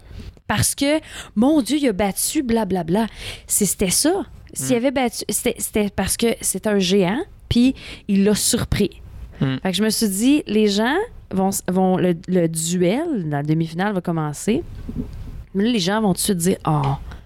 parce 0.45 0.75
que, 0.75 0.99
mon 1.35 1.61
Dieu, 1.61 1.77
il 1.77 1.87
a 1.87 1.93
battu, 1.93 2.43
blablabla. 2.43 3.07
C'est- 3.47 3.65
C'était 3.65 3.89
ça. 3.89 4.25
S'il 4.53 4.75
Mm. 4.75 4.79
avait 4.79 4.91
battu, 4.91 5.23
c'était 5.29 5.55
c'était 5.59 5.89
parce 5.89 6.17
que 6.17 6.27
c'est 6.41 6.67
un 6.67 6.79
géant, 6.79 7.21
puis 7.47 7.73
il 8.09 8.23
l'a 8.25 8.35
surpris. 8.35 9.01
Mm. 9.39 9.57
Fait 9.63 9.71
que 9.71 9.77
je 9.77 9.83
me 9.83 9.89
suis 9.89 10.09
dit, 10.09 10.43
les 10.47 10.67
gens 10.67 10.95
vont. 11.31 11.49
vont 11.67 11.97
le, 11.97 12.15
le 12.27 12.47
duel 12.47 13.29
dans 13.29 13.37
la 13.37 13.43
demi-finale 13.43 13.93
va 13.93 14.01
commencer. 14.01 14.63
Mais 15.53 15.63
là, 15.65 15.71
les 15.71 15.79
gens 15.79 16.01
vont 16.01 16.09
tout 16.09 16.17
de 16.17 16.19
suite 16.19 16.37
dire 16.37 16.57
Oh, 16.67 16.81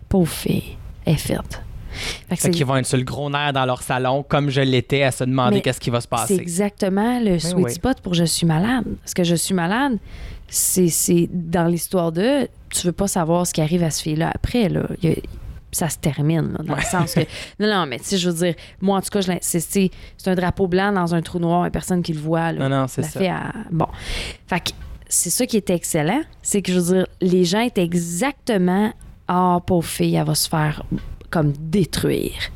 pauvre 0.10 0.30
fille, 0.32 0.78
elle 1.06 1.14
est 1.14 1.18
faite. 1.18 1.62
Fait 1.94 2.36
c'est- 2.38 2.52
qu'ils 2.52 2.66
vont 2.66 2.78
être 2.78 2.86
sur 2.86 2.98
le 2.98 3.04
gros 3.04 3.30
nerf 3.30 3.52
dans 3.52 3.66
leur 3.66 3.82
salon, 3.82 4.24
comme 4.24 4.50
je 4.50 4.62
l'étais, 4.62 5.04
à 5.04 5.12
se 5.12 5.26
demander 5.26 5.60
qu'est-ce 5.62 5.80
qui 5.82 5.90
va 5.90 6.00
se 6.00 6.04
C'est 6.06 6.10
passer. 6.10 6.36
exactement 6.36 7.20
le 7.20 7.38
sweet 7.40 7.66
oui. 7.66 7.72
spot 7.74 8.00
pour 8.02 8.14
je 8.14 8.24
suis 8.24 8.48
malade. 8.48 8.86
Parce 9.02 9.14
que 9.14 9.26
je 9.26 9.36
suis 9.36 9.54
malade, 9.54 9.98
c'est 10.48 10.88
c'est 10.88 11.28
dans 11.32 11.68
l'histoire 11.68 12.12
de 12.14 12.48
tu 12.70 12.88
veux 12.88 12.94
pas 12.94 13.08
savoir 13.10 13.46
ce 13.46 13.54
qui 13.54 13.60
arrive 13.62 13.84
à 13.84 13.92
ce 13.92 14.02
fille-là 14.04 14.32
après. 14.34 14.70
Là. 14.70 14.84
Il 15.04 15.10
y 15.10 15.14
a- 15.14 15.16
ça 15.72 15.90
se 15.90 15.98
termine, 15.98 16.54
là, 16.54 16.64
dans 16.64 16.76
le 16.76 16.82
sens 16.82 17.14
que. 17.14 17.22
Non, 17.60 17.68
non, 17.70 17.86
mais 17.86 18.00
tu 18.00 18.06
sais, 18.06 18.18
je 18.18 18.30
veux 18.30 18.46
dire, 18.46 18.56
moi, 18.82 18.98
en 18.98 19.02
tout 19.02 19.10
cas, 19.10 19.22
c'est 19.42 19.90
un 20.26 20.36
drapeau 20.36 20.68
blanc 20.68 20.92
dans 20.92 21.14
un 21.16 21.22
trou 21.22 21.40
noir, 21.40 21.62
il 21.62 21.66
y 21.66 21.68
a 21.68 21.72
personne 21.72 22.02
qui 22.04 22.14
le 22.14 22.20
voit. 22.20 22.52
Là. 22.52 22.68
Non, 22.68 22.82
non, 22.82 22.88
c'est 22.88 23.04
ça. 23.04 23.20
fille 23.20 23.30
a- 23.30 23.54
Bon. 23.72 23.88
Fait 24.48 24.60
que 24.60 24.72
c'est 25.08 25.30
ça 25.30 25.46
qui 25.46 25.58
était 25.58 25.76
excellent. 25.76 26.22
C'est 26.42 26.62
que, 26.62 26.72
je 26.72 26.80
veux 26.80 26.94
dire, 26.96 27.08
les 27.22 27.44
gens 27.46 27.62
étaient 27.62 27.84
exactement 27.84 28.94
Ah, 29.28 29.60
pauvre 29.66 29.88
fille, 29.88 30.16
elle 30.16 30.26
va 30.26 30.36
se 30.36 30.50
faire 30.50 30.84
comme 31.30 31.54
détruire. 31.58 32.52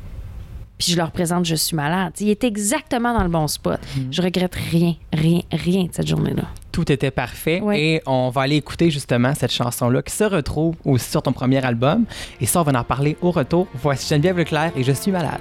Puis 0.78 0.92
je 0.92 0.96
leur 0.98 1.10
présente 1.10 1.46
Je 1.46 1.54
suis 1.54 1.74
malade. 1.74 2.12
Il 2.20 2.28
est 2.28 2.44
exactement 2.44 3.14
dans 3.14 3.22
le 3.22 3.30
bon 3.30 3.46
spot. 3.48 3.78
Mm. 3.96 4.00
Je 4.10 4.20
regrette 4.22 4.54
rien, 4.54 4.94
rien, 5.12 5.40
rien 5.50 5.84
de 5.84 5.92
cette 5.92 6.06
journée-là. 6.06 6.44
Tout 6.76 6.92
était 6.92 7.10
parfait. 7.10 7.62
Ouais. 7.62 7.80
Et 7.80 8.02
on 8.04 8.28
va 8.28 8.42
aller 8.42 8.56
écouter 8.56 8.90
justement 8.90 9.34
cette 9.34 9.50
chanson-là 9.50 10.02
qui 10.02 10.12
se 10.12 10.24
retrouve 10.24 10.76
aussi 10.84 11.08
sur 11.08 11.22
ton 11.22 11.32
premier 11.32 11.64
album. 11.64 12.04
Et 12.38 12.44
ça, 12.44 12.60
on 12.60 12.64
va 12.64 12.78
en 12.78 12.84
parler 12.84 13.16
au 13.22 13.30
retour. 13.30 13.66
Voici 13.72 14.06
Geneviève 14.06 14.36
Leclerc 14.36 14.72
et 14.76 14.82
Je 14.82 14.92
suis 14.92 15.10
malade. 15.10 15.40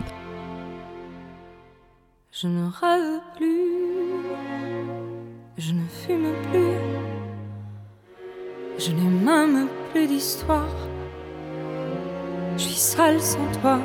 Je 2.31 2.47
ne 2.47 2.63
rêve 2.67 3.19
plus, 3.35 4.23
je 5.57 5.73
ne 5.73 5.85
fume 5.89 6.31
plus, 6.51 6.77
je 8.79 8.91
n'ai 8.91 9.09
même 9.09 9.67
plus 9.91 10.07
d'histoire. 10.07 10.73
Je 12.55 12.63
suis 12.63 12.75
sale 12.75 13.19
sans 13.19 13.51
toi, 13.59 13.81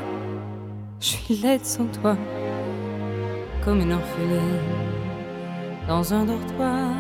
je 1.01 1.07
suis 1.07 1.35
laide 1.35 1.65
sans 1.65 1.87
toi, 2.01 2.17
comme 3.65 3.81
une 3.81 3.93
orpheline 3.93 4.61
dans 5.89 6.15
un 6.15 6.25
dortoir. 6.25 6.95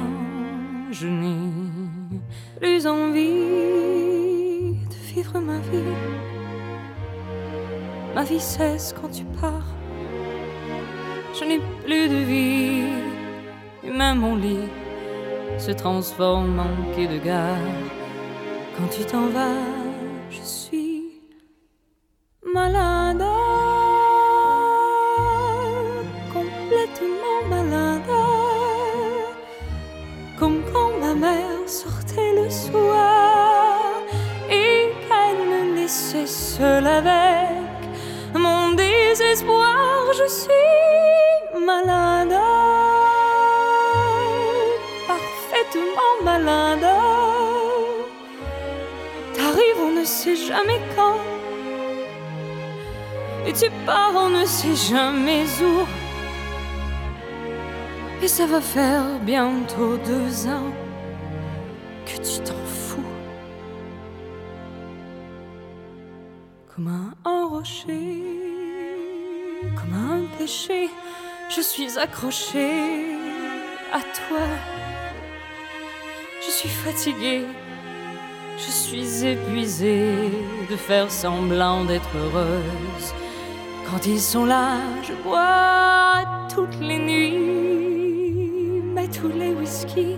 Je 0.92 1.06
n'ai 1.06 2.18
plus 2.59 2.85
envie 2.85 4.75
de 4.75 5.14
vivre 5.14 5.38
ma 5.38 5.59
vie. 5.59 5.94
Ma 8.12 8.25
vie 8.25 8.40
cesse 8.40 8.92
quand 9.00 9.09
tu 9.09 9.25
pars. 9.40 9.68
Je 11.38 11.44
n'ai 11.44 11.61
plus 11.85 12.09
de 12.09 12.16
vie, 12.16 12.82
et 13.85 13.90
même 13.90 14.18
mon 14.18 14.35
lit 14.35 14.68
se 15.59 15.70
transforme 15.70 16.59
en 16.59 16.94
quai 16.94 17.06
de 17.06 17.18
gare 17.18 17.56
Quand 18.76 18.88
tu 18.88 19.04
t'en 19.04 19.28
vas, 19.28 19.79
tu 53.61 53.71
pars, 53.85 54.12
on 54.14 54.31
ne 54.31 54.47
sait 54.47 54.75
jamais 54.75 55.45
où. 55.62 55.87
Et 58.23 58.29
ça 58.29 58.47
va 58.47 58.61
faire 58.61 59.05
bientôt 59.21 59.99
deux 59.99 60.47
ans 60.47 60.73
que 62.07 62.17
tu 62.17 62.40
t'en 62.40 62.64
fous. 62.64 63.12
Comme 66.75 67.12
un 67.25 67.47
rocher, 67.47 68.23
comme 69.76 69.95
un 69.95 70.38
péché, 70.38 70.88
je 71.55 71.61
suis 71.61 71.99
accrochée 71.99 73.14
à 73.93 74.00
toi. 74.00 74.47
Je 76.47 76.50
suis 76.50 76.69
fatiguée, 76.69 77.45
je 78.57 78.71
suis 78.71 79.26
épuisée 79.26 80.14
de 80.71 80.76
faire 80.76 81.11
semblant 81.11 81.85
d'être 81.85 82.09
heureuse. 82.17 83.14
Quand 83.90 84.06
ils 84.06 84.20
sont 84.20 84.44
là, 84.44 84.76
je 85.02 85.12
bois 85.25 86.23
toutes 86.54 86.78
les 86.80 86.99
nuits, 86.99 88.82
mais 88.94 89.09
tous 89.09 89.26
les 89.28 89.52
whisky 89.52 90.16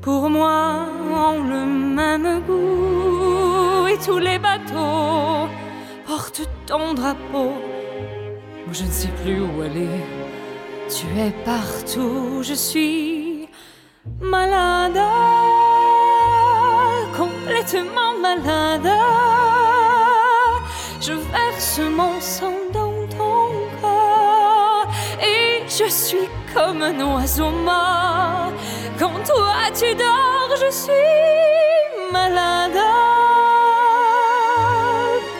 pour 0.00 0.30
moi 0.30 0.86
ont 1.12 1.42
le 1.42 1.64
même 1.66 2.42
goût 2.46 3.88
et 3.88 3.98
tous 3.98 4.18
les 4.18 4.38
bateaux 4.38 5.48
portent 6.06 6.48
ton 6.66 6.94
drapeau. 6.94 7.52
Moi, 8.64 8.72
je 8.72 8.84
ne 8.84 8.90
sais 8.90 9.12
plus 9.24 9.40
où 9.40 9.62
aller. 9.62 9.88
Tu 10.88 11.06
es 11.18 11.32
partout, 11.44 12.42
je 12.42 12.54
suis 12.54 13.48
malade, 14.20 15.00
complètement 17.16 18.14
malade. 18.20 18.90
Je 21.00 21.14
verse 21.14 21.80
mon 21.80 22.20
sang 22.20 22.61
je 25.84 25.90
suis 25.90 26.28
comme 26.54 26.82
un 26.82 26.98
oiseau 27.14 27.50
mort. 27.50 28.52
Quand 28.98 29.18
toi 29.26 29.54
tu 29.74 29.94
dors, 29.94 30.54
je 30.56 30.70
suis 30.70 32.12
malade, 32.12 32.78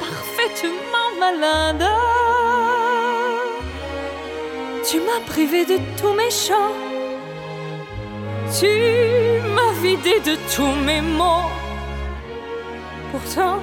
parfaitement 0.01 1.11
malade. 1.21 1.87
Tu 4.85 4.99
m'as 4.99 5.25
privé 5.27 5.65
de 5.65 5.79
tous 5.99 6.13
mes 6.13 6.31
chants, 6.31 6.75
tu 8.59 8.73
m'as 9.55 9.75
vidé 9.81 10.21
de 10.21 10.37
tous 10.55 10.75
mes 10.87 11.01
mots. 11.01 11.51
Pourtant, 13.11 13.59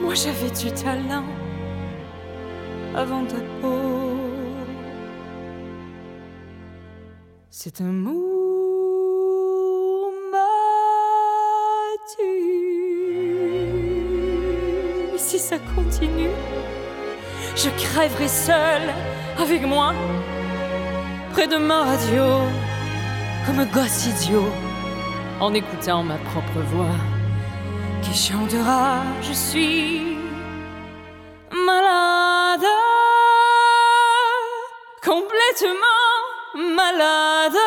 moi 0.00 0.14
j'avais 0.14 0.50
du 0.50 0.70
talent 0.72 1.24
avant 2.94 3.24
ta 3.24 3.40
peau. 3.60 3.93
C'est 7.66 7.80
un 7.80 7.94
mou 8.04 8.22
Et 15.14 15.16
si 15.16 15.38
ça 15.38 15.56
continue, 15.74 16.28
je 17.56 17.70
crèverai 17.70 18.28
seule 18.28 18.92
avec 19.38 19.62
moi, 19.62 19.94
près 21.32 21.46
de 21.46 21.56
ma 21.56 21.84
radio, 21.84 22.24
comme 23.46 23.60
un 23.60 23.64
gosse 23.64 24.08
idiot, 24.08 24.50
en 25.40 25.54
écoutant 25.54 26.02
ma 26.02 26.18
propre 26.18 26.60
voix 26.70 26.98
qui 28.02 28.12
chantera 28.12 29.04
Je 29.22 29.32
suis 29.32 30.18
malade, 31.50 32.68
complètement 35.02 36.13
malade, 36.54 37.58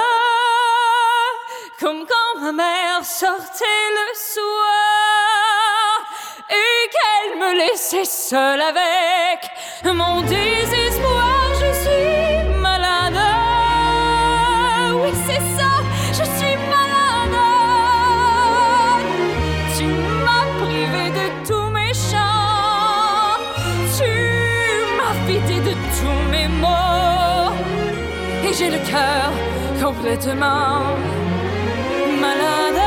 comme 1.80 2.06
quand 2.06 2.40
ma 2.42 2.52
mère 2.52 3.04
sortait 3.04 3.66
le 3.92 4.16
soir 4.16 4.46
et 6.50 6.90
qu'elle 6.90 7.40
me 7.40 7.54
laissait 7.58 8.06
seule 8.06 8.62
avec 8.62 9.52
mon 9.84 10.22
désespoir. 10.22 10.77
J'ai 28.58 28.70
le 28.72 28.80
cœur 28.80 29.32
complètement 29.84 30.96
malade, 32.20 32.82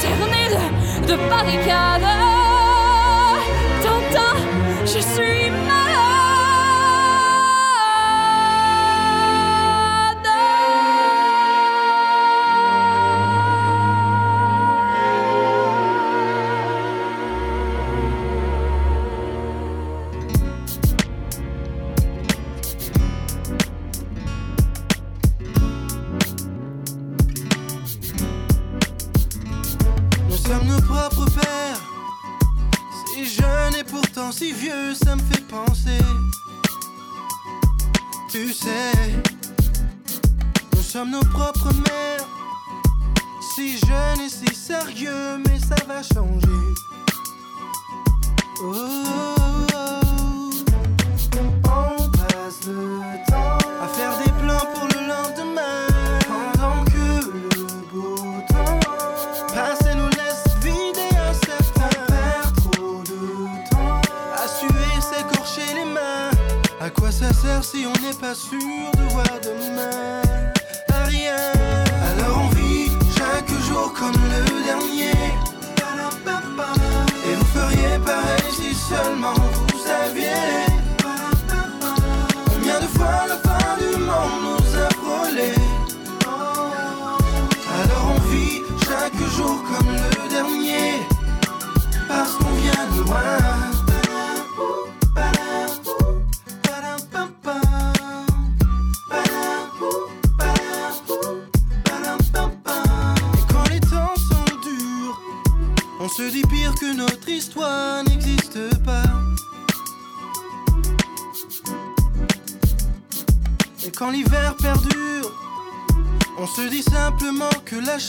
cerné 0.00 0.44
de, 0.54 1.12
de 1.12 1.16
barricades. 1.28 2.12
T'entends, 3.82 4.40
je 4.86 5.00
suis 5.00 5.50
Nous 5.50 5.93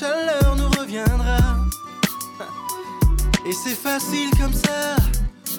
chaleur 0.06 0.56
nous 0.56 0.70
reviendra. 0.80 1.38
Et 3.46 3.54
c'est 3.54 3.80
facile 3.88 4.30
comme 4.39 4.54
ça. 4.54 4.96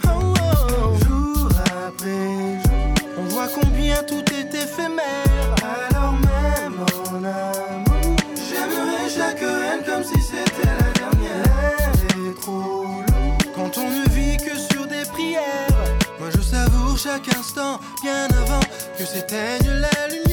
Oh, 0.07 0.09
oh. 0.09 0.95
Jour 1.05 1.49
après 1.87 2.61
jour, 2.65 2.95
on 3.19 3.25
voit 3.35 3.49
combien 3.49 4.03
tout 4.03 4.25
est 4.41 4.55
éphémère. 4.55 5.55
Alors 5.63 6.13
même 6.13 6.79
en 7.11 7.25
amour, 7.25 8.17
j'aimerais 8.49 9.09
chaque 9.17 9.41
reine 9.41 9.83
comme 9.87 10.05
si 10.05 10.21
c'était 10.21 10.69
la 10.83 10.91
dernière. 11.01 11.93
Est 12.29 12.41
trop 12.41 12.87
quand 13.55 13.79
on 13.79 13.89
ne 13.91 14.09
vit 14.11 14.37
que 14.37 14.57
sur 14.57 14.87
des 14.87 15.05
prières. 15.13 15.87
Moi 16.19 16.29
je 16.35 16.41
savoure 16.41 16.99
chaque 16.99 17.29
instant 17.37 17.81
bien 18.03 18.27
avant 18.43 18.65
que 18.99 19.05
s'éteigne 19.05 19.69
la 19.69 20.09
lumière. 20.09 20.26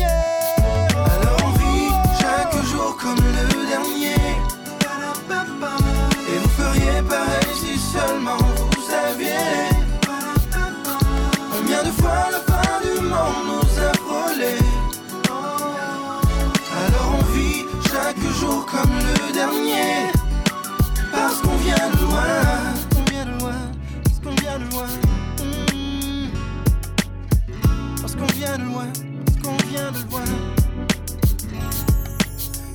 Combien 11.73 11.89
de 11.91 12.01
fois 12.01 12.29
la 12.31 12.39
fin 12.53 12.81
du 12.83 13.01
monde 13.01 13.45
nous 13.47 13.79
a 13.81 13.93
frôlés 13.93 14.61
Alors 16.85 17.19
on 17.19 17.23
vit 17.33 17.65
chaque 17.89 18.21
jour 18.39 18.63
comme 18.67 18.93
le 18.99 19.33
dernier. 19.33 20.11
Parce 21.11 21.41
qu'on 21.41 21.55
vient 21.57 21.89
de 21.89 21.97
loin. 22.03 22.21
On 22.95 23.11
vient 23.11 23.25
de 23.25 23.39
loin. 23.39 23.59
Parce 24.03 24.19
qu'on 24.19 24.35
vient 24.43 24.59
de 24.59 24.65
loin. 24.71 24.87
Mm. 25.73 26.29
Parce 28.01 28.15
qu'on 28.15 28.27
vient 28.27 28.57
de 28.57 28.63
loin. 28.65 28.87
Parce 29.25 29.37
qu'on 29.41 29.57
vient 29.67 29.91
de 29.91 30.11
loin. 30.11 30.25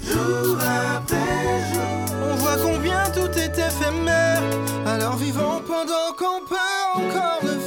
Jour 0.02 0.58
après 0.96 1.72
jour, 1.72 2.16
on 2.32 2.34
voit 2.34 2.56
combien 2.60 3.04
tout 3.14 3.38
est 3.38 3.58
éphémère. 3.58 4.42
Alors 4.86 5.16
vivons 5.16 5.62
pendant 5.66 6.12
qu'on 6.18 6.44
peut 6.48 6.56
encore 6.96 7.40
le 7.44 7.57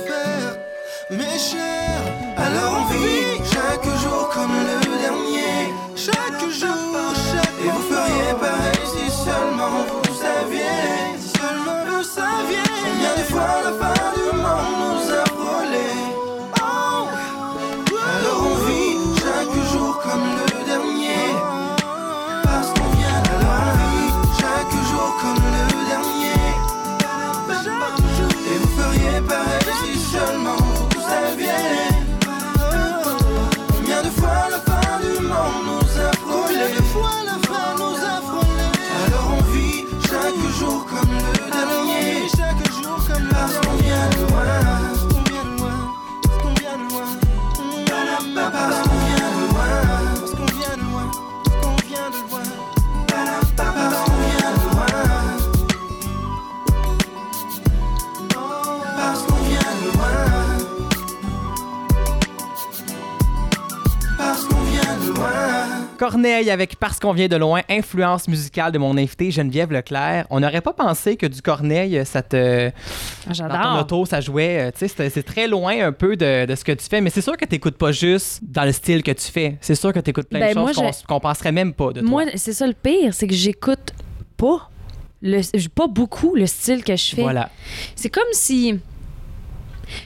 mes 1.12 1.38
chers. 1.38 2.04
Alors 2.38 2.82
on 2.82 2.94
vit 2.94 3.38
chaque 3.54 3.86
jour 4.00 4.30
comme 4.34 4.52
le 4.52 4.80
dernier, 5.02 5.74
chaque 5.96 6.42
jour, 6.50 7.14
chaque 7.32 7.66
Et 7.66 7.70
vous 7.70 7.82
feriez 7.82 8.34
pareil 8.40 8.86
si 8.86 9.12
seulement 9.12 9.84
vous 9.90 10.14
saviez, 10.14 11.20
si 11.20 11.30
seulement 11.40 11.84
vous 11.86 12.04
saviez. 12.04 12.64
Combien 12.84 13.16
de 13.18 13.24
fois 13.30 13.62
la 13.66 13.72
fin 13.74 14.01
Avec 66.50 66.76
Parce 66.78 67.00
qu'on 67.00 67.14
vient 67.14 67.28
de 67.28 67.36
loin, 67.36 67.62
influence 67.70 68.28
musicale 68.28 68.72
de 68.72 68.78
mon 68.78 68.98
invité 68.98 69.30
Geneviève 69.32 69.72
Leclerc. 69.72 70.26
On 70.30 70.40
n'aurait 70.40 70.62
pas 70.62 70.74
pensé 70.74 71.16
que 71.18 71.26
du 71.26 71.42
Corneille, 71.42 72.02
ça 72.06 72.22
te. 72.22 72.66
Dans 72.68 72.72
ton 73.28 73.34
J'adore. 73.34 73.80
auto, 73.82 74.06
ça 74.06 74.22
jouait. 74.22 74.60
euh, 74.60 74.72
Tu 74.78 74.88
sais, 74.88 75.10
c'est 75.10 75.24
très 75.24 75.48
loin 75.48 75.86
un 75.88 75.92
peu 75.92 76.16
de, 76.16 76.46
de 76.46 76.56
ce 76.56 76.64
que 76.64 76.72
tu 76.72 76.86
fais, 76.86 77.02
mais 77.02 77.10
c'est 77.10 77.22
sûr 77.22 77.38
que 77.38 77.46
tu 77.46 77.52
n'écoutes 77.52 77.78
pas 77.78 77.92
juste 77.92 78.40
dans 78.44 78.64
le 78.66 78.72
style 78.72 79.04
que 79.04 79.12
tu 79.12 79.32
fais. 79.32 79.58
C'est 79.62 79.76
sûr 79.76 79.94
que 79.94 80.00
tu 80.00 80.10
écoutes 80.10 80.28
plein 80.30 80.40
Ben, 80.40 80.50
de 80.50 80.54
choses 80.54 80.76
qu'on 80.76 80.92
je- 80.92 81.06
qu'on 81.08 81.20
penserait 81.20 81.52
même 81.52 81.74
pas 81.74 81.92
de 81.94 82.02
toi. 82.02 82.10
Moi, 82.10 82.24
c'est 82.36 82.54
ça 82.54 82.66
le 82.68 82.74
pire, 82.74 83.14
c'est 83.14 83.28
que 83.28 83.36
j'écoute 83.36 83.94
pas. 84.38 84.70
Le, 85.24 85.42
pas 85.68 85.86
beaucoup 85.88 86.36
le 86.36 86.48
style 86.48 86.84
que 86.84 86.96
je 86.96 87.16
fais. 87.16 87.22
voilà. 87.22 87.50
C'est 87.96 88.10
comme 88.10 88.24
si. 88.32 88.80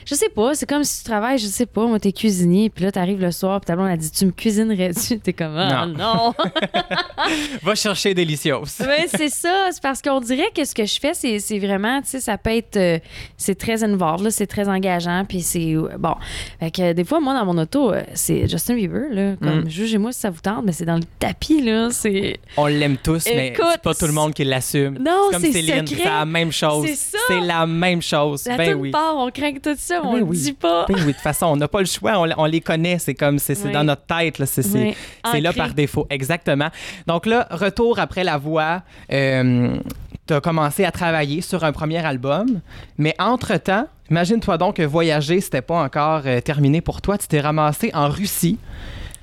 Je 0.04 0.14
sais 0.14 0.28
pas, 0.28 0.54
c'est 0.54 0.68
comme 0.68 0.84
si 0.84 0.98
tu 1.02 1.04
travailles, 1.10 1.38
je 1.38 1.46
sais 1.46 1.66
pas, 1.66 1.86
moi 1.86 1.98
t'es 2.00 2.12
cuisinier, 2.12 2.70
puis 2.70 2.84
là 2.84 2.92
t'arrives 2.92 3.20
le 3.20 3.30
soir, 3.32 3.60
puis 3.60 3.66
ta 3.66 3.76
blonde 3.76 3.88
a 3.88 3.96
dit 3.96 4.10
Tu 4.10 4.26
me 4.26 4.30
cuisinerais-tu? 4.32 5.18
T'es 5.26 5.32
comme 5.32 5.56
Ah 5.56 5.86
non, 5.86 6.34
Va 7.62 7.74
chercher 7.74 8.14
Delicios. 8.14 8.64
Mais 8.80 9.06
c'est 9.08 9.28
ça, 9.28 9.68
c'est 9.72 9.82
parce 9.82 10.02
qu'on 10.02 10.20
dirait 10.20 10.50
que 10.54 10.64
ce 10.64 10.74
que 10.74 10.84
je 10.84 10.98
fais, 11.00 11.14
c'est, 11.14 11.38
c'est 11.38 11.58
vraiment, 11.58 12.00
tu 12.02 12.08
sais, 12.08 12.20
ça 12.20 12.38
peut 12.38 12.50
être. 12.50 12.76
euh, 12.76 12.98
c'est 13.36 13.56
très 13.56 13.82
involved, 13.84 14.24
là, 14.24 14.30
c'est 14.30 14.46
très 14.46 14.68
engageant, 14.68 15.24
puis 15.28 15.42
c'est. 15.42 15.74
euh, 15.74 15.88
bon. 15.98 16.14
Fait 16.60 16.70
que 16.70 16.82
euh, 16.82 16.92
des 16.94 17.04
fois, 17.04 17.20
moi, 17.20 17.34
dans 17.34 17.44
mon 17.44 17.60
auto, 17.60 17.92
euh, 17.92 18.02
c'est 18.14 18.48
Justin 18.48 18.74
Bieber, 18.74 19.04
là. 19.10 19.34
Comme, 19.42 19.56
Mm. 19.64 19.70
jugez-moi 19.70 20.12
si 20.12 20.20
ça 20.20 20.30
vous 20.30 20.40
tente, 20.40 20.64
mais 20.64 20.72
c'est 20.72 20.84
dans 20.84 20.96
le 20.96 21.04
tapis, 21.18 21.62
là. 21.62 21.88
C'est. 21.90 22.38
On 22.56 22.66
l'aime 22.66 22.96
tous, 22.96 23.24
mais 23.26 23.54
c'est 23.56 23.80
pas 23.82 23.94
tout 23.94 24.06
le 24.06 24.12
monde 24.12 24.34
qui 24.34 24.44
l'assume. 24.44 24.98
Non, 24.98 25.30
comme 25.32 25.40
c'est 25.42 25.52
Céline, 25.52 25.86
secret. 25.86 26.02
c'est 26.04 26.08
la 26.10 26.24
même 26.26 26.52
chose. 26.52 26.86
C'est 26.86 26.94
ça. 26.96 27.18
C'est 27.28 27.40
la 27.40 27.66
même 27.66 28.02
chose. 28.02 28.44
La 28.46 28.56
ben 28.56 28.74
oui. 28.74 28.90
part, 28.90 29.16
on 29.16 29.30
craint 29.30 29.54
tout 29.62 29.75
ça, 29.78 30.00
on 30.04 30.12
Ben 30.12 30.18
le 30.18 30.24
oui. 30.24 30.38
dit 30.38 30.52
pas. 30.52 30.86
Ben 30.88 30.94
oui, 30.98 31.06
de 31.06 31.12
toute 31.12 31.20
façon, 31.20 31.46
on 31.46 31.56
n'a 31.56 31.68
pas 31.68 31.80
le 31.80 31.86
choix, 31.86 32.18
on, 32.18 32.28
on 32.36 32.44
les 32.46 32.60
connaît, 32.60 32.98
c'est 32.98 33.14
comme, 33.14 33.38
c'est 33.38 33.56
Oui. 33.64 33.72
dans 33.72 33.84
notre 33.84 34.02
tête, 34.06 34.42
c'est 34.44 34.64
Oui, 35.32 35.40
là 35.40 35.52
par 35.52 35.74
défaut, 35.74 36.06
exactement. 36.10 36.68
Donc 37.06 37.26
là, 37.26 37.46
retour 37.50 37.98
après 37.98 38.24
la 38.24 38.38
voix, 38.38 38.82
euh, 39.12 39.76
tu 40.26 40.34
as 40.34 40.40
commencé 40.40 40.84
à 40.84 40.90
travailler 40.90 41.40
sur 41.40 41.64
un 41.64 41.72
premier 41.72 42.04
album, 42.04 42.60
mais 42.98 43.14
entre-temps, 43.18 43.86
imagine-toi 44.10 44.58
donc 44.58 44.76
que 44.76 44.82
voyager, 44.82 45.40
c'était 45.40 45.62
pas 45.62 45.82
encore 45.82 46.22
euh, 46.26 46.40
terminé 46.40 46.80
pour 46.80 47.00
toi, 47.00 47.16
tu 47.18 47.26
t'es 47.28 47.40
ramassé 47.40 47.90
en 47.94 48.08
Russie 48.08 48.58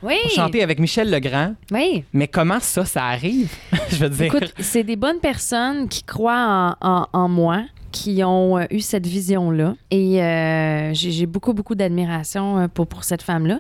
Oui. 0.01 0.15
chanter 0.35 0.63
avec 0.63 0.79
Michel 0.79 1.09
Legrand, 1.11 1.55
Oui. 1.71 2.03
mais 2.13 2.27
comment 2.27 2.59
ça, 2.59 2.85
ça 2.85 3.03
arrive? 3.05 3.51
Je 3.89 3.95
veux 3.97 4.09
dire... 4.09 4.25
Écoute, 4.35 4.53
c'est 4.59 4.83
des 4.83 4.95
bonnes 4.95 5.19
personnes 5.19 5.87
qui 5.89 6.03
croient 6.03 6.75
en, 6.81 6.87
en- 6.89 7.07
en 7.13 7.27
moi, 7.29 7.63
qui 7.93 8.21
ont 8.25 8.57
euh, 8.57 8.65
eu 8.71 8.81
cette 8.81 9.07
vision-là. 9.07 9.75
Et 9.91 10.21
euh, 10.21 10.93
j'ai 10.93 11.25
beaucoup, 11.25 11.53
beaucoup 11.53 11.75
d'admiration 11.75 12.57
euh, 12.59 12.67
pour, 12.67 12.87
pour 12.87 13.05
cette 13.05 13.21
femme-là. 13.21 13.59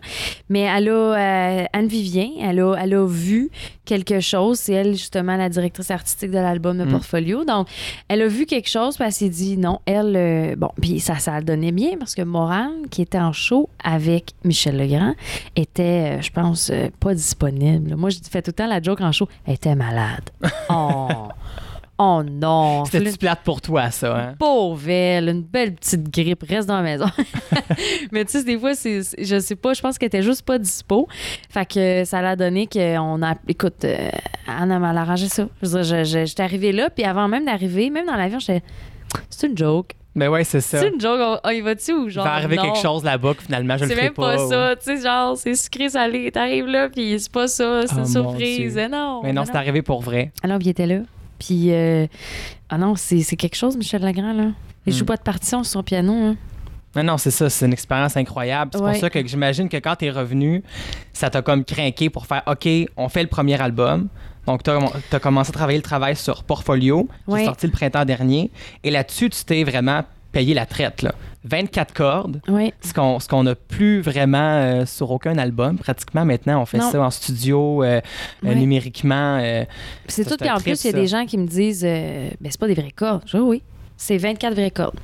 Mais 0.49 0.61
elle 0.61 0.89
a, 0.89 0.91
euh, 0.91 1.65
Anne 1.71 1.87
Vivien, 1.87 2.27
elle 2.41 2.59
a, 2.59 2.73
elle 2.75 2.93
a 2.95 3.05
vu 3.07 3.49
quelque 3.85 4.19
chose. 4.19 4.59
C'est 4.59 4.73
elle, 4.73 4.93
justement, 4.93 5.37
la 5.37 5.47
directrice 5.49 5.91
artistique 5.91 6.31
de 6.31 6.37
l'album 6.37 6.77
de 6.77 6.83
Mm. 6.83 6.89
Portfolio. 6.91 7.45
Donc, 7.45 7.67
elle 8.09 8.21
a 8.23 8.27
vu 8.27 8.45
quelque 8.45 8.67
chose, 8.69 8.95
puis 8.95 9.05
elle 9.05 9.13
s'est 9.13 9.29
dit 9.29 9.57
non, 9.57 9.79
elle. 9.85 10.15
euh, 10.17 10.55
bon, 10.57 10.69
puis 10.81 10.99
ça, 10.99 11.15
ça 11.19 11.39
donnait 11.39 11.71
bien 11.71 11.91
parce 11.99 12.15
que 12.15 12.23
Morane, 12.23 12.87
qui 12.89 13.01
était 13.03 13.19
en 13.19 13.31
show 13.31 13.69
avec 13.83 14.33
Michel 14.43 14.77
Legrand, 14.77 15.13
était, 15.55 16.21
je 16.21 16.31
pense, 16.31 16.71
pas 16.99 17.13
disponible. 17.13 17.95
Moi, 17.95 18.09
je 18.09 18.17
fais 18.29 18.41
tout 18.41 18.49
le 18.49 18.53
temps 18.53 18.67
la 18.67 18.81
joke 18.81 19.01
en 19.01 19.11
show. 19.11 19.27
Elle 19.45 19.53
était 19.53 19.75
malade. 19.75 20.29
Oh, 20.69 21.07
oh 21.97 22.21
non. 22.23 22.85
C'était-tu 22.85 23.17
plate 23.17 23.39
pour 23.43 23.61
toi, 23.61 23.89
ça? 23.91 24.15
Hein? 24.17 24.35
Pauvre 24.39 24.89
elle, 24.89 25.29
une 25.29 25.41
belle 25.41 25.75
petite 25.75 26.09
grippe, 26.09 26.43
reste 26.47 26.67
dans 26.67 26.77
la 26.77 26.81
maison. 26.83 27.05
Mais 28.11 28.25
tu 28.25 28.31
sais, 28.31 28.43
des 28.43 28.57
fois, 28.57 28.73
c'est, 28.75 29.03
c'est- 29.03 29.23
je 29.23 29.39
sais 29.39 29.55
pas, 29.55 29.73
je 29.73 29.81
pense 29.81 29.97
qu'elle 29.97 30.07
était 30.07 30.21
juste 30.23 30.43
pas 30.43 30.57
dispo. 30.57 31.07
Fait 31.49 31.65
que 31.65 32.03
ça 32.05 32.21
l'a 32.21 32.35
donné 32.35 32.67
qu'on 32.67 33.21
a. 33.23 33.35
Écoute, 33.47 33.85
euh, 33.85 34.09
Anne 34.47 34.71
a 34.71 34.79
mal 34.79 34.97
arrangé 34.97 35.27
ça. 35.27 35.47
Je 35.61 35.67
veux 35.67 35.81
dire, 35.81 36.03
j'étais 36.05 36.43
arrivée 36.43 36.71
là, 36.71 36.89
puis 36.89 37.03
avant 37.05 37.27
même 37.27 37.45
d'arriver, 37.45 37.89
même 37.89 38.05
dans 38.05 38.15
l'avion, 38.15 38.39
j'étais. 38.39 38.61
C'est 39.29 39.47
une 39.47 39.57
joke. 39.57 39.91
Ben 40.15 40.29
ouais, 40.29 40.43
c'est 40.43 40.61
ça. 40.61 40.79
C'est 40.79 40.89
une 40.89 41.01
joke. 41.01 41.19
On, 41.19 41.39
on 41.43 41.49
y 41.49 41.61
va-tu 41.61 41.91
ou 41.93 42.05
Il 42.05 42.11
genre. 42.11 42.23
va 42.23 42.33
arriver 42.33 42.55
non? 42.57 42.63
quelque 42.65 42.77
chose 42.81 43.03
là-bas 43.03 43.33
que 43.33 43.41
finalement, 43.41 43.77
je 43.77 43.83
le 43.85 43.89
C'est 43.89 43.95
ferai 43.95 44.05
même 44.07 44.13
pas, 44.13 44.37
ça. 44.37 44.75
Tu 44.75 44.83
sais, 44.83 45.01
genre, 45.01 45.35
c'est 45.37 45.55
sucré 45.55 45.89
salé. 45.89 46.31
T'arrives 46.31 46.67
là, 46.67 46.87
puis 46.89 47.19
c'est 47.19 47.31
pas 47.31 47.47
ça. 47.47 47.81
C'est 47.87 47.93
Oh, 47.93 47.97
une 47.97 47.99
mon 48.01 48.05
surprise. 48.05 48.77
Eh 48.77 48.87
non. 48.89 49.21
Mais 49.23 49.33
non, 49.33 49.41
mais 49.41 49.47
c'est 49.47 49.55
arrivé 49.57 49.81
pour 49.81 50.01
vrai. 50.01 50.31
Alors, 50.43 50.59
il 50.61 50.67
était 50.69 50.85
là. 50.85 50.97
Puis, 51.45 51.71
euh, 51.71 52.07
ah 52.69 52.77
non, 52.77 52.95
c'est 52.95 53.23
quelque 53.35 53.55
chose, 53.55 53.75
Michel 53.75 54.01
Legrand, 54.03 54.33
là. 54.33 54.51
Il 54.85 54.93
Hmm. 54.93 54.97
joue 54.97 55.05
pas 55.05 55.17
de 55.17 55.21
partition 55.21 55.63
sur 55.63 55.71
son 55.73 55.83
piano, 55.83 56.13
hein. 56.13 56.35
Non, 56.95 57.03
non, 57.03 57.17
c'est 57.17 57.31
ça, 57.31 57.49
c'est 57.49 57.65
une 57.65 57.73
expérience 57.73 58.15
incroyable. 58.17 58.71
C'est 58.73 58.81
Ouais. 58.81 58.91
pour 58.91 58.99
ça 59.01 59.09
que 59.09 59.25
j'imagine 59.27 59.67
que 59.67 59.77
quand 59.77 59.95
t'es 59.95 60.11
revenu, 60.11 60.63
ça 61.11 61.29
t'a 61.29 61.41
comme 61.41 61.63
craqué 61.65 62.09
pour 62.09 62.27
faire 62.27 62.43
OK, 62.45 62.67
on 62.97 63.09
fait 63.09 63.23
le 63.23 63.29
premier 63.29 63.59
album. 63.59 64.09
Donc, 64.45 64.61
tu 64.61 64.69
as, 64.69 65.19
commencé 65.19 65.49
à 65.49 65.53
travailler 65.53 65.77
le 65.79 65.83
travail 65.83 66.15
sur 66.15 66.43
Portfolio, 66.43 67.07
qui 67.27 67.35
est 67.35 67.45
sorti 67.45 67.65
le 67.65 67.71
printemps 67.71 68.05
dernier. 68.05 68.51
Et 68.83 68.91
là-dessus, 68.91 69.29
tu 69.29 69.43
t'es 69.45 69.63
vraiment 69.63 70.03
payé 70.33 70.53
la 70.53 70.65
traite. 70.65 71.01
Là. 71.01 71.13
24 71.45 71.93
cordes, 71.93 72.41
Oui. 72.47 72.73
ce 72.81 72.93
qu'on 72.93 73.19
ce 73.19 73.27
qu'on 73.27 73.43
n'a 73.43 73.55
plus 73.55 74.01
vraiment 74.01 74.37
euh, 74.55 74.85
sur 74.85 75.11
aucun 75.11 75.37
album. 75.37 75.77
Pratiquement, 75.77 76.25
maintenant, 76.25 76.61
on 76.61 76.65
fait 76.65 76.77
Non. 76.77 76.91
ça 76.91 77.01
en 77.01 77.09
studio, 77.11 77.83
euh, 77.83 77.85
euh, 77.97 78.01
Oui. 78.43 78.55
numériquement. 78.55 79.39
euh. 79.41 79.63
C'est 80.07 80.25
tout. 80.25 80.35
Puis 80.39 80.49
en 80.49 80.57
plus, 80.59 80.83
il 80.83 80.91
y 80.91 80.93
a 80.93 80.97
des 80.97 81.07
gens 81.07 81.25
qui 81.25 81.37
me 81.37 81.47
disent 81.47 81.83
ben, 81.83 82.31
c'est 82.49 82.59
pas 82.59 82.67
des 82.67 82.73
vraies 82.73 82.91
cordes. 82.95 83.23
Je 83.25 83.37
dis, 83.37 83.43
oui. 83.43 83.61
C'est 83.95 84.17
24 84.17 84.53
vraies 84.55 84.71
cordes. 84.71 84.99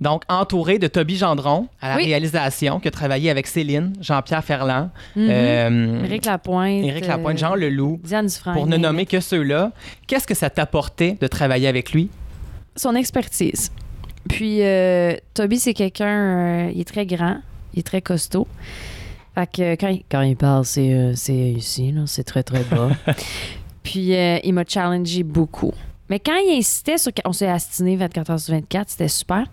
Donc, 0.00 0.22
entouré 0.28 0.78
de 0.78 0.86
Toby 0.86 1.16
Gendron 1.16 1.66
à 1.82 1.90
la 1.90 1.96
Oui. 1.96 2.04
réalisation, 2.04 2.78
qui 2.80 2.88
a 2.88 2.90
travaillé 2.90 3.30
avec 3.30 3.46
Céline, 3.46 3.92
Jean-Pierre 4.00 4.44
Ferland, 4.44 4.90
euh, 5.18 6.04
Éric 6.04 6.24
Lapointe. 6.24 6.84
Éric 6.84 7.06
Lapointe, 7.06 7.36
Jean 7.36 7.54
Leloup, 7.56 8.00
Diane 8.04 8.26
Dufresne. 8.26 8.54
pour 8.54 8.66
ne 8.66 8.76
nommer 8.76 9.06
que 9.06 9.20
ceux-là. 9.20 9.72
Qu'est-ce 10.06 10.26
que 10.26 10.34
ça 10.34 10.48
t'apportait 10.50 11.18
de 11.20 11.26
travailler 11.26 11.66
avec 11.68 11.92
lui? 11.92 12.10
Son 12.76 12.94
expertise. 12.94 13.70
Puis, 14.28 14.62
euh, 14.62 15.14
Toby, 15.34 15.58
c'est 15.58 15.74
quelqu'un. 15.74 16.66
euh, 16.66 16.70
il 16.74 16.80
est 16.80 16.84
très 16.84 17.06
grand. 17.06 17.38
Il 17.74 17.80
est 17.80 17.82
très 17.86 18.02
costaud. 18.02 18.46
Fait 19.34 19.46
que 19.50 19.74
quand 19.76 19.88
il, 19.88 20.02
quand 20.10 20.22
il 20.22 20.36
parle, 20.36 20.64
c'est 20.64 20.92
euh, 20.92 21.12
c'est 21.14 21.34
ici, 21.34 21.92
là, 21.92 22.02
c'est 22.06 22.24
très, 22.24 22.42
très 22.42 22.64
bas. 22.64 22.90
Puis, 23.82 24.10
il 24.12 24.52
m'a 24.52 24.64
challengé 24.66 25.22
beaucoup. 25.22 25.72
Mais 26.10 26.18
quand 26.18 26.36
il 26.36 26.56
insistait 26.58 26.98
sur. 26.98 27.12
On 27.24 27.32
s'est 27.32 27.48
astiné 27.48 27.96
24 27.96 28.30
heures 28.30 28.40
sur 28.40 28.54
24, 28.54 28.88
c'était 28.90 29.08
super. 29.08 29.44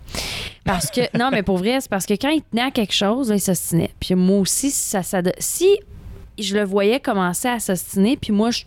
Parce 0.64 0.90
que. 0.90 1.02
non, 1.16 1.30
mais 1.30 1.42
pour 1.42 1.58
vrai, 1.58 1.78
c'est 1.80 1.90
parce 1.90 2.06
que 2.06 2.14
quand 2.14 2.30
il 2.30 2.42
tenait 2.42 2.62
à 2.62 2.70
quelque 2.70 2.94
chose, 2.94 3.28
là, 3.28 3.36
il 3.36 3.40
s'ostinait. 3.40 3.90
Puis 4.00 4.14
moi 4.14 4.38
aussi, 4.38 4.70
ça, 4.70 5.02
ça, 5.02 5.20
si 5.38 5.68
je 6.38 6.56
le 6.56 6.64
voyais 6.64 6.98
commencer 7.00 7.48
à 7.48 7.58
s'ostiner, 7.60 8.16
puis 8.16 8.32
moi, 8.32 8.50
je. 8.50 8.64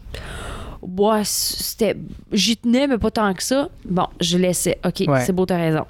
C'était. 1.23 1.95
J'y 2.31 2.57
tenais, 2.57 2.87
mais 2.87 2.97
pas 2.97 3.11
tant 3.11 3.33
que 3.33 3.43
ça. 3.43 3.69
Bon, 3.85 4.07
je 4.21 4.37
laissais. 4.37 4.77
OK, 4.85 5.03
Ouais. 5.07 5.25
c'est 5.25 5.33
beau, 5.33 5.45
t'as 5.45 5.57
raison. 5.57 5.85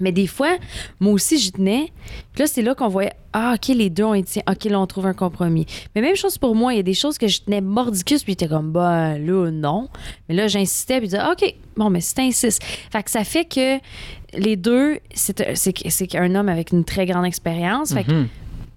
Mais 0.00 0.12
des 0.12 0.26
fois, 0.26 0.56
moi 1.00 1.12
aussi, 1.12 1.38
j'y 1.38 1.52
tenais. 1.52 1.92
Puis 2.32 2.40
là, 2.42 2.46
c'est 2.46 2.62
là 2.62 2.74
qu'on 2.74 2.88
voyait, 2.88 3.12
ah, 3.32 3.54
OK, 3.54 3.68
les 3.68 3.90
deux 3.90 4.04
ont 4.04 4.14
été, 4.14 4.42
OK, 4.48 4.64
là, 4.64 4.80
on 4.80 4.86
trouve 4.86 5.06
un 5.06 5.14
compromis. 5.14 5.66
Mais 5.94 6.00
même 6.00 6.16
chose 6.16 6.38
pour 6.38 6.54
moi, 6.54 6.72
il 6.72 6.76
y 6.76 6.80
a 6.80 6.82
des 6.84 6.94
choses 6.94 7.18
que 7.18 7.28
je 7.28 7.40
tenais 7.42 7.60
mordicus, 7.60 8.22
puis 8.24 8.32
il 8.32 8.34
était 8.34 8.48
comme, 8.48 8.72
bah, 8.72 9.18
là, 9.18 9.50
non. 9.50 9.88
Mais 10.28 10.34
là, 10.34 10.48
j'insistais, 10.48 10.98
puis 11.00 11.08
je 11.10 11.16
disais, 11.16 11.24
OK, 11.30 11.54
bon, 11.76 11.90
mais 11.90 12.00
si 12.00 12.14
t'insistes. 12.14 12.62
Fait 12.90 13.02
que 13.02 13.10
ça 13.10 13.24
fait 13.24 13.44
que 13.44 13.78
les 14.32 14.56
deux, 14.56 14.98
c'est 15.12 15.56
c'est 15.56 15.74
c'est 15.88 16.06
qu'un 16.06 16.34
homme 16.34 16.48
avec 16.48 16.70
une 16.72 16.84
très 16.84 17.04
grande 17.06 17.24
expérience. 17.26 17.92
Fait 17.92 18.04
que 18.04 18.12
Mhm. 18.12 18.28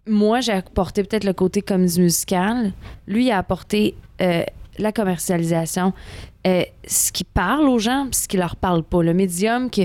moi, 0.08 0.42
j'ai 0.42 0.52
apporté 0.54 1.04
peut-être 1.04 1.26
le 1.26 1.34
côté 1.34 1.62
comédie 1.62 2.02
musicale. 2.02 2.74
Lui, 3.08 3.26
il 3.28 3.32
a 3.32 3.38
apporté 3.38 3.96
euh, 4.22 4.44
la 4.80 4.92
commercialisation, 4.92 5.94
euh, 6.48 6.64
ce 6.88 7.12
qui 7.12 7.24
parle 7.24 7.70
aux 7.70 7.78
gens, 7.80 8.08
puis 8.10 8.20
ce 8.22 8.28
qui 8.28 8.38
leur 8.38 8.56
parle 8.56 8.82
pas. 8.84 9.04
Le 9.04 9.14
médium 9.14 9.70
que 9.70 9.82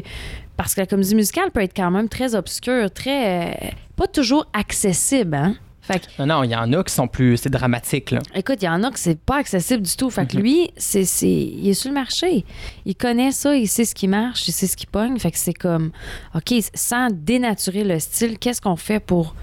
parce 0.58 0.74
que 0.74 0.80
la 0.82 0.86
comédie 0.86 1.14
musicale 1.14 1.50
peut 1.50 1.62
être 1.62 1.74
quand 1.74 1.90
même 1.90 2.10
très 2.10 2.34
obscure, 2.34 2.90
très 2.90 3.46
euh, 3.54 3.68
pas 3.96 4.06
toujours 4.08 4.46
accessible, 4.52 5.34
hein. 5.34 5.54
Fait 5.80 6.00
que, 6.00 6.06
Non, 6.22 6.26
non, 6.26 6.42
il 6.44 6.50
y 6.50 6.54
en 6.56 6.70
a 6.74 6.84
qui 6.84 6.92
sont 6.92 7.08
plus. 7.08 7.38
C'est 7.38 7.48
dramatique, 7.48 8.10
là. 8.10 8.18
écoute, 8.34 8.56
il 8.60 8.66
y 8.66 8.68
en 8.68 8.82
a 8.84 8.90
que 8.90 8.98
c'est 8.98 9.18
pas 9.18 9.36
accessible 9.38 9.82
du 9.84 9.96
tout. 9.96 10.10
Fait 10.10 10.26
que 10.26 10.36
Mhm. 10.36 10.42
lui, 10.42 10.70
c'est, 10.76 11.06
c'est, 11.06 11.26
il 11.30 11.66
est 11.66 11.72
sur 11.72 11.88
le 11.88 11.94
marché. 11.94 12.44
Il 12.84 12.94
connaît 12.94 13.32
ça, 13.32 13.56
il 13.56 13.66
sait 13.66 13.86
ce 13.86 13.94
qui 13.94 14.06
marche, 14.06 14.46
il 14.48 14.52
sait 14.52 14.66
ce 14.66 14.76
qui 14.76 14.84
pogne. 14.84 15.18
Fait 15.18 15.30
que 15.30 15.38
c'est 15.38 15.54
comme, 15.54 15.92
OK, 16.34 16.52
sans 16.74 17.08
dénaturer 17.10 17.84
le 17.84 17.98
style, 18.00 18.38
qu'est-ce 18.38 18.60
qu'on 18.60 18.76
fait 18.76 19.00
pour 19.00 19.34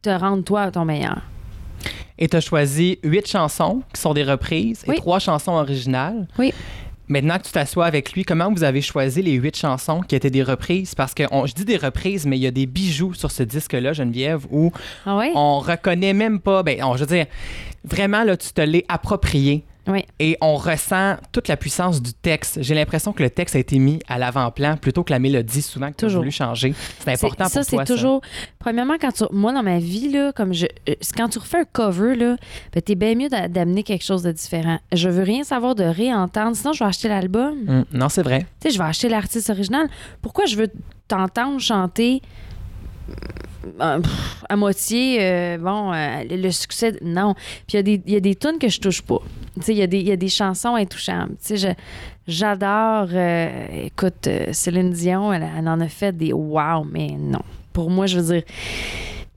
te 0.00 0.08
rendre 0.08 0.44
toi 0.44 0.62
à 0.62 0.70
ton 0.70 0.86
meilleur? 0.86 1.20
Et 2.18 2.26
tu 2.28 2.36
as 2.38 2.40
choisi 2.40 2.98
huit 3.02 3.26
chansons 3.28 3.82
qui 3.92 4.00
sont 4.00 4.14
des 4.14 4.24
reprises 4.24 4.82
et 4.90 4.94
trois 4.96 5.18
chansons 5.18 5.52
originales. 5.52 6.26
Oui. 6.38 6.54
Maintenant 7.10 7.38
que 7.38 7.42
tu 7.42 7.50
t'assois 7.50 7.86
avec 7.86 8.12
lui, 8.12 8.24
comment 8.24 8.52
vous 8.52 8.62
avez 8.62 8.80
choisi 8.80 9.20
les 9.20 9.32
huit 9.32 9.56
chansons 9.56 10.00
qui 10.00 10.14
étaient 10.14 10.30
des 10.30 10.44
reprises? 10.44 10.94
Parce 10.94 11.12
que 11.12 11.24
on- 11.32 11.44
je 11.44 11.54
dis 11.54 11.64
des 11.64 11.76
reprises, 11.76 12.24
mais 12.24 12.38
il 12.38 12.42
y 12.42 12.46
a 12.46 12.52
des 12.52 12.66
bijoux 12.66 13.14
sur 13.14 13.32
ce 13.32 13.42
disque-là, 13.42 13.92
Geneviève, 13.92 14.46
où 14.52 14.72
Ah 15.04 15.16
ouais? 15.16 15.32
on 15.34 15.58
reconnaît 15.58 16.12
même 16.14 16.38
pas. 16.38 16.62
Ben, 16.62 16.82
on- 16.84 16.94
je 16.94 17.00
veux 17.00 17.06
dire, 17.16 17.26
vraiment, 17.84 18.22
là, 18.22 18.36
tu 18.36 18.52
te 18.52 18.60
l'es 18.60 18.84
approprié. 18.88 19.64
Oui. 19.90 20.04
Et 20.18 20.36
on 20.40 20.56
ressent 20.56 21.16
toute 21.32 21.48
la 21.48 21.56
puissance 21.56 22.00
du 22.00 22.12
texte. 22.12 22.58
J'ai 22.62 22.74
l'impression 22.74 23.12
que 23.12 23.22
le 23.22 23.30
texte 23.30 23.56
a 23.56 23.58
été 23.58 23.78
mis 23.78 23.98
à 24.08 24.18
l'avant-plan 24.18 24.76
plutôt 24.76 25.02
que 25.04 25.12
la 25.12 25.18
mélodie, 25.18 25.62
souvent, 25.62 25.90
que 25.90 25.96
tu 25.96 26.04
as 26.04 26.08
voulu 26.08 26.30
changer. 26.30 26.74
C'est 27.00 27.10
important 27.12 27.48
ça, 27.48 27.60
pour 27.60 27.70
toi, 27.70 27.84
c'est 27.86 27.92
toujours. 27.92 28.20
Premièrement, 28.58 28.94
quand 29.00 29.12
tu, 29.12 29.24
moi, 29.32 29.52
dans 29.52 29.62
ma 29.62 29.78
vie, 29.78 30.08
là, 30.10 30.32
comme 30.32 30.52
je, 30.54 30.66
euh, 30.88 30.94
quand 31.16 31.28
tu 31.28 31.38
refais 31.38 31.60
un 31.60 31.64
cover, 31.64 32.14
là, 32.16 32.36
ben, 32.72 32.82
t'es 32.82 32.94
bien 32.94 33.14
mieux 33.14 33.28
d'a- 33.28 33.48
d'amener 33.48 33.82
quelque 33.82 34.04
chose 34.04 34.22
de 34.22 34.32
différent. 34.32 34.78
Je 34.92 35.08
veux 35.08 35.22
rien 35.22 35.44
savoir 35.44 35.74
de 35.74 35.84
réentendre, 35.84 36.54
sinon 36.56 36.72
je 36.72 36.78
vais 36.84 36.88
acheter 36.88 37.08
l'album. 37.08 37.54
Hum, 37.68 37.84
non, 37.92 38.08
c'est 38.08 38.22
vrai. 38.22 38.46
Tu 38.60 38.68
sais, 38.68 38.74
je 38.74 38.78
vais 38.78 38.84
acheter 38.88 39.08
l'artiste 39.08 39.50
original. 39.50 39.88
Pourquoi 40.22 40.46
je 40.46 40.56
veux 40.56 40.68
t'entendre 41.08 41.58
chanter 41.60 42.22
euh, 43.80 44.00
pff, 44.00 44.44
à 44.48 44.56
moitié, 44.56 45.18
euh, 45.20 45.58
bon, 45.58 45.92
euh, 45.92 46.22
le 46.30 46.50
succès, 46.50 46.96
non. 47.02 47.34
Puis 47.66 47.74
il 47.74 47.76
y 47.76 47.78
a 47.78 47.82
des- 47.82 48.02
il 48.06 48.12
y, 48.12 48.16
a 48.16 48.20
des 48.20 48.34
tunes 48.34 48.58
que 48.60 48.68
je 48.68 48.80
touche 48.80 49.02
pas. 49.02 49.18
Il 49.68 49.74
y, 49.76 49.82
a 49.82 49.86
des- 49.86 49.98
il 50.00 50.06
y 50.08 50.12
a 50.12 50.16
des 50.16 50.28
chansons 50.28 50.74
intouchables. 50.74 51.34
J'adore, 52.26 53.08
euh, 53.12 53.66
écoute, 53.86 54.26
euh, 54.26 54.46
Céline 54.52 54.90
Dion, 54.90 55.32
elle, 55.32 55.46
elle 55.58 55.68
en 55.68 55.80
a 55.80 55.88
fait 55.88 56.16
des 56.16 56.32
wow, 56.32 56.84
mais 56.84 57.08
non. 57.18 57.40
Pour 57.72 57.90
moi, 57.90 58.06
je 58.06 58.18
veux 58.20 58.34
dire, 58.34 58.42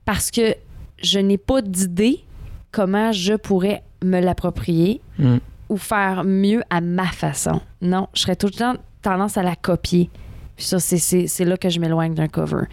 parce 0.04 0.30
que 0.30 0.54
je 1.02 1.18
n'ai 1.18 1.38
pas 1.38 1.60
d'idée 1.62 2.20
comment 2.70 3.10
je 3.12 3.34
pourrais 3.34 3.82
me 4.04 4.20
l'approprier 4.20 5.00
Hum. 5.18 5.40
ou 5.68 5.76
faire 5.76 6.24
mieux 6.24 6.62
à 6.70 6.80
ma 6.80 7.06
façon. 7.06 7.60
Non, 7.80 8.08
je 8.14 8.20
serais 8.22 8.36
tout 8.36 8.46
le 8.46 8.52
temps 8.52 8.74
tendance 9.02 9.36
à 9.36 9.42
la 9.42 9.56
copier. 9.56 10.10
Puis 10.56 10.66
ça, 10.66 10.78
c'est- 10.78 10.98
c'est 10.98 11.26
c'est 11.26 11.44
là 11.44 11.56
que 11.56 11.68
je 11.68 11.80
m'éloigne 11.80 12.14
d'un 12.14 12.28
cover. 12.28 12.64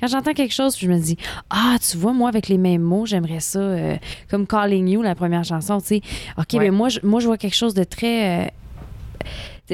Quand 0.00 0.08
j'entends 0.08 0.32
quelque 0.32 0.52
chose, 0.54 0.76
puis 0.76 0.86
je 0.86 0.92
me 0.92 0.98
dis, 0.98 1.16
ah, 1.50 1.76
tu 1.80 1.96
vois, 1.96 2.12
moi, 2.12 2.28
avec 2.28 2.48
les 2.48 2.58
mêmes 2.58 2.82
mots, 2.82 3.06
j'aimerais 3.06 3.40
ça, 3.40 3.58
euh, 3.60 3.96
comme 4.30 4.46
Calling 4.46 4.88
You, 4.88 5.02
la 5.02 5.14
première 5.14 5.44
chanson, 5.44 5.80
tu 5.80 5.86
sais. 5.86 6.00
OK, 6.36 6.54
mais 6.54 6.70
moi 6.70 6.88
je, 6.88 7.00
moi, 7.04 7.20
je 7.20 7.26
vois 7.26 7.36
quelque 7.38 7.54
chose 7.56 7.74
de 7.74 7.84
très. 7.84 8.46
euh, 8.46 8.48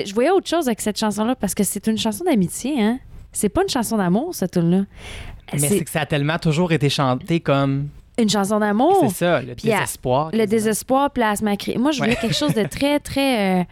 je 0.05 0.13
voyais 0.13 0.31
autre 0.31 0.49
chose 0.49 0.67
avec 0.67 0.81
cette 0.81 0.99
chanson-là 0.99 1.35
parce 1.37 1.55
que 1.55 1.63
c'est 1.65 1.87
une 1.87 1.99
chanson 1.99 2.25
d'amitié, 2.25 2.83
hein. 2.83 2.99
C'est 3.33 3.49
pas 3.49 3.63
une 3.63 3.69
chanson 3.69 3.97
d'amour, 3.97 4.35
cette 4.35 4.53
tune-là. 4.53 4.85
Mais 5.53 5.59
c'est 5.59 5.85
que 5.85 5.91
ça 5.91 6.03
a 6.03 6.07
tellement 6.07 6.39
toujours 6.39 6.71
été 6.73 6.89
chanté 6.89 7.41
comme. 7.41 7.89
une 8.19 8.29
chanson 8.29 8.61
d'amour. 8.61 8.97
C'est 9.09 9.25
ça, 9.25 9.41
le 9.43 9.55
Puis 9.55 9.69
désespoir. 9.71 10.31
Le 10.33 10.47
désespoir 10.47 11.11
place 11.11 11.43
ma 11.43 11.53
Moi, 11.77 11.91
je 11.93 11.99
voulais 11.99 12.11
Ouais. 12.11 12.17
quelque 12.21 12.35
chose 12.35 12.55
de 12.55 12.63
très, 12.65 13.01
très 13.01 13.61
euh, 13.61 13.65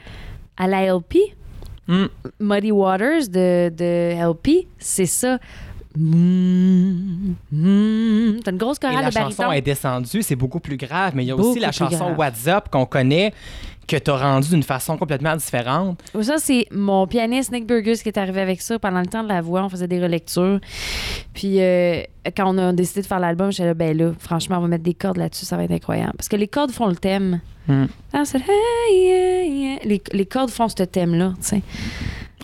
à 0.57 0.67
la 0.67 0.83
LP. 0.87 1.17
Hum. 1.89 2.09
Muddy 2.39 2.71
Waters 2.71 3.29
de, 3.29 3.69
de 3.71 4.31
LP, 4.31 4.67
c'est 4.79 5.07
ça. 5.07 5.39
Mm, 5.97 7.35
mm. 7.51 8.41
T'as 8.43 8.51
une 8.51 8.57
grosse 8.57 8.79
Et 8.79 8.87
chorale 8.87 9.03
la 9.05 9.11
de 9.11 9.15
chanson 9.15 9.53
est 9.53 9.61
descendue, 9.61 10.23
c'est 10.23 10.37
beaucoup 10.37 10.61
plus 10.61 10.77
grave, 10.77 11.13
mais 11.15 11.25
il 11.25 11.29
y 11.29 11.33
a 11.33 11.37
Beaucoup 11.37 11.51
aussi 11.51 11.61
la 11.61 11.73
chanson 11.73 12.15
grave. 12.15 12.19
What's 12.19 12.47
Up 12.47 12.69
qu'on 12.71 12.87
connaît, 12.87 13.35
que 13.87 13.97
tu 13.97 14.11
as 14.11 14.17
rendue 14.17 14.49
d'une 14.49 14.63
façon 14.63 14.97
complètement 14.97 15.37
différente. 15.37 16.03
Ça, 16.23 16.39
c'est 16.39 16.67
mon 16.71 17.07
pianiste 17.07 17.53
Nick 17.53 17.67
Burgess 17.67 18.03
qui 18.03 18.09
est 18.09 18.19
arrivé 18.19 18.41
avec 18.41 18.63
ça 18.63 18.79
pendant 18.79 19.01
le 19.01 19.07
temps 19.07 19.23
de 19.23 19.29
la 19.29 19.43
voix. 19.43 19.65
On 19.65 19.69
faisait 19.69 19.89
des 19.89 20.01
relectures. 20.01 20.61
Puis 21.35 21.61
euh, 21.61 22.03
quand 22.37 22.55
on 22.55 22.59
a 22.59 22.73
décidé 22.73 23.03
de 23.03 23.07
faire 23.07 23.21
l'album, 23.21 23.51
j'étais 23.51 23.67
là, 23.67 23.75
ben 23.75 23.97
là, 23.97 24.13
franchement, 24.19 24.59
on 24.59 24.63
va 24.63 24.69
mettre 24.69 24.85
des 24.85 24.95
cordes 24.95 25.19
là-dessus, 25.19 25.45
ça 25.45 25.57
va 25.57 25.65
être 25.65 25.73
incroyable. 25.73 26.15
Parce 26.17 26.29
que 26.29 26.37
les 26.37 26.49
cordes 26.49 26.71
font 26.71 26.87
le 26.87 26.97
thème. 26.97 27.41
Hmm. 27.69 27.87
Ah, 28.13 28.23
c'est 28.25 28.39
hey, 28.39 28.45
yeah, 28.93 29.43
yeah. 29.45 29.79
Les, 29.85 30.03
les 30.13 30.27
cordes 30.27 30.51
font 30.51 30.69
ce 30.69 30.83
thème-là, 30.83 31.33
tu 31.41 31.49
sais. 31.49 31.63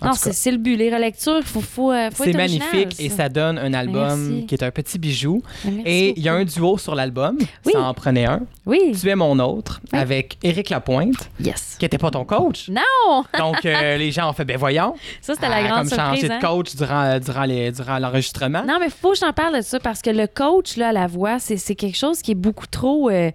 Non, 0.01 0.13
c'est 0.13 0.51
le 0.51 0.55
but. 0.57 0.77
Les 0.77 0.89
relectures, 0.95 1.39
il 1.39 1.45
faut, 1.45 1.59
faut, 1.59 1.91
euh, 1.91 2.09
faut 2.09 2.23
C'est 2.23 2.31
magnifique 2.31 2.95
et 2.99 3.09
ça 3.09 3.27
donne 3.27 3.57
un 3.57 3.73
album 3.73 4.27
Merci. 4.29 4.45
qui 4.45 4.55
est 4.55 4.63
un 4.63 4.71
petit 4.71 4.97
bijou. 4.97 5.41
Ah, 5.45 5.67
merci 5.71 5.81
Et 5.85 6.13
il 6.17 6.23
y 6.23 6.29
a 6.29 6.33
un 6.35 6.45
duo 6.45 6.77
sur 6.77 6.95
l'album, 6.95 7.35
Oui. 7.65 7.73
ça 7.73 7.81
en 7.81 7.93
prenait 7.93 8.23
un. 8.25 8.39
Oui. 8.65 8.93
Tu 8.97 9.09
es 9.09 9.15
mon 9.15 9.37
autre, 9.39 9.81
Oui. 9.91 9.99
avec 9.99 10.37
Éric 10.41 10.69
Lapointe, 10.69 11.29
Yes. 11.41 11.75
qui 11.77 11.83
n'était 11.83 11.97
pas 11.97 12.11
ton 12.11 12.23
coach. 12.23 12.69
Non! 12.69 13.25
Donc, 13.37 13.65
euh, 13.65 13.97
les 13.97 14.09
gens 14.13 14.29
ont 14.29 14.33
fait, 14.33 14.45
ben 14.45 14.55
voyons. 14.55 14.95
Ça, 15.19 15.33
c'était 15.33 15.49
la 15.49 15.57
a 15.57 15.63
grande 15.63 15.77
comme 15.79 15.87
surprise. 15.89 16.21
changé 16.21 16.31
hein. 16.31 16.37
de 16.37 16.45
coach 16.47 16.75
durant, 16.77 17.19
durant, 17.19 17.43
les- 17.43 17.71
durant 17.73 17.99
l'enregistrement. 17.99 18.63
Non, 18.65 18.77
mais 18.79 18.89
faut 18.89 19.11
que 19.11 19.17
j'en 19.17 19.33
parle 19.33 19.57
de 19.57 19.61
ça 19.61 19.81
parce 19.81 20.01
que 20.01 20.11
le 20.11 20.27
coach, 20.27 20.77
là, 20.77 20.89
à 20.89 20.93
la 20.93 21.07
voix, 21.07 21.39
c'est 21.39 21.57
c'est 21.57 21.75
quelque 21.75 21.97
chose 21.97 22.21
qui 22.21 22.31
est 22.31 22.35
beaucoup 22.35 22.67
trop. 22.67 23.09
euh, 23.09 23.31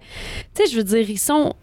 tu 0.55 0.63
sais, 0.65 0.71
je 0.71 0.77
veux 0.77 0.83
dire, 0.83 1.07
ils 1.07 1.19
sont. 1.19 1.53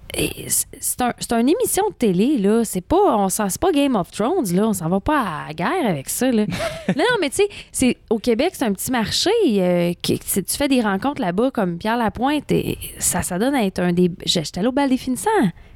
C'est- 0.48 1.00
un, 1.02 1.12
c'est 1.18 1.32
une 1.32 1.48
émission 1.48 1.84
de 1.88 1.94
télé, 1.94 2.38
là. 2.38 2.64
C'est 2.64 2.80
pas, 2.80 3.16
on 3.16 3.28
s'en- 3.28 3.48
pas 3.60 3.72
Game 3.72 3.96
of 3.96 4.10
Thrones, 4.10 4.52
là. 4.54 4.68
On 4.68 4.72
s'en 4.72 4.88
va 4.88 5.00
pas 5.00 5.20
à 5.20 5.48
la 5.48 5.54
guerre 5.54 5.86
avec 5.88 6.08
ça, 6.08 6.30
là. 6.30 6.44
non, 6.88 6.94
non, 6.96 7.16
mais 7.20 7.30
tu 7.30 7.36
sais, 7.36 7.48
c'est- 7.72 7.96
au 8.10 8.18
Québec, 8.18 8.50
c'est 8.54 8.64
un 8.64 8.72
petit 8.72 8.90
marché. 8.90 9.30
euh, 9.58 9.92
qui- 10.02 10.18
tu 10.18 10.42
fais 10.56 10.68
des 10.68 10.80
rencontres 10.80 11.20
là-bas 11.20 11.50
comme 11.50 11.78
Pierre 11.78 11.96
Lapointe 11.96 12.50
et 12.52 12.78
ça, 12.98 13.22
ça 13.22 13.38
donne 13.38 13.54
à 13.54 13.64
être 13.64 13.78
un 13.80 13.92
des. 13.92 14.10
J'étais 14.24 14.58
allée 14.58 14.68
au 14.68 14.72
bal 14.72 14.88
des 14.90 14.96
finissants 14.96 15.30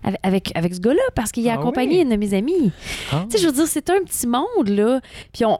avec, 0.04 0.18
avec, 0.22 0.52
avec 0.54 0.74
ce 0.74 0.80
gars-là 0.80 1.02
parce 1.14 1.32
qu'il 1.32 1.48
a 1.48 1.52
Ah 1.52 1.54
accompagné 1.54 1.96
oui? 1.96 2.02
une 2.02 2.10
de 2.10 2.16
mes 2.16 2.34
amies. 2.34 2.70
Ah. 3.12 3.24
Tu 3.30 3.36
sais, 3.36 3.42
je 3.42 3.46
veux 3.48 3.52
dire, 3.54 3.66
c'est 3.66 3.88
un 3.90 4.00
petit 4.04 4.26
monde, 4.26 4.68
là. 4.68 5.00
Puis 5.32 5.44
on, 5.44 5.58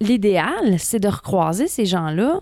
l'idéal, 0.00 0.76
c'est 0.78 1.00
de 1.00 1.08
recroiser 1.08 1.66
ces 1.68 1.86
gens-là 1.86 2.40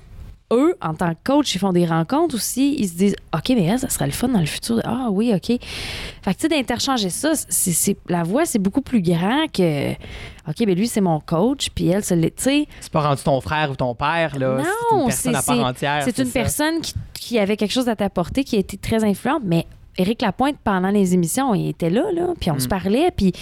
eux, 0.53 0.77
en 0.81 0.95
tant 0.95 1.11
que 1.15 1.19
coach, 1.25 1.55
ils 1.55 1.59
font 1.59 1.73
des 1.73 1.87
rencontres 1.87 2.35
aussi. 2.37 2.77
Ils 2.79 2.89
se 2.89 2.95
disent, 2.95 3.17
OK, 3.35 3.49
mais 3.51 3.65
elle, 3.65 3.79
ça 3.79 3.89
serait 3.89 4.07
le 4.07 4.13
fun 4.13 4.29
dans 4.29 4.39
le 4.41 4.47
futur. 4.47 4.81
Ah 4.85 5.09
oui, 5.11 5.33
OK. 5.35 5.47
Fait 5.47 5.59
que, 5.59 6.31
tu 6.33 6.37
sais, 6.43 6.49
d'interchanger 6.49 7.11
ça, 7.11 7.33
c'est, 7.35 7.97
la 8.09 8.23
voix, 8.23 8.45
c'est 8.45 8.59
beaucoup 8.61 8.83
plus 8.83 9.03
grand 9.03 9.47
que, 9.53 9.93
OK, 9.93 10.57
mais 10.67 10.75
lui, 10.75 10.87
c'est 10.89 11.01
mon 11.01 11.19
coach, 11.21 11.71
puis 11.75 11.89
elle, 11.89 12.05
c'est 12.05 12.17
tu 12.21 12.31
sais, 12.37 12.67
C'est 12.81 12.93
pas 12.93 13.01
rendu 13.09 13.23
ton 13.23 13.41
frère 13.41 13.71
ou 13.71 13.77
ton 13.77 13.95
père, 13.95 14.39
là. 14.39 14.59
Non, 14.59 15.09
c'est 15.11 15.29
une 15.31 15.33
personne 15.33 15.33
c'est- 15.33 15.53
à 15.53 15.57
part 15.57 15.67
entière. 15.67 16.03
c'est 16.05 16.19
une 16.19 16.27
ça. 16.27 16.33
personne 16.33 16.81
qui, 16.81 16.95
qui 17.15 17.39
avait 17.39 17.57
quelque 17.57 17.73
chose 17.73 17.89
à 17.89 17.97
t'apporter, 17.97 18.45
qui 18.45 18.57
a 18.57 18.59
été 18.59 18.77
très 18.77 19.03
influente, 19.05 19.43
mais 19.45 19.67
Éric 19.99 20.23
Lapointe, 20.23 20.57
pendant 20.65 20.89
les 20.91 21.15
émissions, 21.15 21.55
il 21.55 21.69
était 21.69 21.91
là, 21.91 22.05
là, 22.15 22.29
puis 22.41 22.51
on 22.51 22.55
Mm. 22.55 22.61
se 22.61 22.69
parlait, 22.69 23.11
puis 23.15 23.33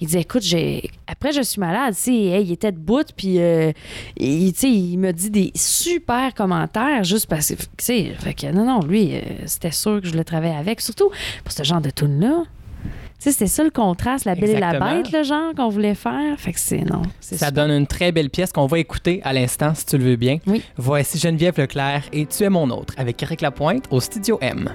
il 0.00 0.06
disait, 0.08 0.20
écoute, 0.22 0.42
j'ai... 0.42 0.90
après, 1.06 1.32
je 1.32 1.40
suis 1.42 1.60
malade, 1.60 1.94
tu 1.94 2.00
sais, 2.00 2.12
hey, 2.12 2.44
il 2.44 2.52
était 2.52 2.72
debout, 2.72 3.04
puis 3.16 3.38
euh, 3.40 3.70
il, 4.16 4.48
il 4.64 4.98
me 4.98 5.12
dit 5.12 5.30
des 5.30 5.52
super 5.54 6.34
commentaires, 6.34 7.04
juste 7.04 7.26
parce 7.28 7.50
que, 7.50 7.54
tu 7.54 7.66
sais, 7.78 8.12
fait 8.18 8.34
que 8.34 8.50
non, 8.52 8.64
non, 8.64 8.80
lui, 8.80 9.14
euh, 9.14 9.20
c'était 9.46 9.70
sûr 9.70 10.00
que 10.00 10.06
je 10.06 10.10
voulais 10.12 10.24
travailler 10.24 10.54
avec, 10.56 10.80
surtout 10.80 11.10
pour 11.44 11.52
ce 11.52 11.62
genre 11.62 11.80
de 11.80 11.90
tune-là. 11.90 12.42
Tu 12.82 13.24
sais, 13.24 13.32
c'était 13.32 13.46
ça 13.48 13.62
le 13.62 13.70
contraste, 13.70 14.24
la 14.24 14.34
belle 14.34 14.50
et 14.50 14.58
la 14.58 14.80
bête, 14.80 15.12
le 15.12 15.22
genre 15.22 15.54
qu'on 15.54 15.68
voulait 15.68 15.94
faire. 15.94 16.40
Fait 16.40 16.54
que 16.54 16.58
c'est, 16.58 16.78
non, 16.90 17.02
c'est 17.20 17.36
Ça 17.36 17.48
super. 17.48 17.66
donne 17.68 17.76
une 17.76 17.86
très 17.86 18.12
belle 18.12 18.30
pièce 18.30 18.50
qu'on 18.50 18.66
va 18.66 18.78
écouter 18.78 19.20
à 19.24 19.34
l'instant, 19.34 19.74
si 19.74 19.84
tu 19.84 19.98
le 19.98 20.04
veux 20.04 20.16
bien. 20.16 20.38
Oui. 20.46 20.62
Voici 20.78 21.18
Geneviève 21.18 21.58
Leclerc 21.58 22.04
et 22.14 22.24
Tu 22.24 22.44
es 22.44 22.48
mon 22.48 22.70
autre 22.70 22.94
avec 22.96 23.22
Eric 23.22 23.42
Lapointe 23.42 23.84
au 23.90 24.00
Studio 24.00 24.38
M. 24.40 24.70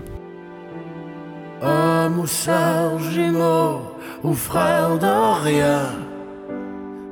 Homme 1.66 2.20
ou 2.20 2.28
sœur 2.28 3.00
jumeau 3.00 3.82
ou 4.24 4.34
frère 4.34 5.00
de 5.00 5.44
rien. 5.44 5.82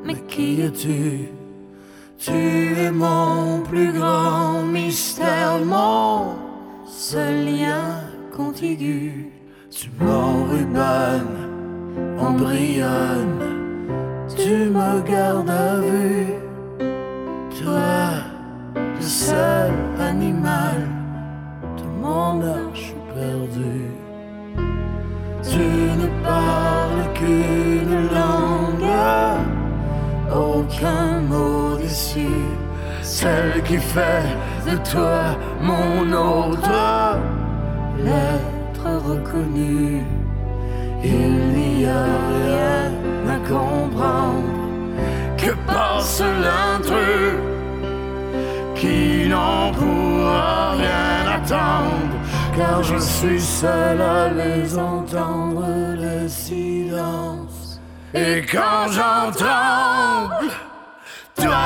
Mais 0.05 0.19
qui 0.27 0.61
es-tu? 0.61 1.29
Tu 2.19 2.77
es 2.77 2.91
mon 2.91 3.61
plus 3.61 3.91
grand 3.91 4.61
mystère 4.61 5.57
Mon 5.65 6.35
seul 6.85 7.45
lien 7.45 8.01
contigu. 8.35 9.31
Tu 9.71 9.89
m'enrubannes, 9.99 11.49
embrionnes 12.19 13.49
Tu 14.37 14.69
me 14.77 15.01
gardes 15.01 15.49
à 15.49 15.79
vue. 15.79 16.27
Toi, 17.59 18.21
le 18.75 19.01
seul 19.01 19.73
animal 19.99 20.87
de 21.77 21.83
mon 22.01 22.41
arche 22.41 22.93
perdue 23.15 24.02
tu 25.43 25.59
ne 26.01 26.07
parles 26.23 27.13
qu'une 27.13 28.09
langue, 28.13 28.83
aucun 30.33 31.21
mot 31.21 31.75
déçu, 31.77 32.27
celle 33.01 33.61
qui 33.63 33.77
fait 33.77 34.29
de 34.65 34.77
toi 34.91 35.35
mon 35.61 36.11
autre, 36.11 37.17
l'être 37.99 38.89
reconnu. 39.09 40.03
Il 41.03 41.33
n'y 41.57 41.85
a 41.85 42.05
rien 42.45 42.91
à 43.35 43.37
comprendre 43.47 44.43
que 45.37 45.51
par 45.67 46.01
l'intrus 46.45 47.35
qui 48.75 49.27
n'en 49.27 49.71
pourra 49.73 50.71
rien 50.71 51.35
attendre, 51.35 51.92
car 52.55 52.83
je 52.83 52.97
suis 52.97 53.39
seul 53.39 54.01
à 54.01 54.29
les 54.29 54.77
entendre, 54.77 55.65
les 55.97 56.29
silences. 56.29 57.79
Et 58.13 58.45
quand 58.51 58.91
j'entends 58.91 60.29
toi, 61.35 61.57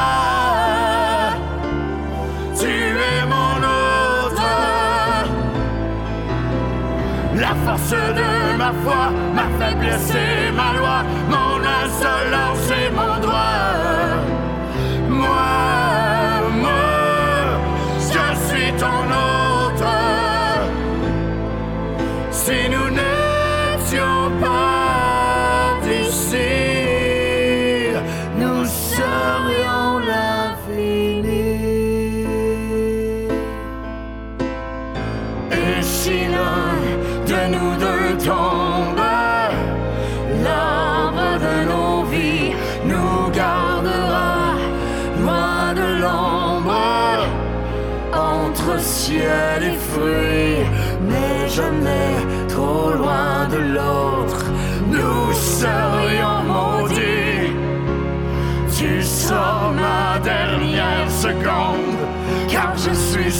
tu 2.57 2.67
es 2.67 3.25
mon 3.25 3.57
autre. 3.57 4.43
La 7.35 7.53
force 7.65 7.91
de 7.91 8.57
ma 8.57 8.71
foi, 8.83 9.11
ma 9.33 9.47
faiblesse 9.59 10.11
et 10.15 10.51
ma 10.51 10.73
loi, 10.77 11.03
mon 11.29 11.59
insolence 11.83 12.71
et 12.71 12.89
mon 12.91 13.19
droit. 13.19 13.66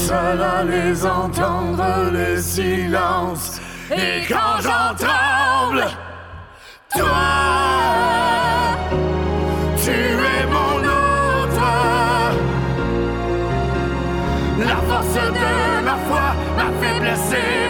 Seul 0.08 0.41
à 0.41 0.63
les 0.63 1.06
entendre, 1.06 2.12
les 2.13 2.41
silences. 2.41 3.60
Et 3.91 4.26
quand 4.30 4.58
j'en 4.65 4.89
tremble, 5.06 5.86
toi, 6.96 7.28
tu 9.84 10.00
es 10.36 10.43
mon 10.56 10.78
autre. 11.04 11.70
La 14.70 14.78
force 14.89 15.20
de 15.39 15.84
ma 15.88 15.98
foi, 16.08 16.26
ma 16.58 16.67
faiblesse 16.80 17.66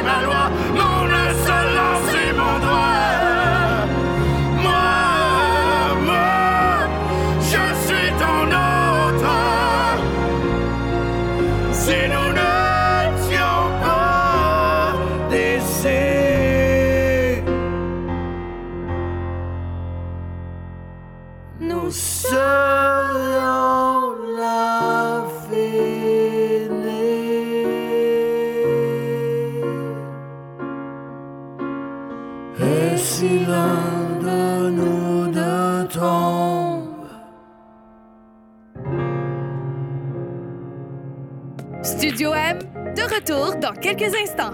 quelques 43.95 44.13
instants. 44.15 44.51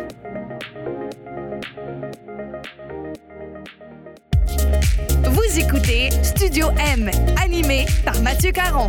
Vous 5.23 5.59
écoutez 5.59 6.11
Studio 6.21 6.67
M, 6.77 7.09
animé 7.41 7.88
par 8.05 8.19
Mathieu 8.21 8.51
Caron. 8.51 8.88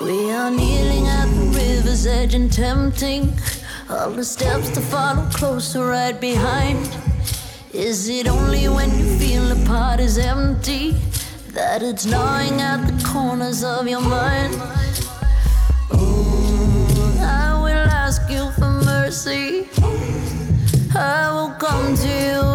We 0.00 0.30
are 0.32 0.50
kneeling 0.50 1.06
at 1.06 1.26
the 1.26 1.52
river's 1.54 2.06
edge 2.06 2.34
and 2.34 2.52
tempting 2.52 3.32
all 3.90 4.10
the 4.10 4.24
steps 4.24 4.68
to 4.70 4.80
follow 4.80 5.26
closer 5.30 5.86
right 5.86 6.20
behind. 6.20 6.78
Is 7.72 8.08
it 8.08 8.28
only 8.28 8.68
when 8.68 8.90
you 8.98 9.18
feel 9.18 9.42
the 9.44 9.64
pot 9.66 9.98
is 10.00 10.18
empty 10.18 10.90
that 11.52 11.82
it's 11.82 12.04
gnawing 12.04 12.60
at 12.60 12.86
the 12.86 13.04
corners 13.04 13.64
of 13.64 13.88
your 13.88 14.00
mind? 14.00 14.54
I 17.20 17.58
will 17.62 17.88
ask 18.04 18.22
you 18.30 18.50
for 18.58 18.70
mercy. 18.84 19.68
I 20.94 21.30
will 21.32 21.54
come 21.58 21.96
to 21.96 22.08
you 22.08 22.47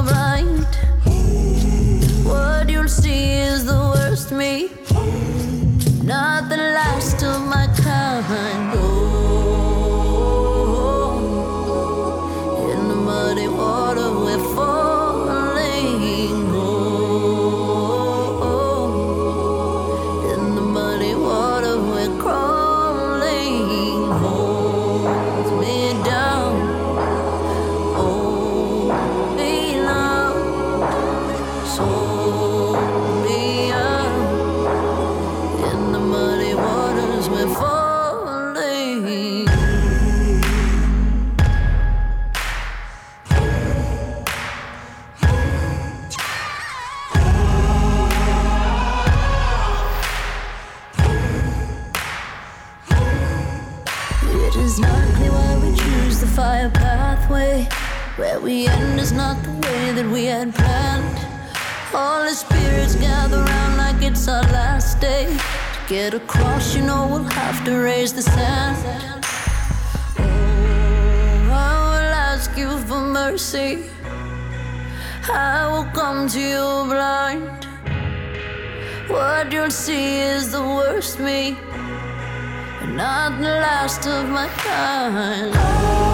not 82.96 83.40
the 83.40 83.48
last 83.48 84.06
of 84.06 84.30
my 84.30 84.48
kind. 84.48 86.13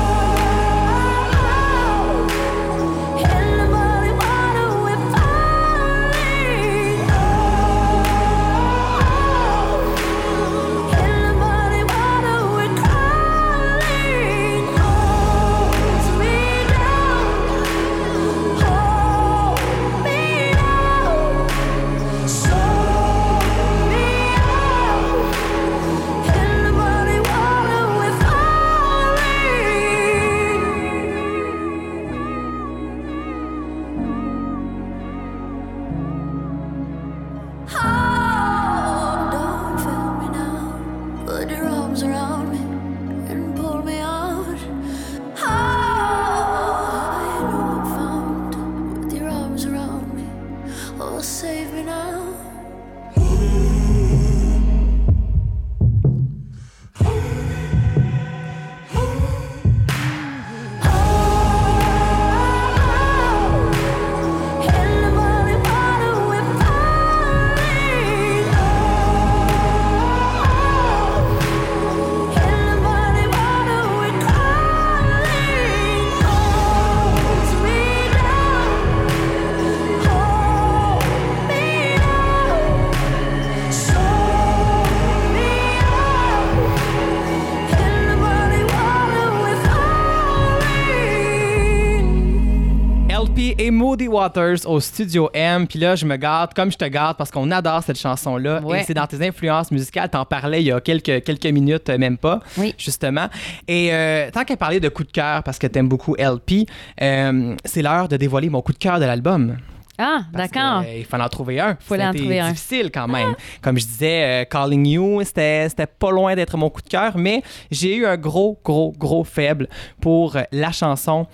Waters 94.20 94.66
au 94.66 94.80
Studio 94.80 95.30
M. 95.34 95.66
Puis 95.68 95.80
là, 95.80 95.96
je 95.96 96.06
me 96.06 96.16
garde 96.18 96.54
comme 96.54 96.72
je 96.72 96.78
te 96.78 96.86
garde 96.86 97.18
parce 97.18 97.32
qu'on 97.32 97.50
adore 97.52 97.84
cette 97.84 97.98
chanson-là. 98.00 98.62
Ouais. 98.62 98.82
Et 98.82 98.84
c'est 98.84 98.94
dans 98.94 99.08
tes 99.08 99.26
influences 99.26 99.72
musicales. 99.72 100.10
T'en 100.10 100.26
parlais 100.26 100.62
il 100.62 100.68
y 100.68 100.72
a 100.72 100.82
quelques, 100.82 101.24
quelques 101.24 101.46
minutes, 101.46 101.90
euh, 101.90 101.98
même 101.98 102.18
pas, 102.18 102.40
Oui. 102.58 102.76
justement. 102.78 103.28
Et 103.68 103.94
euh, 103.94 104.30
tant 104.32 104.44
qu'à 104.44 104.58
parler 104.58 104.80
de 104.80 104.90
coup 104.90 105.04
de 105.04 105.12
cœur, 105.12 105.44
parce 105.44 105.58
que 105.58 105.68
t'aimes 105.68 105.88
beaucoup 105.90 106.16
LP, 106.18 106.68
euh, 107.02 107.56
c'est 107.64 107.82
l'heure 107.82 108.08
de 108.10 108.18
dévoiler 108.18 108.50
mon 108.50 108.62
coup 108.62 108.74
de 108.74 108.78
cœur 108.78 109.00
de 109.00 109.06
l'album. 109.06 109.56
Ah, 110.02 110.22
d'accord. 110.32 110.80
euh, 110.88 111.00
il 111.00 111.04
fallait 111.04 111.26
en 111.26 111.28
trouver 111.28 111.60
un. 111.60 111.76
Fallait 111.78 112.06
en 112.06 112.08
C'était 112.14 112.20
trouver 112.20 112.40
un. 112.40 112.52
difficile 112.52 112.90
quand 112.90 113.10
même. 113.10 113.36
Comme 113.62 113.78
je 113.78 113.86
disais, 113.86 114.24
euh, 114.24 114.46
Calling 114.46 114.86
You, 114.88 115.22
c'était 115.26 115.68
pas 116.00 116.12
loin 116.12 116.36
d'être 116.38 116.56
mon 116.56 116.70
coup 116.70 116.82
de 116.82 116.88
cœur, 116.88 117.18
mais 117.18 117.44
j'ai 117.70 117.98
eu 117.98 118.06
un 118.06 118.16
gros, 118.16 118.58
gros, 118.64 118.94
gros 118.98 119.26
faible 119.26 119.68
pour 120.00 120.38
euh, 120.38 120.44
la 120.54 120.72
chanson 120.72 121.28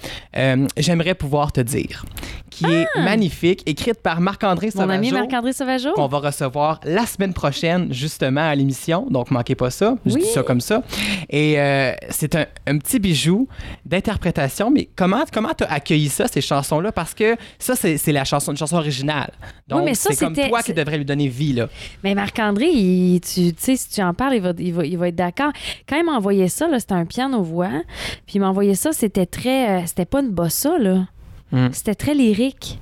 J'aimerais 0.77 1.13
pouvoir 1.13 1.51
te 1.51 1.61
dire, 1.61 2.05
qui 2.55 2.65
est 2.65 2.87
magnifique, 3.03 3.61
écrite 3.65 4.01
par 4.01 4.21
Marc-André 4.21 4.69
Ah! 4.75 4.85
Mon 4.85 4.89
ami 4.89 5.09
Sauvageau, 5.09 5.27
Marc-André 5.27 5.53
Sauvageau? 5.53 5.93
qu'on 5.93 6.07
va 6.07 6.19
recevoir 6.19 6.79
la 6.85 7.05
semaine 7.05 7.33
prochaine, 7.33 7.91
justement, 7.93 8.41
à 8.47 8.55
l'émission. 8.55 9.05
Donc, 9.09 9.29
manquez 9.31 9.55
pas 9.55 9.69
ça. 9.69 9.95
Je 10.05 10.13
Oui. 10.15 10.21
dis 10.21 10.27
ça 10.29 10.43
comme 10.43 10.61
ça. 10.61 10.81
Et 11.29 11.59
euh, 11.59 11.91
c'est 12.09 12.35
un, 12.35 12.45
un 12.67 12.77
petit 12.77 12.99
bijou 12.99 13.47
d'interprétation. 13.85 14.71
Mais 14.71 14.87
comment 14.95 15.23
comment 15.33 15.53
t'as 15.55 15.65
accueilli 15.67 16.09
ça, 16.09 16.27
ces 16.27 16.41
chansons-là? 16.41 16.91
Parce 16.91 17.13
que 17.13 17.35
ça, 17.59 17.75
c'est 17.75 18.11
la 18.11 18.23
chanson, 18.23 18.51
une 18.51 18.57
chanson 18.57 18.77
originale. 18.77 19.31
Donc, 19.67 19.89
c'est 19.93 20.15
comme 20.17 20.33
toi 20.35 20.61
qui 20.61 20.73
devrais 20.73 20.97
lui 20.97 21.05
donner 21.05 21.27
vie, 21.27 21.53
là. 21.53 21.67
Mais 22.03 22.15
Marc-André, 22.15 22.67
tu 23.21 23.51
sais, 23.57 23.75
si 23.75 23.89
tu 23.89 24.01
en 24.01 24.13
parles, 24.13 24.35
il 24.35 24.41
va, 24.41 24.53
il 24.57 24.73
va, 24.73 24.85
il 24.85 24.97
va 24.97 25.07
être 25.09 25.15
d'accord. 25.15 25.51
Quand 25.87 25.97
il 25.97 26.05
m'a 26.05 26.13
envoyé 26.13 26.47
ça, 26.47 26.67
là, 26.67 26.79
c'était 26.79 26.93
un 26.93 27.05
piano-voix. 27.05 27.69
Puis 28.25 28.35
il 28.35 28.39
m'a 28.41 28.49
envoyé 28.49 28.75
ça, 28.75 28.91
c'était 28.93 29.25
très. 29.25 29.69
euh, 29.69 29.83
c'était 29.85 30.05
pas 30.05 30.21
une 30.21 30.29
bossa, 30.31 30.77
là. 30.77 31.05
Mm. 31.55 31.69
C'était 31.71 31.95
très 31.95 32.13
lyrique. 32.13 32.79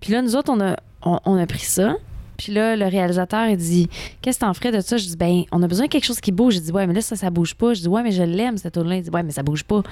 Puis 0.00 0.12
là, 0.12 0.22
nous 0.22 0.36
autres, 0.36 0.52
on 0.52 0.60
a, 0.60 0.76
on, 1.02 1.36
a 1.36 1.46
pris 1.46 1.60
ça. 1.64 1.96
Puis 2.36 2.52
là, 2.52 2.76
le 2.76 2.86
réalisateur, 2.86 3.46
il 3.48 3.56
dit 3.56 3.88
Qu'est-ce 4.20 4.38
que 4.38 4.44
t'en 4.44 4.52
ferais 4.54 4.70
de 4.72 4.80
ça 4.80 4.96
Je 4.98 5.06
dis 5.06 5.16
Ben, 5.16 5.42
on 5.52 5.62
a 5.62 5.66
besoin 5.66 5.86
de 5.86 5.90
quelque 5.90 6.04
chose 6.04 6.20
qui 6.20 6.32
bouge. 6.32 6.54
Je 6.56 6.60
dis 6.60 6.72
Ouais, 6.72 6.86
mais 6.86 6.94
là, 6.94 7.00
ça, 7.00 7.16
ça 7.16 7.30
bouge 7.30 7.54
pas. 7.54 7.72
Je 7.74 7.80
dis 7.80 7.88
Ouais, 7.88 8.02
mais 8.02 8.12
je 8.12 8.22
l'aime, 8.22 8.58
cette 8.58 8.74
tune 8.74 8.82
là 8.88 8.96
Il 8.96 9.02
dit 9.02 9.10
Ouais, 9.10 9.22
mais 9.22 9.32
ça 9.32 9.42
bouge 9.42 9.64
pas. 9.64 9.82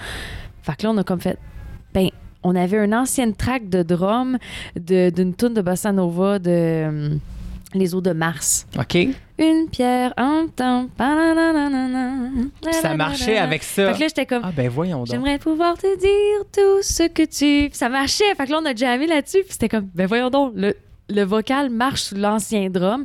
Fait 0.62 0.76
que 0.76 0.82
là, 0.84 0.90
on 0.92 0.98
a 0.98 1.04
comme 1.04 1.20
fait 1.20 1.38
Ben, 1.94 2.08
on 2.42 2.54
avait 2.54 2.84
une 2.84 2.94
ancienne 2.94 3.34
track 3.34 3.68
de 3.70 3.82
drum 3.82 4.36
de- 4.76 5.08
d'une 5.10 5.34
tune 5.34 5.54
de 5.54 5.62
bossa 5.62 5.92
nova 5.92 6.38
de 6.38 7.18
Les 7.74 7.94
eaux 7.94 8.00
de 8.00 8.12
Mars. 8.12 8.66
OK? 8.78 8.96
Une 9.38 9.68
pierre 9.68 10.14
en 10.16 10.46
temps. 10.46 10.88
ça 12.70 12.94
marchait 12.96 13.38
avec 13.38 13.64
ça. 13.64 13.88
Fait 13.88 13.94
que 13.94 14.00
là, 14.00 14.08
j'étais 14.08 14.26
comme 14.26 14.42
Ah, 14.44 14.52
ben 14.56 14.68
voyons 14.68 14.98
donc. 14.98 15.08
J'aimerais 15.08 15.38
pouvoir 15.38 15.76
te 15.76 15.98
dire 15.98 16.44
tout 16.52 16.82
ce 16.82 17.08
que 17.08 17.24
tu. 17.24 17.74
Ça 17.74 17.88
marchait. 17.88 18.32
Fait 18.36 18.46
que 18.46 18.52
là, 18.52 18.60
on 18.62 18.66
a 18.66 18.74
jammé 18.74 19.06
là-dessus. 19.06 19.42
Puis 19.42 19.52
c'était 19.52 19.68
comme, 19.68 19.88
ben 19.92 20.06
voyons 20.06 20.30
donc, 20.30 20.52
le, 20.54 20.74
le 21.08 21.22
vocal 21.22 21.70
marche 21.70 22.02
sous 22.02 22.14
l'ancien 22.14 22.70
drum. 22.70 23.04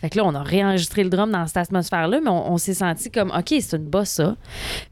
Fait 0.00 0.10
que 0.10 0.18
là, 0.18 0.24
on 0.24 0.34
a 0.34 0.42
réenregistré 0.42 1.02
le 1.02 1.10
drum 1.10 1.30
dans 1.30 1.46
cette 1.46 1.56
atmosphère-là, 1.56 2.20
mais 2.22 2.30
on, 2.30 2.52
on 2.52 2.58
s'est 2.58 2.74
senti 2.74 3.10
comme, 3.10 3.30
OK, 3.30 3.54
c'est 3.60 3.76
une 3.76 3.84
bossa. 3.84 4.36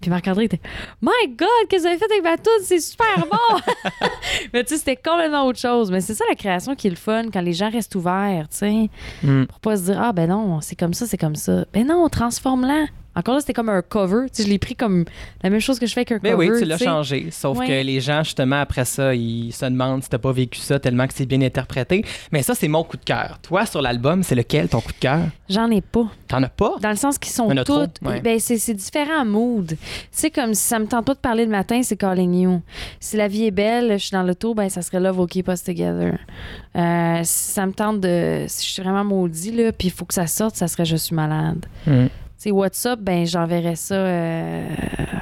Puis 0.00 0.10
Marc-André 0.10 0.44
était, 0.44 0.60
My 1.00 1.28
God, 1.28 1.48
qu'est-ce 1.68 1.76
que 1.76 1.80
vous 1.82 1.86
avez 1.86 1.98
fait 1.98 2.10
avec 2.10 2.22
ma 2.22 2.36
tune? 2.36 2.64
C'est 2.64 2.80
super 2.80 3.26
bon! 3.30 3.60
mais 4.52 4.64
tu 4.64 4.70
sais, 4.70 4.78
c'était 4.78 4.96
complètement 4.96 5.46
autre 5.46 5.58
chose. 5.58 5.90
Mais 5.90 6.00
c'est 6.00 6.14
ça 6.14 6.24
la 6.28 6.34
création 6.34 6.74
qui 6.74 6.88
est 6.88 6.90
le 6.90 6.96
fun, 6.96 7.24
quand 7.32 7.40
les 7.40 7.52
gens 7.52 7.70
restent 7.70 7.94
ouverts, 7.94 8.48
tu 8.50 8.58
sais. 8.58 8.90
Mm. 9.22 9.44
Pour 9.44 9.60
pas 9.60 9.76
se 9.76 9.82
dire, 9.84 10.00
ah 10.02 10.12
ben 10.12 10.28
non, 10.28 10.60
c'est 10.60 10.76
comme 10.76 10.94
ça, 10.94 11.06
c'est 11.06 11.18
comme 11.18 11.36
ça. 11.36 11.64
Ben 11.72 11.86
non, 11.86 12.08
transforme-la. 12.08 12.86
Encore 13.18 13.34
là, 13.34 13.40
c'était 13.40 13.52
comme 13.52 13.68
un 13.68 13.82
cover. 13.82 14.26
Tu 14.28 14.36
sais, 14.36 14.42
je 14.44 14.48
l'ai 14.48 14.58
pris 14.60 14.76
comme 14.76 15.04
la 15.42 15.50
même 15.50 15.58
chose 15.60 15.78
que 15.80 15.86
je 15.86 15.92
fais 15.92 16.00
avec 16.00 16.12
un 16.12 16.18
Ben 16.18 16.32
cover. 16.36 16.50
oui, 16.52 16.58
tu 16.60 16.64
l'as 16.64 16.78
changé. 16.78 17.28
Sauf 17.32 17.58
Ouais. 17.58 17.66
que 17.66 17.72
les 17.84 18.00
gens, 18.00 18.22
justement, 18.22 18.60
après 18.60 18.84
ça, 18.84 19.12
ils 19.14 19.52
se 19.52 19.64
demandent 19.64 20.04
si 20.04 20.08
t'as 20.08 20.18
pas 20.18 20.30
vécu 20.30 20.60
ça 20.60 20.78
tellement 20.78 21.06
que 21.08 21.14
c'est 21.14 21.26
bien 21.26 21.42
interprété. 21.42 22.04
Mais 22.30 22.42
ça, 22.42 22.54
c'est 22.54 22.68
mon 22.68 22.84
coup 22.84 22.96
de 22.96 23.04
cœur. 23.04 23.38
Toi, 23.42 23.66
sur 23.66 23.82
l'album, 23.82 24.22
c'est 24.22 24.36
lequel 24.36 24.68
ton 24.68 24.80
coup 24.80 24.92
de 24.92 24.98
cœur? 24.98 25.22
J'en 25.48 25.68
ai 25.70 25.80
pas. 25.80 26.06
T'en 26.28 26.42
as 26.44 26.48
pas? 26.48 26.74
Dans 26.80 26.90
le 26.90 26.96
sens 26.96 27.18
qu'ils 27.18 27.32
sont 27.32 27.48
toutes. 27.64 28.00
ouais. 28.02 28.20
Ben, 28.20 28.38
c'est, 28.38 28.74
différents 28.74 29.24
moods. 29.24 29.74
C'est 30.12 30.30
comme 30.30 30.54
si 30.54 30.62
ça 30.62 30.78
me 30.78 30.86
tente 30.86 31.04
pas 31.04 31.14
de 31.14 31.18
parler 31.18 31.44
le 31.44 31.50
matin, 31.50 31.80
c'est 31.82 31.96
Calling 31.96 32.34
You. 32.34 32.62
Si 33.00 33.16
la 33.16 33.26
vie 33.26 33.46
est 33.46 33.50
belle, 33.50 33.92
je 33.98 34.04
suis 34.04 34.12
dans 34.12 34.22
l'auto, 34.22 34.54
ben 34.54 34.68
ça 34.68 34.82
serait 34.82 35.00
Love 35.00 35.26
Keep 35.26 35.48
Us 35.48 35.64
Together. 35.64 36.18
Euh, 36.76 37.20
si 37.24 37.52
ça 37.52 37.66
me 37.66 37.72
tente 37.72 38.00
de. 38.00 38.44
Si 38.46 38.66
je 38.66 38.72
suis 38.74 38.82
vraiment 38.82 39.04
maudit, 39.04 39.50
là, 39.52 39.72
puis 39.72 39.88
il 39.88 39.90
faut 39.90 40.04
que 40.04 40.14
ça 40.14 40.26
sorte, 40.26 40.54
ça 40.56 40.68
serait 40.68 40.84
Je 40.84 40.96
suis 40.96 41.16
malade. 41.16 41.66
Mm. 41.86 42.06
Sais, 42.38 42.52
WhatsApp, 42.52 43.00
ben 43.00 43.26
j'enverrais 43.26 43.74
ça 43.74 43.96
euh, 43.96 44.68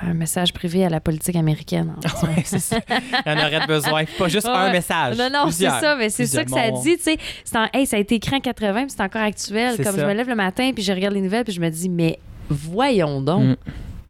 un 0.03 0.13
message 0.13 0.53
privé 0.53 0.85
à 0.85 0.91
la 0.91 1.01
politique 1.01 1.35
américaine. 1.37 1.95
en. 1.97 2.27
Ouais, 2.27 2.43
c'est 2.45 2.59
ça. 2.59 2.77
Il 2.91 3.33
y 3.33 3.35
en 3.35 3.39
aurait 3.39 3.67
besoin. 3.67 4.05
Pas 4.19 4.29
juste 4.29 4.47
Ouais, 4.47 4.53
un 4.53 4.71
message. 4.71 5.17
Non, 5.17 5.31
non, 5.33 5.51
c'est 5.51 5.65
ça, 5.65 5.97
mais 5.97 6.11
c'est 6.11 6.27
ça 6.27 6.45
que 6.45 6.51
ça 6.51 6.71
dit, 6.71 6.99
tu 6.99 7.03
sais. 7.05 7.17
C'est 7.43 7.57
en- 7.57 7.69
hey, 7.73 7.87
ça 7.87 7.97
a 7.97 8.01
été 8.01 8.17
écrit 8.17 8.37
en 8.37 8.41
80, 8.41 8.83
puis 8.83 8.91
c'est 8.95 9.03
encore 9.03 9.23
actuel. 9.23 9.77
Comme 9.77 9.95
ça. 9.97 10.03
je 10.03 10.05
me 10.05 10.13
lève 10.13 10.29
le 10.29 10.35
matin, 10.35 10.73
puis 10.75 10.85
je 10.85 10.93
regarde 10.93 11.15
les 11.15 11.23
nouvelles, 11.23 11.45
puis 11.45 11.55
je 11.55 11.61
me 11.61 11.71
dis, 11.71 11.89
mais 11.89 12.19
voyons 12.51 13.23
donc. 13.23 13.43
Mm. 13.45 13.57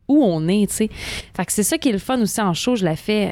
Où 0.08 0.24
on 0.24 0.46
est, 0.48 0.68
tu 0.68 0.74
sais. 0.76 0.90
Fait 1.36 1.44
que 1.44 1.52
c'est 1.52 1.64
ça 1.64 1.78
qui 1.78 1.88
est 1.88 1.92
le 1.92 1.98
fun 1.98 2.20
aussi 2.20 2.40
en 2.40 2.54
show. 2.54 2.76
Je 2.76 2.84
l'ai 2.84 2.94
fait 2.94 3.30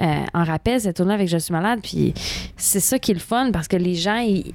euh, 0.00 0.04
euh, 0.04 0.24
en 0.34 0.42
rappel, 0.44 0.80
cette 0.80 0.96
tournée 0.96 1.14
avec 1.14 1.28
Je 1.28 1.38
suis 1.38 1.52
malade. 1.52 1.78
Puis 1.82 2.12
c'est 2.56 2.80
ça 2.80 2.98
qui 2.98 3.12
est 3.12 3.14
le 3.14 3.20
fun 3.20 3.50
parce 3.52 3.68
que 3.68 3.76
les 3.76 3.94
gens, 3.94 4.18
il 4.18 4.52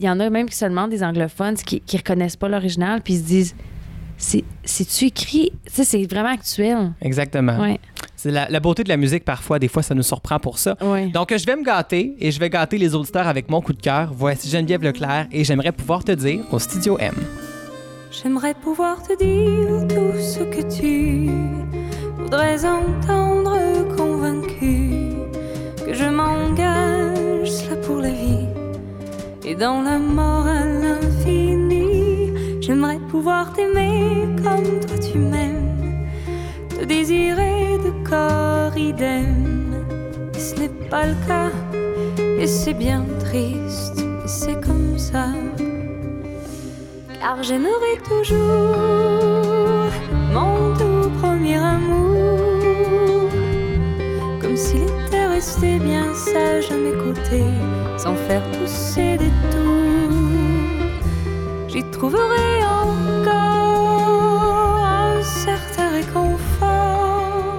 y 0.00 0.08
en 0.08 0.18
a 0.20 0.30
même 0.30 0.48
qui 0.48 0.56
se 0.56 0.64
demandent, 0.64 0.88
des 0.90 1.02
anglophones, 1.02 1.56
qui, 1.56 1.80
qui 1.80 1.98
reconnaissent 1.98 2.36
pas 2.36 2.48
l'original, 2.48 3.02
puis 3.02 3.12
ils 3.14 3.18
se 3.18 3.24
disent, 3.24 3.54
c'est-tu 4.20 5.06
écrit? 5.06 5.52
C'est 5.66 6.04
vraiment 6.04 6.32
actuel. 6.32 6.92
Exactement. 7.00 7.58
Ouais. 7.58 7.80
C'est 8.16 8.30
la, 8.30 8.48
la 8.50 8.60
beauté 8.60 8.84
de 8.84 8.90
la 8.90 8.98
musique, 8.98 9.24
parfois, 9.24 9.58
des 9.58 9.68
fois, 9.68 9.82
ça 9.82 9.94
nous 9.94 10.02
surprend 10.02 10.38
pour 10.38 10.58
ça. 10.58 10.76
Oui. 10.82 11.10
Donc, 11.10 11.34
je 11.34 11.46
vais 11.46 11.56
me 11.56 11.64
gâter 11.64 12.14
et 12.20 12.30
je 12.30 12.38
vais 12.38 12.50
gâter 12.50 12.76
les 12.76 12.94
auditeurs 12.94 13.26
avec 13.26 13.48
mon 13.50 13.62
coup 13.62 13.72
de 13.72 13.80
cœur. 13.80 14.12
Voici 14.14 14.50
Geneviève 14.50 14.82
Leclerc 14.82 15.26
et 15.32 15.42
j'aimerais 15.42 15.72
pouvoir 15.72 16.04
te 16.04 16.12
dire 16.12 16.44
au 16.52 16.58
Studio 16.58 16.98
M. 16.98 17.14
J'aimerais 18.10 18.54
pouvoir 18.54 19.02
te 19.02 19.16
dire 19.16 19.86
tout 19.88 20.18
ce 20.20 20.40
que 20.40 20.62
tu 20.68 21.30
voudrais 22.18 22.62
entendre 22.64 23.56
convaincu 23.96 25.14
que 25.86 25.94
je 25.94 26.04
m'engage 26.04 27.70
là 27.70 27.76
pour 27.76 27.96
la 27.98 28.10
vie 28.10 28.48
et 29.46 29.54
dans 29.54 29.80
la 29.80 29.98
mort 29.98 30.46
à 30.46 30.64
l'infini. 30.64 31.09
J'aimerais 32.70 33.00
pouvoir 33.10 33.52
t'aimer 33.52 34.28
comme 34.44 34.78
toi 34.86 34.96
tu 34.98 35.18
m'aimes, 35.18 36.06
te 36.68 36.84
désirer 36.84 37.78
de 37.84 37.90
corps 38.08 38.78
idem. 38.78 39.74
Mais 40.32 40.38
ce 40.38 40.54
n'est 40.54 40.88
pas 40.88 41.06
le 41.06 41.16
cas 41.26 41.50
et 42.38 42.46
c'est 42.46 42.74
bien 42.74 43.04
triste, 43.18 44.04
mais 44.04 44.28
c'est 44.28 44.64
comme 44.64 44.96
ça 44.96 45.30
car 47.20 47.42
j'aimerais 47.42 47.98
toujours 48.04 49.90
mon 50.32 50.72
tout 50.78 51.10
premier 51.20 51.56
amour, 51.56 53.30
comme 54.40 54.56
s'il 54.56 54.84
était 54.84 55.26
resté 55.26 55.80
bien 55.80 56.14
sage 56.14 56.70
à 56.70 56.76
mes 56.76 56.96
côtés, 57.04 57.50
sans 57.98 58.14
faire 58.14 58.44
pousser 58.52 59.18
des 59.18 59.32
tours. 59.50 59.89
J'y 61.80 61.86
trouverai 61.92 62.62
encore 62.82 63.24
un 64.84 65.22
certain 65.22 65.88
réconfort, 65.92 67.58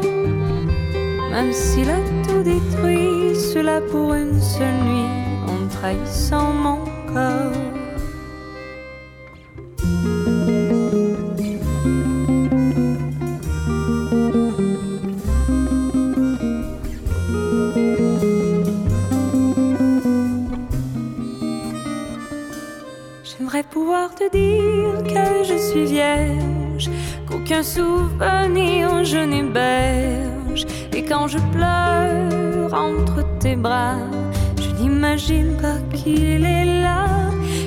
même 1.31 1.51
s'il 1.51 1.89
a 1.89 1.97
tout 2.27 2.43
détruit, 2.43 3.35
cela 3.35 3.81
pour 3.81 4.13
une 4.13 4.39
seule 4.39 4.75
nuit, 4.83 5.09
en 5.47 5.67
trahissant 5.69 6.53
mon 6.53 6.85
corps. 7.11 7.60
Pouvoir 23.91 24.15
te 24.15 24.31
dire 24.31 25.03
que 25.03 25.43
je 25.43 25.57
suis 25.57 25.83
vierge, 25.83 26.89
qu'aucun 27.27 27.61
souvenir 27.61 29.03
je 29.03 29.17
n'héberge. 29.17 30.65
Et 30.93 31.03
quand 31.03 31.27
je 31.27 31.37
pleure 31.51 32.73
entre 32.73 33.21
tes 33.39 33.57
bras, 33.57 33.97
je 34.61 34.69
n'imagine 34.81 35.57
pas 35.57 35.75
qu'il 35.93 36.45
est 36.45 36.81
là. 36.81 37.05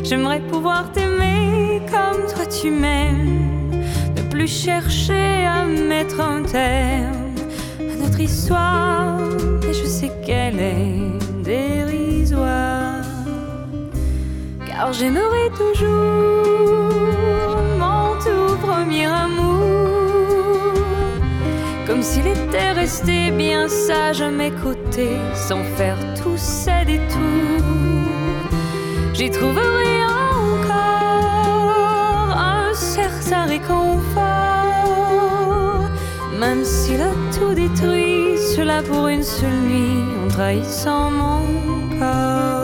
J'aimerais 0.02 0.40
pouvoir 0.40 0.90
t'aimer 0.92 1.82
comme 1.92 2.24
toi 2.32 2.46
tu 2.46 2.70
m'aimes, 2.70 3.82
ne 4.16 4.22
plus 4.30 4.48
chercher 4.48 5.44
à 5.44 5.66
mettre 5.66 6.22
un 6.22 6.42
terme 6.42 7.34
à 7.80 7.96
notre 8.02 8.20
histoire. 8.20 9.18
Et 9.68 9.74
je 9.74 9.84
sais 9.84 10.10
qu'elle 10.24 10.58
est 10.58 11.23
car 14.74 14.92
j'aimerais 14.92 15.50
toujours 15.50 16.02
mon 17.78 18.14
tout 18.24 18.56
premier 18.66 19.06
amour, 19.06 20.74
comme 21.86 22.02
s'il 22.02 22.26
était 22.26 22.72
resté 22.72 23.30
bien 23.30 23.68
sage 23.68 24.20
à 24.20 24.30
mes 24.30 24.50
côtés, 24.50 25.16
sans 25.34 25.62
faire 25.76 25.98
tous 26.20 26.36
ces 26.36 26.84
détours. 26.86 28.02
J'y 29.12 29.30
trouverai 29.30 30.04
encore 30.42 30.76
un 32.36 32.74
certain 32.74 33.44
réconfort, 33.44 33.94
même 36.40 36.64
s'il 36.64 37.00
a 37.00 37.14
tout 37.38 37.54
détruit, 37.54 38.38
cela 38.56 38.82
pour 38.82 39.06
une 39.06 39.22
seule 39.22 39.60
nuit, 39.68 40.02
en 40.24 40.28
trahissant 40.28 41.12
mon 41.12 41.42
corps. 42.00 42.63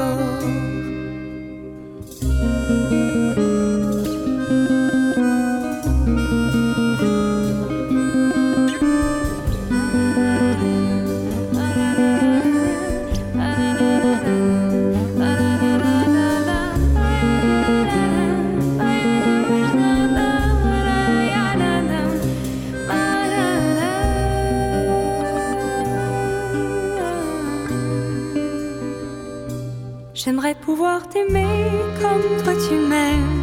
Pouvoir 30.62 31.08
t'aimer 31.08 31.70
comme 32.00 32.42
toi 32.42 32.54
tu 32.68 32.74
m'aimes, 32.74 33.42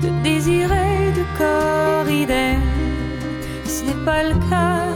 te 0.00 0.08
désirer 0.22 1.12
de 1.18 1.24
corps 1.38 2.08
idem. 2.08 2.60
Ce 3.64 3.84
n'est 3.84 4.04
pas 4.04 4.22
le 4.22 4.34
cas, 4.50 4.86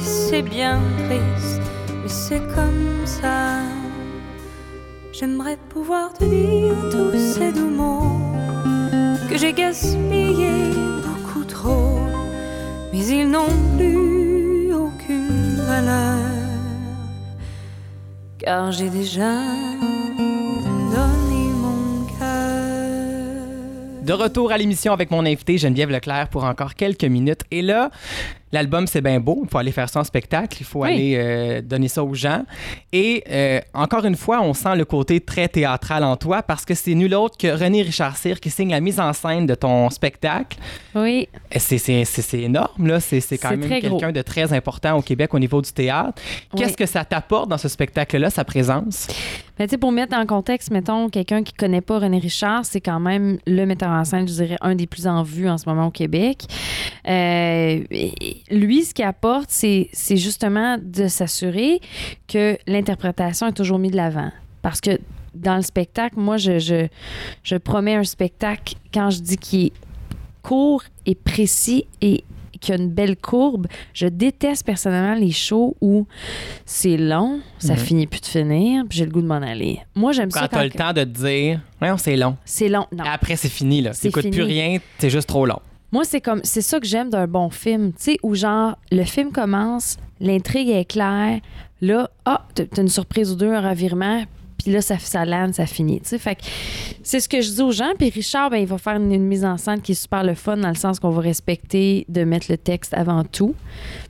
c'est 0.00 0.42
bien 0.42 0.80
triste, 1.04 1.60
mais 2.02 2.08
c'est 2.08 2.42
comme 2.54 3.04
ça. 3.04 3.60
J'aimerais 5.12 5.58
pouvoir 5.68 6.12
te 6.12 6.24
dire 6.24 6.74
tous 6.90 7.16
ces 7.34 7.52
doux 7.52 7.70
mots 7.70 8.20
que 9.30 9.36
j'ai 9.38 9.52
gaspillés 9.52 10.72
beaucoup 11.06 11.44
trop, 11.44 12.00
mais 12.92 13.06
ils 13.06 13.28
n'ont 13.28 13.56
plus 13.76 14.72
aucune 14.74 15.56
valeur, 15.68 16.18
car 18.38 18.72
j'ai 18.72 18.90
déjà 18.90 19.40
De 24.04 24.12
retour 24.12 24.52
à 24.52 24.58
l'émission 24.58 24.92
avec 24.92 25.10
mon 25.10 25.24
invité 25.24 25.56
Geneviève 25.56 25.88
Leclerc 25.88 26.28
pour 26.28 26.44
encore 26.44 26.74
quelques 26.74 27.04
minutes. 27.04 27.40
Et 27.50 27.62
là, 27.62 27.90
l'album 28.54 28.86
c'est 28.86 29.00
bien 29.02 29.20
beau, 29.20 29.40
il 29.44 29.50
faut 29.50 29.58
aller 29.58 29.72
faire 29.72 29.88
ça 29.88 30.00
en 30.00 30.04
spectacle, 30.04 30.56
il 30.60 30.64
faut 30.64 30.82
Oui. 30.82 30.88
aller 30.92 31.14
euh, 31.18 31.60
donner 31.60 31.88
ça 31.88 32.02
aux 32.02 32.14
gens. 32.14 32.44
Et 32.92 33.22
euh, 33.30 33.60
encore 33.74 34.04
une 34.04 34.16
fois, 34.16 34.40
on 34.40 34.54
sent 34.54 34.76
le 34.76 34.84
côté 34.84 35.20
très 35.20 35.48
théâtral 35.48 36.04
en 36.04 36.16
toi 36.16 36.42
parce 36.42 36.64
que 36.64 36.74
c'est 36.74 36.94
nul 36.94 37.14
autre 37.14 37.36
que 37.36 37.48
René 37.48 37.82
Richard 37.82 38.16
Cyr 38.16 38.40
qui 38.40 38.50
signe 38.50 38.70
la 38.70 38.80
mise 38.80 39.00
en 39.00 39.12
scène 39.12 39.46
de 39.46 39.54
ton 39.54 39.90
spectacle. 39.90 40.56
Oui. 40.94 41.28
C'est, 41.56 42.34
énorme, 42.34 42.86
là. 42.86 43.00
C'est, 43.00 43.20
quand 43.38 43.50
même 43.56 43.68
quelqu'un 43.68 44.12
de 44.12 44.22
très 44.22 44.52
important 44.52 44.96
au 44.96 45.02
Québec 45.02 45.34
au 45.34 45.38
niveau 45.38 45.60
du 45.60 45.72
théâtre. 45.72 46.22
Qu'est-ce 46.56 46.70
Oui. 46.70 46.76
que 46.76 46.86
ça 46.86 47.04
t'apporte 47.04 47.48
dans 47.48 47.58
ce 47.58 47.68
spectacle-là, 47.68 48.30
sa 48.30 48.44
présence? 48.44 49.08
Sais, 49.58 49.78
pour 49.78 49.92
mettre 49.92 50.16
en 50.16 50.26
contexte, 50.26 50.70
mettons, 50.72 51.08
quelqu'un 51.08 51.42
qui 51.44 51.52
connaît 51.52 51.80
pas 51.80 51.98
René 52.00 52.18
Richard, 52.18 52.64
c'est 52.64 52.80
quand 52.80 52.98
même 52.98 53.38
le 53.46 53.64
metteur 53.66 53.88
en 53.90 54.04
scène, 54.04 54.26
je 54.26 54.32
dirais, 54.32 54.56
un 54.60 54.74
des 54.74 54.86
plus 54.88 55.06
en 55.06 55.22
vue 55.22 55.48
en 55.48 55.58
ce 55.58 55.68
moment 55.68 55.86
au 55.86 55.90
Québec. 55.90 56.42
Euh, 57.06 57.80
et 57.90 58.42
lui, 58.50 58.84
ce 58.84 58.92
qu'il 58.94 59.04
apporte, 59.04 59.50
c'est 59.50 59.88
justement 60.16 60.76
de 60.82 61.08
s'assurer 61.08 61.80
que 62.28 62.56
l'interprétation 62.66 63.46
est 63.48 63.52
toujours 63.52 63.78
mise 63.78 63.92
de 63.92 63.96
l'avant. 63.96 64.30
Parce 64.62 64.80
que 64.80 64.98
dans 65.34 65.56
le 65.56 65.62
spectacle, 65.62 66.16
moi, 66.18 66.36
je, 66.36 66.58
je, 66.58 66.86
je 67.42 67.56
promets 67.56 67.94
un 67.94 68.04
spectacle 68.04 68.74
quand 68.92 69.10
je 69.10 69.20
dis 69.20 69.36
qu'il 69.36 69.66
est 69.66 69.72
court 70.42 70.82
et 71.06 71.14
précis 71.14 71.86
et 72.00 72.22
qu'il 72.60 72.74
y 72.74 72.78
a 72.78 72.80
une 72.80 72.90
belle 72.90 73.16
courbe. 73.16 73.66
Je 73.92 74.06
déteste 74.06 74.64
personnellement 74.64 75.14
les 75.14 75.32
shows 75.32 75.76
où 75.80 76.06
c'est 76.64 76.96
long, 76.96 77.40
ça 77.58 77.72
Mhm. 77.74 77.78
finit 77.78 78.06
plus 78.06 78.20
de 78.20 78.26
finir, 78.26 78.84
puis 78.88 78.98
j'ai 78.98 79.04
le 79.06 79.10
goût 79.10 79.22
de 79.22 79.26
m'en 79.26 79.34
aller. 79.42 79.80
Moi, 79.94 80.12
j'aime 80.12 80.30
Quand 80.30 80.40
ça 80.40 80.48
t'as 80.48 80.58
quand 80.58 80.62
le 80.64 80.70
temps 80.70 80.92
de 80.92 81.02
te 81.04 81.08
dire, 81.26 81.60
ouais, 81.82 81.88
c'est 81.98 82.16
long. 82.16 82.36
c'est 82.44 82.68
long. 82.68 82.86
Non. 82.92 83.04
Après, 83.06 83.36
c'est 83.36 83.48
fini, 83.48 83.82
là. 83.82 83.92
C'est 83.92 84.08
T'écoutes 84.10 84.30
plus 84.32 84.42
rien, 84.42 84.78
c'est 84.98 85.10
juste 85.10 85.28
trop 85.28 85.44
long. 85.46 85.60
Moi, 85.94 86.02
c'est 86.04 86.20
comme 86.20 86.40
c'est 86.42 86.60
ça 86.60 86.80
que 86.80 86.86
j'aime 86.88 87.08
d'un 87.08 87.28
bon 87.28 87.50
film, 87.50 87.92
tu 87.92 88.02
sais, 88.02 88.16
où 88.24 88.34
genre 88.34 88.76
le 88.90 89.04
film 89.04 89.30
commence, 89.30 89.96
l'intrigue 90.18 90.68
est 90.68 90.86
claire, 90.86 91.38
là, 91.80 92.10
ah, 92.24 92.48
t'as 92.52 92.82
une 92.82 92.88
surprise 92.88 93.30
ou 93.30 93.36
deux, 93.36 93.52
un 93.52 93.60
revirement, 93.60 94.24
puis 94.58 94.72
là, 94.72 94.80
ça, 94.80 94.98
ça 94.98 95.24
ça 95.52 95.66
finit, 95.66 96.00
tu 96.00 96.08
sais. 96.08 96.18
Fait 96.18 96.36
c'est 97.04 97.20
ce 97.20 97.28
que 97.28 97.40
je 97.40 97.48
dis 97.48 97.62
aux 97.62 97.70
gens. 97.70 97.92
Puis 97.96 98.10
Richard, 98.10 98.50
ben, 98.50 98.56
il 98.56 98.66
va 98.66 98.76
faire 98.76 98.96
une, 98.96 99.22
mise 99.22 99.44
en 99.44 99.56
scène 99.56 99.80
qui 99.80 99.92
est 99.92 99.94
super 99.94 100.24
le 100.24 100.34
fun, 100.34 100.56
dans 100.56 100.68
le 100.68 100.74
sens 100.74 100.98
qu'on 100.98 101.10
va 101.10 101.20
respecter 101.20 102.06
de 102.08 102.24
mettre 102.24 102.46
le 102.50 102.58
texte 102.58 102.92
avant 102.92 103.22
tout, 103.22 103.54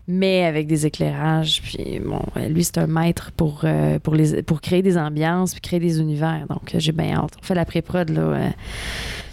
mais 0.08 0.46
avec 0.46 0.66
des 0.66 0.86
éclairages. 0.86 1.60
Puis 1.60 2.00
bon, 2.02 2.22
lui, 2.48 2.64
c'est 2.64 2.78
un 2.78 2.86
maître 2.86 3.30
pour, 3.32 3.60
euh, 3.64 3.98
pour, 3.98 4.14
les, 4.14 4.42
pour 4.42 4.62
créer 4.62 4.80
des 4.80 4.96
ambiances, 4.96 5.52
puis 5.52 5.60
créer 5.60 5.80
des 5.80 6.00
univers. 6.00 6.46
Donc, 6.48 6.74
euh, 6.74 6.78
j'ai 6.78 6.92
bien 6.92 7.16
hâte. 7.16 7.32
On 7.38 7.44
fait 7.44 7.54
la 7.54 7.66
pré-prod, 7.66 8.08
là. 8.08 8.22
euh, 8.22 8.48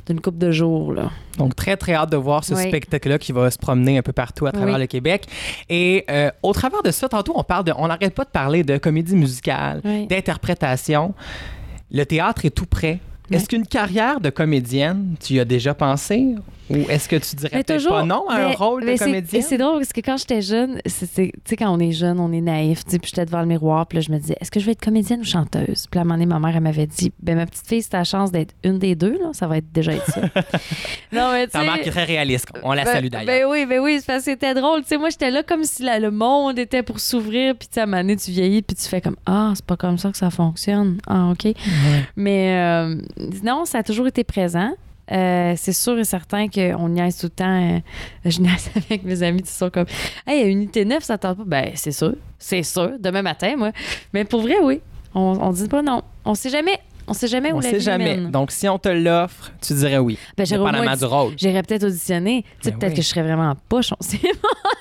d'une 0.08 0.20
coupe 0.22 0.38
de 0.38 0.52
jours. 0.52 0.93
Là. 0.93 1.12
Donc, 1.38 1.56
très, 1.56 1.78
très 1.78 1.93
hâte 1.93 2.12
de 2.12 2.18
voir 2.18 2.43
ce 2.43 2.54
Oui. 2.54 2.68
spectacle-là 2.68 3.18
qui 3.20 3.32
va 3.32 3.49
se 3.52 3.58
promener 3.58 3.97
un 3.97 4.02
peu 4.02 4.12
partout 4.12 4.45
à 4.47 4.52
travers 4.52 4.76
Oui. 4.76 4.82
le 4.82 4.88
Québec. 4.88 5.28
Et 5.70 6.06
euh, 6.10 6.32
au 6.43 6.54
travers 6.54 6.82
de 6.84 6.91
ça, 6.91 7.08
tantôt, 7.10 7.34
on 7.36 7.43
parle 7.43 7.66
de, 7.66 7.74
on 7.78 7.88
n'arrête 7.88 8.14
pas 8.16 8.24
de 8.24 8.30
parler 8.30 8.64
de 8.64 8.78
comédie 8.78 9.16
musicale, 9.16 9.82
Oui. 9.86 10.08
d'interprétation. 10.08 11.14
Le 11.91 12.06
théâtre 12.06 12.45
est 12.45 12.49
tout 12.52 12.66
prêt. 12.66 12.99
Est-ce 13.32 13.47
qu'une 13.47 13.66
carrière 13.66 14.20
de 14.20 14.30
comédienne, 14.30 15.16
tu 15.22 15.34
y 15.36 15.39
as 15.39 15.45
déjà 15.45 15.74
pensé? 15.74 16.36
Ou 16.70 16.76
est-ce 16.89 17.09
que 17.09 17.18
tu 17.18 17.36
dirais 17.36 17.64
peut-être 17.64 17.89
pas 17.89 18.03
non 18.03 18.30
à 18.30 18.36
un 18.36 18.51
rôle 18.51 18.86
de 18.86 18.97
comédienne? 18.97 19.41
C'est 19.41 19.57
drôle 19.57 19.80
parce 19.80 19.91
que 19.91 19.99
quand 20.01 20.16
j'étais 20.18 20.41
jeune, 20.41 20.80
tu 20.86 20.91
sais, 21.05 21.32
quand 21.57 21.70
on 21.70 21.80
est 21.80 21.91
jeune, 21.91 22.20
on 22.20 22.32
est 22.32 22.39
naïf. 22.39 22.86
Puis 22.86 22.99
j'étais 23.03 23.26
devant 23.26 23.41
le 23.41 23.47
miroir, 23.47 23.88
puis 23.88 23.97
là, 23.97 24.01
je 24.01 24.12
me 24.12 24.18
disais, 24.18 24.38
est-ce 24.39 24.51
que 24.51 24.59
je 24.59 24.66
vais 24.66 24.72
être 24.72 24.82
comédienne 24.84 25.20
ou 25.22 25.26
chanteuse? 25.26 25.88
Puis 25.91 25.97
à 25.97 26.01
un 26.01 26.05
moment 26.05 26.16
donné, 26.16 26.26
ma 26.28 26.39
mère, 26.39 26.55
elle 26.55 26.64
m'avait 26.64 26.88
dit, 26.88 27.12
ben 27.22 27.36
ma 27.36 27.45
petite 27.45 27.68
fille, 27.68 27.82
si 27.82 27.89
t'as 27.89 27.97
la 27.99 28.03
chance 28.05 28.32
d'être 28.32 28.53
une 28.64 28.80
des 28.80 28.95
deux, 28.95 29.18
là, 29.20 29.32
ça 29.34 29.47
va 29.47 29.57
être 29.57 29.72
déjà 29.74 29.93
être 29.93 30.05
ça. 30.05 30.22
non, 31.12 31.32
mais 31.34 31.47
Ta 31.47 31.64
mère 31.64 31.82
qui 31.82 31.89
est 31.89 31.91
très 31.91 32.05
réaliste. 32.05 32.47
On 32.64 32.72
la 32.74 32.86
Ben- 32.86 32.93
salue 32.93 33.07
d'ailleurs. 33.07 33.26
Ben 33.28 33.45
oui, 33.49 33.66
ben 33.66 33.80
oui, 33.82 33.97
c'est 33.99 34.05
parce 34.05 34.20
que 34.26 34.32
c'était 34.32 34.53
drôle. 34.53 34.82
Tu 34.84 34.88
sais, 34.89 34.97
moi, 34.97 35.09
j'étais 35.09 35.32
là 35.32 35.43
comme 35.43 35.64
si 35.66 35.84
la- 35.84 35.99
le 35.99 36.12
monde 36.12 36.57
était 36.57 36.84
pour 36.84 36.99
s'ouvrir. 36.99 37.55
Puis, 37.55 37.68
à 37.78 37.84
un 37.84 37.86
moment 37.86 37.97
donné, 37.97 38.16
tu 38.16 38.32
vieillis, 38.32 38.62
puis 38.62 38.76
tu 38.76 38.88
fais 38.88 39.01
comme 39.01 39.18
Ah, 39.26 39.51
c'est 39.55 39.66
pas 39.66 39.78
comme 39.78 39.97
ça 39.97 40.12
que 40.12 40.18
ça 40.18 40.30
fonctionne. 40.30 40.99
Ah, 41.07 41.32
OK. 41.32 41.53
Mais 42.16 42.55
euh, 42.57 42.95
non, 43.43 43.66
ça 43.66 43.80
a 43.80 43.84
toujours 43.84 44.07
été 44.07 44.24
présent. 44.24 44.72
Euh, 45.12 45.53
c'est 45.57 45.74
sûr 45.74 45.97
et 45.99 46.03
certain 46.05 46.47
qu'on 46.47 46.89
niaise 46.89 47.18
tout 47.18 47.26
le 47.28 47.32
temps. 47.32 47.76
euh, 47.76 47.80
je 48.26 48.39
niaise 48.39 48.70
avec 48.76 49.03
mes 49.03 49.22
amis 49.24 49.41
qui 49.41 49.51
sont 49.51 49.70
comme 49.70 49.86
Hey, 50.26 50.49
Unité 50.49 50.86
9, 50.86 51.03
ça 51.03 51.18
tente 51.18 51.38
pas. 51.39 51.43
Ben, 51.45 51.72
c'est 51.76 51.91
sûr. 51.91 52.14
C'est 52.39 52.64
sûr. 52.64 52.91
Demain 52.99 53.22
matin, 53.22 53.55
moi. 53.57 53.72
Mais 54.14 54.24
pour 54.26 54.41
vrai, 54.41 54.55
oui. 54.64 54.80
On, 55.14 55.38
on 55.41 55.51
dit 55.51 55.68
pas 55.68 55.82
non. 55.82 56.01
On 56.24 56.34
sait 56.36 56.49
jamais. 56.49 56.80
On 57.07 57.14
sait 57.14 57.28
jamais 57.28 57.51
on 57.51 57.57
où 57.57 57.59
la 57.62 57.70
sait 57.70 57.78
vie 57.78 57.84
jamais. 57.84 58.16
mène. 58.16 58.32
Donc, 58.32 58.51
si 58.51 58.70
on 58.70 58.78
te 58.78 58.88
l'offre, 58.88 59.51
tu 59.62 59.74
dirais 59.74 59.97
oui. 59.97 60.18
Ben, 60.38 60.45
j'aurais 60.45 61.64
peut-être 61.64 61.84
auditionner. 61.84 62.43
Tu 62.43 62.49
sais, 62.62 62.72
Ben 62.72 62.80
peut-être 62.80 62.91
oui. 62.91 62.95
que 62.97 63.01
je 63.01 63.07
serais 63.07 63.24
vraiment 63.24 63.53
poche, 63.68 63.91
on 63.99 64.01
sait 64.03 64.20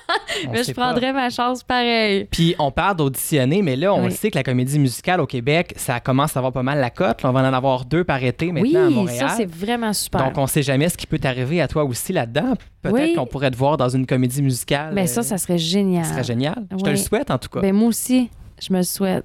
Mais 0.51 0.63
je 0.63 0.71
pas. 0.71 0.81
prendrais 0.87 1.13
ma 1.13 1.29
chance 1.29 1.63
pareil. 1.63 2.27
Puis 2.31 2.55
on 2.59 2.71
parle 2.71 2.97
d'auditionner, 2.97 3.61
mais 3.61 3.75
là, 3.75 3.93
on 3.93 4.05
Oui. 4.05 4.11
sait 4.11 4.31
que 4.31 4.37
la 4.37 4.43
comédie 4.43 4.79
musicale 4.79 5.19
au 5.21 5.25
Québec, 5.25 5.73
ça 5.77 5.99
commence 5.99 6.35
à 6.35 6.39
avoir 6.39 6.53
pas 6.53 6.63
mal 6.63 6.79
la 6.79 6.89
cote. 6.89 7.21
Là, 7.23 7.29
on 7.29 7.33
va 7.33 7.41
en 7.41 7.53
avoir 7.53 7.85
deux 7.85 8.03
par 8.03 8.23
été 8.23 8.51
Oui, 8.51 8.53
maintenant 8.73 8.87
à 8.87 8.89
Montréal. 8.89 9.29
ça, 9.29 9.35
c'est 9.37 9.49
vraiment 9.49 9.93
super. 9.93 10.23
Donc, 10.25 10.37
on 10.37 10.47
sait 10.47 10.63
jamais 10.63 10.89
ce 10.89 10.97
qui 10.97 11.07
peut 11.07 11.19
t'arriver 11.19 11.61
à 11.61 11.67
toi 11.67 11.83
aussi 11.83 12.13
là-dedans. 12.13 12.53
Peut-être 12.81 12.93
Oui. 12.95 13.13
qu'on 13.15 13.25
pourrait 13.25 13.51
te 13.51 13.57
voir 13.57 13.77
dans 13.77 13.89
une 13.89 14.05
comédie 14.05 14.41
musicale. 14.41 14.93
ben, 14.95 15.03
euh, 15.03 15.07
ça, 15.07 15.23
ça 15.23 15.37
serait 15.37 15.57
génial. 15.57 16.05
ça 16.05 16.11
serait 16.13 16.23
génial. 16.23 16.55
Je 16.71 16.77
te 16.77 16.83
Oui. 16.83 16.89
le 16.91 16.95
souhaite, 16.95 17.29
en 17.31 17.37
tout 17.37 17.49
cas. 17.49 17.61
Ben, 17.61 17.73
moi 17.75 17.89
aussi, 17.89 18.29
je 18.61 18.73
me 18.73 18.77
le 18.79 18.83
souhaite. 18.83 19.23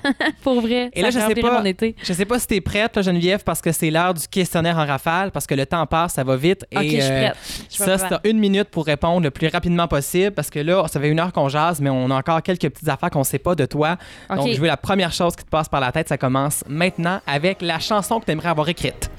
Pour 0.42 0.60
vrai. 0.60 0.90
Et 0.92 1.02
là, 1.02 1.10
je 1.10 1.18
sais 1.18 1.34
pas-. 1.34 1.62
Je 2.02 2.12
sais 2.12 2.24
pas 2.24 2.38
si 2.38 2.46
t'es 2.46 2.60
prête, 2.60 2.96
là, 2.96 3.02
Geneviève, 3.02 3.42
parce 3.44 3.60
que 3.60 3.72
c'est 3.72 3.90
l'heure 3.90 4.14
du 4.14 4.26
questionnaire 4.28 4.78
en 4.78 4.86
rafale, 4.86 5.30
parce 5.30 5.46
que 5.46 5.54
le 5.54 5.66
temps 5.66 5.86
passe, 5.86 6.14
ça 6.14 6.24
va 6.24 6.36
vite. 6.36 6.64
OK, 6.74 6.82
et, 6.82 6.90
je 6.90 7.00
suis 7.00 7.12
euh, 7.12 7.28
prête. 7.28 7.36
Je 7.70 7.76
Ça, 7.76 7.98
prête. 7.98 8.20
c'est 8.24 8.30
une 8.30 8.38
minute 8.38 8.68
pour 8.68 8.86
répondre 8.86 9.22
le 9.22 9.30
plus 9.30 9.48
rapidement 9.48 9.88
possible, 9.88 10.32
parce 10.32 10.50
que 10.50 10.58
là, 10.58 10.86
ça 10.88 11.00
fait 11.00 11.08
une 11.08 11.20
heure 11.20 11.32
qu'on 11.32 11.48
jase, 11.48 11.80
mais 11.80 11.90
on 11.90 12.10
a 12.10 12.14
encore 12.14 12.42
quelques 12.42 12.68
petites 12.68 12.88
affaires 12.88 13.10
qu'on 13.10 13.24
sait 13.24 13.38
pas 13.38 13.54
de 13.54 13.66
toi. 13.66 13.96
Donc, 14.34 14.48
je 14.48 14.60
veux 14.60 14.66
la 14.66 14.76
première 14.76 15.12
chose 15.12 15.36
qui 15.36 15.44
te 15.44 15.50
passe 15.50 15.68
par 15.68 15.80
la 15.80 15.92
tête, 15.92 16.08
ça 16.08 16.18
commence 16.18 16.64
maintenant 16.68 17.20
avec 17.26 17.62
la 17.62 17.78
chanson 17.78 18.20
que 18.20 18.26
tu 18.26 18.32
aimerais 18.32 18.48
avoir 18.48 18.68
écrite. 18.68 19.10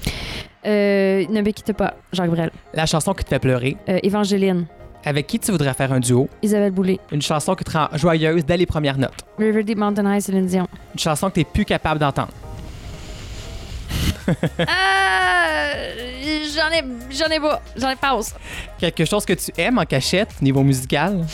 Euh, 0.66 1.26
ne 1.28 1.42
me 1.42 1.50
quitte 1.50 1.74
pas, 1.74 1.94
Jacques 2.12 2.30
Brel. 2.30 2.50
La 2.72 2.86
chanson 2.86 3.12
qui 3.12 3.24
te 3.24 3.28
fait 3.28 3.38
pleurer. 3.38 3.76
Euh, 3.88 3.98
Évangéline. 4.02 4.66
Avec 5.06 5.26
qui 5.26 5.38
tu 5.38 5.50
voudrais 5.52 5.74
faire 5.74 5.92
un 5.92 6.00
duo? 6.00 6.28
Isabelle 6.42 6.72
Boulay. 6.72 6.98
Une 7.12 7.20
chanson 7.22 7.54
qui 7.54 7.64
te 7.64 7.72
rend 7.76 7.88
joyeuse 7.94 8.44
dès 8.44 8.56
les 8.56 8.66
premières 8.66 8.96
notes. 8.96 9.20
River 9.38 9.62
Deep 9.62 9.78
Mountain 9.78 10.10
High, 10.14 10.20
Céline 10.20 10.46
Dion. 10.46 10.66
Une 10.94 10.98
chanson 11.00 11.28
que 11.28 11.40
tu 11.40 11.44
plus 11.44 11.64
capable 11.64 12.00
d'entendre. 12.00 12.32
Euh, 15.46 16.44
j'en 16.54 16.70
ai, 16.70 16.82
j'en 17.10 17.26
ai 17.26 17.38
pas. 17.38 17.60
J'en 17.76 17.90
ai 17.90 17.96
pas. 17.96 18.18
Quelque 18.78 19.04
chose 19.04 19.24
que 19.24 19.34
tu 19.34 19.52
aimes 19.58 19.78
en 19.78 19.84
cachette, 19.84 20.40
niveau 20.40 20.62
musical? 20.62 21.24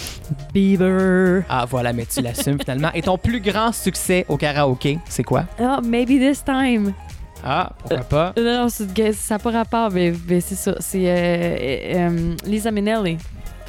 Bieber. 0.52 1.44
Ah, 1.48 1.66
voilà, 1.68 1.92
mais 1.92 2.06
tu 2.06 2.20
l'assumes 2.20 2.58
finalement. 2.64 2.90
Et 2.94 3.02
ton 3.02 3.16
plus 3.16 3.40
grand 3.40 3.72
succès 3.72 4.24
au 4.28 4.36
karaoké, 4.36 4.98
c'est 5.08 5.22
quoi? 5.22 5.44
Oh, 5.60 5.78
maybe 5.84 6.18
this 6.18 6.44
time. 6.44 6.92
Ah, 7.44 7.70
pourquoi 7.78 8.00
pas? 8.00 8.32
Non, 8.36 8.68
ça 8.68 8.84
n'a 9.30 9.38
pas 9.38 9.50
rapport, 9.50 9.90
mais, 9.90 10.12
mais 10.28 10.40
c'est 10.40 10.56
ça. 10.56 10.74
C'est 10.80 11.04
euh, 11.06 11.56
euh, 12.10 12.34
Lisa 12.44 12.70
Minnelli. 12.70 13.16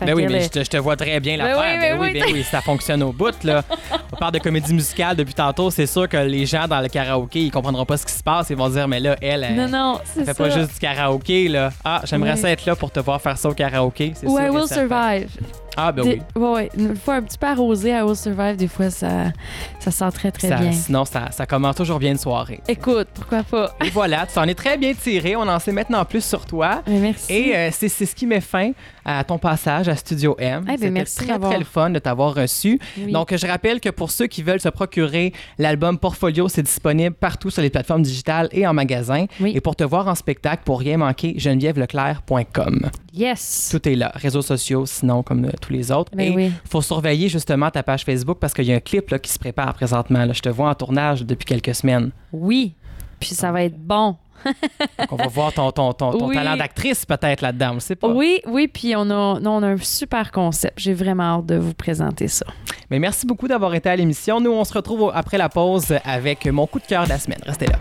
Fait 0.01 0.07
Ben 0.07 0.15
oui, 0.15 0.25
mais 0.27 0.41
je 0.41 0.49
te, 0.49 0.63
je 0.63 0.69
te 0.69 0.77
vois 0.77 0.95
très 0.95 1.19
bien 1.19 1.37
la 1.37 1.43
Ben 1.45 1.53
faire. 1.53 1.61
oui, 1.61 1.67
Ben 1.79 1.79
ben 1.93 2.01
oui, 2.01 2.09
oui, 2.13 2.19
ben 2.19 2.33
oui, 2.33 2.43
ça 2.43 2.59
fonctionne 2.61 3.03
au 3.03 3.11
bout, 3.11 3.43
là. 3.43 3.63
On 4.11 4.15
parle 4.15 4.33
de 4.33 4.39
comédie 4.39 4.73
musicale 4.73 5.15
depuis 5.15 5.35
tantôt. 5.35 5.69
C'est 5.69 5.85
sûr 5.85 6.09
que 6.09 6.17
les 6.17 6.45
gens 6.47 6.67
dans 6.67 6.81
le 6.81 6.87
karaoké, 6.87 7.39
ils 7.41 7.51
comprendront 7.51 7.85
pas 7.85 7.97
ce 7.97 8.05
qui 8.07 8.13
se 8.13 8.23
passe. 8.23 8.49
Ils 8.49 8.57
vont 8.57 8.69
dire, 8.69 8.87
mais 8.87 8.99
là, 8.99 9.15
elle, 9.21 9.43
elle, 9.43 9.55
Non, 9.55 9.67
non, 9.67 9.99
elle 10.17 10.25
fait 10.25 10.33
ça. 10.33 10.43
pas 10.43 10.49
juste 10.49 10.73
du 10.73 10.79
karaoké, 10.79 11.47
là. 11.49 11.69
Ah, 11.85 12.01
j'aimerais 12.03 12.35
ça 12.35 12.49
être 12.49 12.65
là 12.65 12.75
pour 12.75 12.89
te 12.91 12.99
voir 12.99 13.21
faire 13.21 13.37
ça 13.37 13.47
au 13.49 13.53
karaoké. 13.53 14.13
Ou 14.23 14.39
I 14.39 14.49
Will 14.49 14.67
certain. 14.67 14.87
Survive. 14.87 15.29
Ah, 15.77 15.91
ben 15.91 16.03
Des- 16.03 16.21
oui. 16.35 16.41
ouais, 16.41 16.49
ouais. 16.53 16.69
Une 16.77 16.95
fois 16.95 17.15
un 17.15 17.21
petit 17.21 17.37
peu 17.37 17.47
arrosé, 17.47 17.91
I 17.91 18.01
Will 18.01 18.15
Survive, 18.15 18.55
des 18.57 18.67
fois, 18.67 18.89
ça, 18.89 19.31
ça 19.79 19.91
sent 19.91 20.11
très, 20.13 20.31
très 20.31 20.49
Ça- 20.49 20.55
bien. 20.57 20.71
Sinon, 20.71 21.05
ça, 21.05 21.31
ça 21.31 21.45
commence 21.45 21.75
toujours 21.75 21.97
bien 21.99 22.11
une 22.11 22.17
soirée. 22.17 22.59
Écoute, 22.67 23.07
pourquoi 23.13 23.43
pas? 23.43 23.75
Et 23.85 23.89
voilà, 23.89 24.25
tu 24.25 24.33
t'en 24.33 24.43
es 24.43 24.53
très 24.55 24.77
bien 24.77 24.93
tiré. 24.93 25.35
On 25.35 25.41
en 25.47 25.59
sait 25.59 25.71
maintenant 25.71 26.03
plus 26.05 26.23
sur 26.23 26.45
toi. 26.45 26.81
Mais 26.87 26.99
merci. 26.99 27.31
Et 27.33 27.55
euh, 27.55 27.69
c'est 27.71 27.87
ce 27.89 28.13
qui 28.15 28.25
met 28.27 28.41
fin 28.41 28.71
à 29.05 29.23
ton 29.23 29.37
passage 29.37 29.87
à 29.89 29.95
Studio 29.95 30.35
M. 30.39 30.61
Eh 30.63 30.65
ben, 30.67 30.73
C'était 30.77 30.89
merci 30.91 31.25
très, 31.25 31.39
très 31.39 31.57
le 31.57 31.65
fun 31.65 31.89
de 31.89 31.99
t'avoir 31.99 32.35
reçu. 32.35 32.79
Oui. 32.97 33.11
Donc, 33.11 33.35
je 33.35 33.47
rappelle 33.47 33.79
que 33.79 33.89
pour 33.89 34.11
ceux 34.11 34.27
qui 34.27 34.43
veulent 34.43 34.59
se 34.61 34.69
procurer 34.69 35.33
l'album 35.57 35.97
Portfolio, 35.97 36.49
c'est 36.49 36.63
disponible 36.63 37.15
partout 37.15 37.49
sur 37.49 37.61
les 37.61 37.69
plateformes 37.69 38.01
digitales 38.03 38.49
et 38.51 38.67
en 38.67 38.73
magasin. 38.73 39.25
Oui. 39.39 39.53
Et 39.55 39.61
pour 39.61 39.75
te 39.75 39.83
voir 39.83 40.07
en 40.07 40.15
spectacle, 40.15 40.63
pour 40.65 40.79
rien 40.79 40.97
manquer, 40.97 41.33
genevièveleclerc.com. 41.37 42.89
yes. 43.13 43.69
Tout 43.71 43.87
est 43.87 43.95
là. 43.95 44.11
Réseaux 44.15 44.41
sociaux, 44.41 44.85
sinon, 44.85 45.23
comme 45.23 45.45
euh, 45.45 45.51
tous 45.61 45.71
les 45.73 45.91
autres. 45.91 46.11
Ben 46.15 46.31
et 46.31 46.35
oui. 46.35 46.51
faut 46.69 46.81
surveiller 46.81 47.29
justement 47.29 47.69
ta 47.69 47.83
page 47.83 48.03
Facebook 48.03 48.37
parce 48.39 48.53
qu'il 48.53 48.65
y 48.65 48.71
a 48.73 48.75
un 48.75 48.79
clip 48.79 49.09
là, 49.09 49.19
qui 49.19 49.31
se 49.31 49.39
prépare 49.39 49.73
présentement. 49.73 50.25
là. 50.25 50.33
Je 50.33 50.41
te 50.41 50.49
vois 50.49 50.69
en 50.69 50.75
tournage 50.75 51.23
depuis 51.23 51.45
quelques 51.45 51.75
semaines. 51.75 52.11
Oui. 52.31 52.73
Puis 53.19 53.29
ça 53.35 53.51
va 53.51 53.63
être 53.63 53.77
bon. 53.77 54.15
Donc, 54.43 55.11
on 55.11 55.15
va 55.17 55.27
voir 55.27 55.53
ton, 55.53 55.71
ton, 55.71 55.93
ton, 55.93 56.17
ton 56.17 56.27
Oui. 56.29 56.35
talent 56.35 56.57
d'actrice 56.57 57.05
peut-être 57.05 57.41
là-dedans. 57.41 57.71
On 57.73 57.75
ne 57.75 57.79
sait 57.79 57.95
pas. 57.95 58.07
Oui, 58.07 58.39
oui, 58.47 58.67
puis 58.67 58.95
on 58.95 59.01
a, 59.01 59.39
non, 59.39 59.57
on 59.57 59.61
a 59.63 59.67
un 59.67 59.77
super 59.77 60.31
concept. 60.31 60.79
J'ai 60.79 60.93
vraiment 60.93 61.37
hâte 61.37 61.45
de 61.45 61.55
vous 61.57 61.75
présenter 61.75 62.27
ça. 62.27 62.47
Mais 62.89 62.97
merci 62.97 63.27
beaucoup 63.27 63.47
d'avoir 63.47 63.75
été 63.75 63.89
à 63.89 63.95
l'émission. 63.95 64.41
Nous, 64.41 64.51
on 64.51 64.63
se 64.63 64.73
retrouve 64.73 65.11
après 65.13 65.37
la 65.37 65.49
pause 65.49 65.93
avec 66.03 66.47
mon 66.47 66.65
coup 66.65 66.79
de 66.79 66.85
cœur 66.85 67.03
de 67.03 67.09
la 67.09 67.19
semaine. 67.19 67.41
Restez 67.45 67.67
là. 67.67 67.77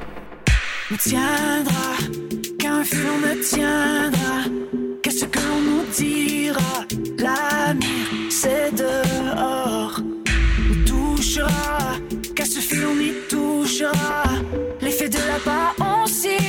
me 0.91 0.99
tiendra, 0.99 1.97
qu'un 2.59 2.81
me 2.81 3.43
tiendra. 3.43 4.90
Qu'est-ce 5.03 5.25
que 5.25 5.39
l'on 5.39 5.61
nous 5.61 5.85
dira? 5.97 6.85
L'avenir, 7.19 8.07
c'est 8.29 8.75
dehors. 8.75 10.01
Nous 10.69 10.85
touchera, 10.85 11.97
qu'à 12.35 12.45
ce 12.45 12.61
fil 12.61 12.85
on 12.85 12.99
y 13.01 13.13
touchera. 13.29 14.25
L'effet 14.81 15.09
de 15.09 15.19
la 15.19 15.39
part, 15.45 15.75
on 15.79 16.07
s'y 16.07 16.40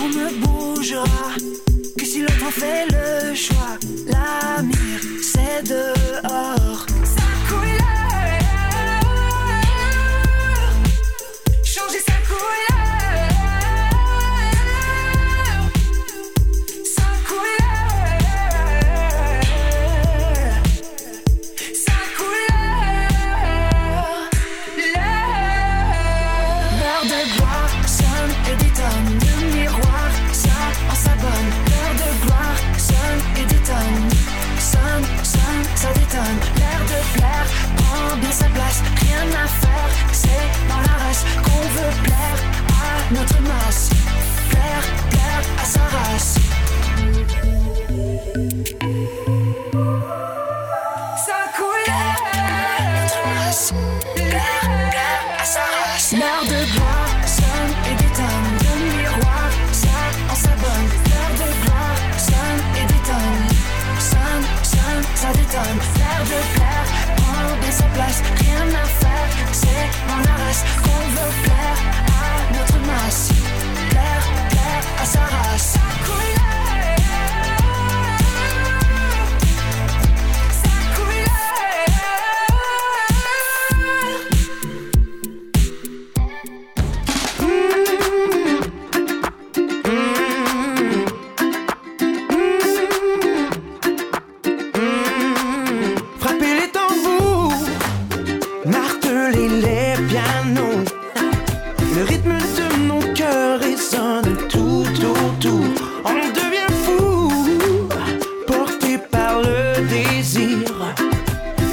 on 0.00 0.08
ne 0.08 0.28
bougera. 0.40 1.34
Que 1.98 2.04
si 2.04 2.20
l'autre 2.20 2.50
fait 2.50 2.86
le 2.90 3.34
choix, 3.34 3.78
l'avenir, 4.06 5.00
c'est 5.22 5.68
dehors. 5.68 5.93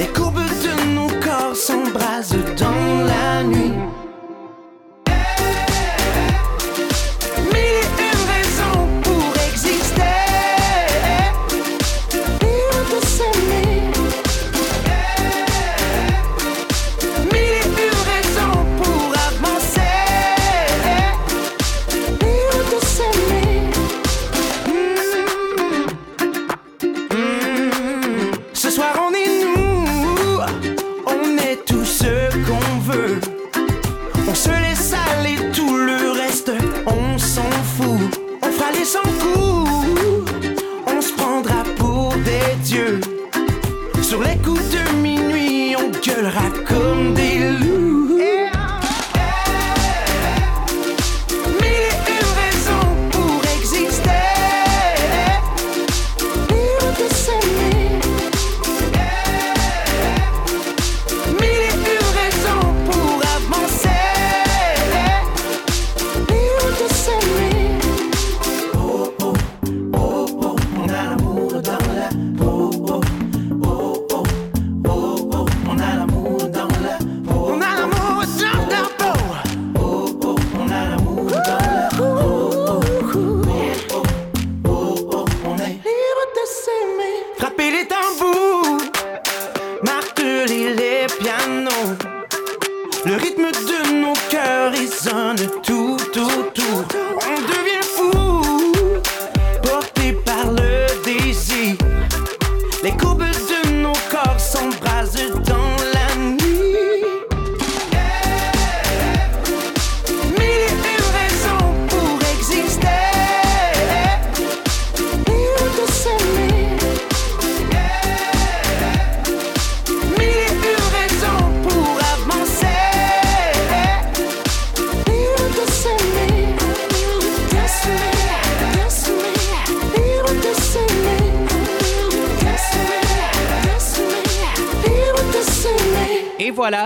Les 0.02 0.08
courbes 0.08 0.31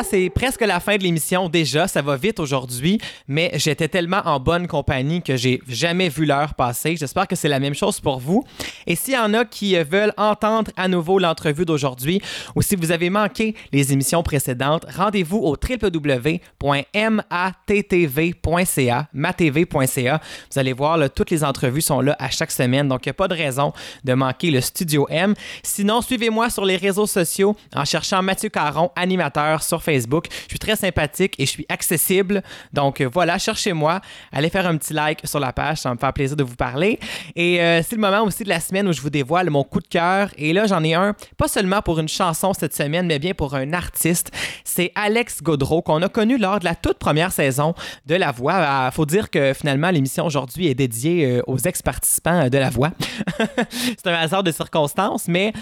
c'est 0.09 0.31
presque 0.31 0.61
la 0.61 0.79
fin 0.79 0.97
de 0.97 1.03
l'émission 1.03 1.49
déjà. 1.49 1.89
Ça 1.89 2.01
va 2.03 2.17
vite 2.17 2.39
aujourd'hui, 2.39 3.01
mais 3.27 3.51
j'étais 3.55 3.89
tellement 3.89 4.23
en 4.25 4.39
bonne 4.39 4.69
compagnie 4.69 5.21
que 5.23 5.37
j'ai 5.37 5.61
jamais 5.69 6.09
vu 6.09 6.25
l'heure 6.25 6.55
passer. 6.55 6.97
J'espère 6.97 7.27
que 7.27 7.35
c'est 7.35 7.49
la 7.49 7.59
même 7.59 7.75
chose 7.75 7.99
pour 8.01 8.21
vous. 8.21 8.45
Et 8.87 8.95
s'il 8.95 9.15
y 9.15 9.19
en 9.19 9.35
a 9.35 9.45
qui 9.45 9.77
euh, 9.77 9.85
veulent 9.85 10.13
entendre 10.17 10.71
à 10.77 10.87
nouveau 10.89 11.19
l'entrevue 11.19 11.65
d'aujourd'hui 11.65 12.23
ou 12.55 12.63
si 12.63 12.77
vous 12.77 12.93
avez 12.93 13.11
manqué 13.11 13.57
les 13.73 13.93
émissions 13.93 14.23
précédentes, 14.23 14.87
rendez-vous 14.97 15.39
au 15.39 15.57
www.mattv.ca, 15.57 16.29
matv.ca. 19.13 20.21
Vous 20.53 20.59
allez 20.59 20.73
voir, 20.73 21.11
toutes 21.11 21.31
les 21.31 21.43
entrevues 21.43 21.81
sont 21.81 22.01
là 22.01 22.15
à 22.19 22.31
chaque 22.31 22.53
semaine, 22.53 22.87
donc 22.89 23.07
il 23.07 23.09
n'y 23.09 23.11
a 23.11 23.15
pas 23.15 23.29
de 23.29 23.35
raison 23.35 23.73
de 24.05 24.15
manquer 24.15 24.51
le 24.51 24.61
Studio 24.61 25.07
M. 25.11 25.35
Sinon, 25.63 26.01
suivez-moi 26.01 26.51
sur 26.51 26.65
les 26.65 26.77
réseaux 26.77 27.07
sociaux 27.07 27.57
en 27.75 27.85
cherchant 27.85 28.23
Mathieu 28.23 28.51
Caron, 28.51 28.93
animateur 28.95 29.63
sur 29.63 29.83
Facebook. 29.83 29.96
Je 30.05 30.51
suis 30.51 30.59
très 30.59 30.77
sympathique 30.77 31.35
et 31.39 31.47
je 31.47 31.51
suis 31.51 31.67
accessible. 31.69 32.43
Donc 32.73 33.01
euh, 33.01 33.09
voilà, 33.13 33.39
cherchez-moi. 33.39 34.01
Allez 34.33 34.51
faire 34.51 34.67
un 34.67 34.77
petit 34.77 34.93
like 34.93 35.21
sur 35.25 35.41
la 35.41 35.53
page, 35.53 35.79
ça 35.79 35.93
me 35.93 35.99
faire 35.99 36.13
plaisir 36.13 36.37
de 36.37 36.45
vous 36.45 36.57
parler. 36.57 36.99
Et 37.35 37.61
euh, 37.61 37.83
c'est 37.83 37.97
le 37.97 38.01
moment 38.01 38.23
aussi 38.23 38.45
de 38.45 38.49
la 38.49 38.61
semaine 38.61 38.89
où 38.89 38.93
je 38.93 39.01
vous 39.01 39.11
dévoile 39.11 39.51
mon 39.51 39.65
coup 39.65 39.81
de 39.81 39.87
cœur. 39.87 40.31
Et 40.37 40.53
là, 40.53 40.67
j'en 40.67 40.83
ai 40.83 40.95
un, 40.95 41.15
pas 41.37 41.49
seulement 41.49 41.83
pour 41.83 41.99
une 41.99 42.09
chanson 42.09 42.53
cette 42.53 42.75
semaine, 42.75 43.07
mais 43.07 43.19
bien 43.19 43.35
pour 43.35 43.55
un 43.55 43.73
artiste. 43.73 44.31
C'est 44.65 44.93
Alex 44.95 45.43
Godreau 45.43 45.83
qu'on 45.83 46.03
a 46.03 46.09
connu 46.09 46.39
lors 46.39 46.61
de 46.61 46.65
la 46.65 46.75
toute 46.75 46.99
première 46.99 47.33
saison 47.33 47.75
de 48.07 48.15
La 48.15 48.33
Voix. 48.33 48.87
Il 48.87 48.93
faut 48.93 49.07
dire 49.07 49.31
que 49.31 49.53
finalement, 49.55 49.91
l'émission 49.91 50.27
aujourd'hui 50.27 50.67
est 50.67 50.75
dédiée 50.75 51.27
euh, 51.27 51.43
aux 51.47 51.59
ex-participants 51.59 52.49
de 52.49 52.59
La 52.59 52.71
Voix. 52.71 52.91
c'est 53.71 54.07
un 54.07 54.15
hasard 54.15 54.43
de 54.43 54.51
circonstances, 54.51 55.29
mais 55.29 55.53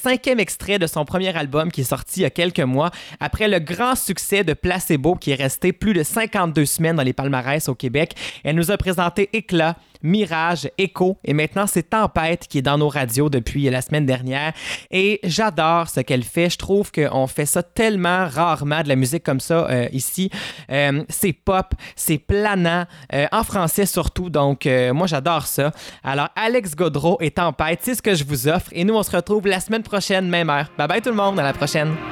cinquième 0.00 0.40
extrait 0.40 0.78
de 0.78 0.86
son 0.86 1.04
premier 1.04 1.34
album 1.36 1.70
qui 1.70 1.82
est 1.82 1.84
sorti 1.84 2.20
il 2.20 2.22
y 2.22 2.26
a 2.26 2.30
quelques 2.30 2.60
mois, 2.60 2.90
après 3.20 3.48
le 3.48 3.58
grand 3.58 3.81
succès 3.96 4.44
de 4.44 4.54
Placebo 4.54 5.14
qui 5.16 5.32
est 5.32 5.34
resté 5.34 5.72
plus 5.72 5.92
de 5.92 6.02
52 6.02 6.64
semaines 6.64 6.96
dans 6.96 7.02
les 7.02 7.12
palmarès 7.12 7.68
au 7.68 7.74
Québec. 7.74 8.14
Elle 8.44 8.56
nous 8.56 8.70
a 8.70 8.76
présenté 8.76 9.28
Éclat, 9.32 9.76
Mirage, 10.02 10.68
Echo 10.78 11.18
et 11.24 11.32
maintenant 11.32 11.66
c'est 11.66 11.90
Tempête 11.90 12.46
qui 12.48 12.58
est 12.58 12.62
dans 12.62 12.78
nos 12.78 12.88
radios 12.88 13.28
depuis 13.28 13.68
la 13.70 13.82
semaine 13.82 14.06
dernière. 14.06 14.52
Et 14.90 15.20
j'adore 15.24 15.88
ce 15.88 16.00
qu'elle 16.00 16.24
fait. 16.24 16.50
Je 16.50 16.58
trouve 16.58 16.90
qu'on 16.90 17.26
fait 17.26 17.46
ça 17.46 17.62
tellement 17.62 18.26
rarement 18.26 18.82
de 18.82 18.88
la 18.88 18.96
musique 18.96 19.22
comme 19.22 19.40
ça 19.40 19.66
euh, 19.70 19.88
ici. 19.92 20.30
Euh, 20.70 21.04
c'est 21.08 21.32
pop, 21.32 21.74
c'est 21.96 22.18
planant, 22.18 22.84
euh, 23.12 23.26
en 23.32 23.44
français 23.44 23.86
surtout. 23.86 24.30
Donc 24.30 24.68
moi 24.92 25.06
j'adore 25.06 25.46
ça. 25.46 25.72
Alors 26.02 26.28
Alex 26.36 26.74
Godreau 26.74 27.18
et 27.20 27.30
Tempête, 27.30 27.80
c'est 27.82 27.94
ce 27.94 28.02
que 28.02 28.14
je 28.14 28.24
vous 28.24 28.48
offre. 28.48 28.70
Et 28.72 28.84
nous 28.84 28.94
on 28.94 29.02
se 29.02 29.14
retrouve 29.14 29.46
la 29.46 29.60
semaine 29.60 29.82
prochaine, 29.82 30.28
même 30.28 30.50
heure. 30.50 30.70
Bye 30.78 30.88
bye 30.88 31.02
tout 31.02 31.10
le 31.10 31.16
monde, 31.16 31.38
à 31.38 31.42
la 31.42 31.52
prochaine. 31.52 32.11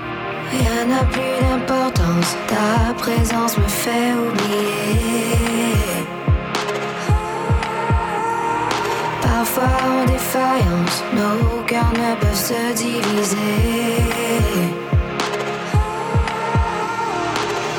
Rien 0.53 0.85
n'a 0.87 1.05
plus 1.05 1.35
d'importance, 1.41 2.37
ta 2.49 2.93
présence 2.95 3.57
me 3.57 3.69
fait 3.69 4.13
oublier. 4.15 5.37
Parfois 9.23 9.77
en 9.89 10.05
défaillance, 10.07 11.05
nos 11.15 11.63
cœurs 11.63 11.93
ne 11.93 12.15
peuvent 12.21 12.35
se 12.35 12.73
diviser. 12.75 13.37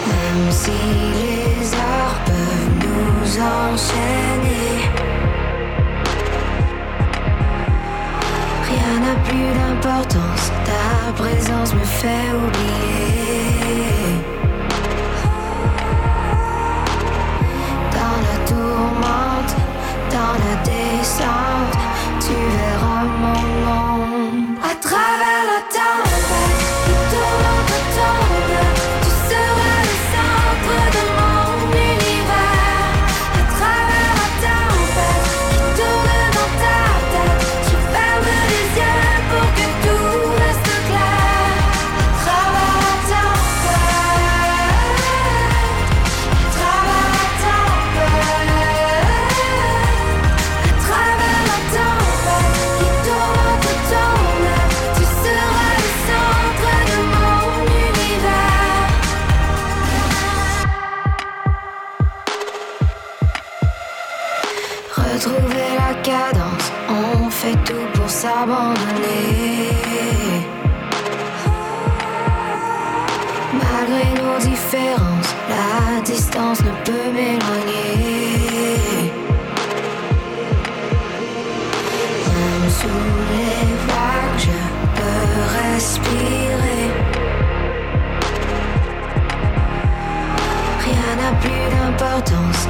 Même 0.08 0.52
si 0.52 0.72
les 0.72 1.74
arts 1.74 2.20
peuvent 2.26 2.72
nous 2.86 3.38
enchaîner. 3.38 5.01
n'a 9.00 9.16
plus 9.24 9.52
d'importance, 9.58 10.52
ta 10.66 11.12
présence 11.14 11.74
me 11.74 11.84
fait 11.84 12.30
oublier. 12.36 13.92
Dans 17.98 18.18
la 18.28 18.38
tourmente, 18.46 19.56
dans 20.12 20.36
la 20.44 20.56
descente, 20.64 21.78
tu 22.20 22.34
verras 22.58 23.06
mon 23.22 23.42
nom. 23.66 24.51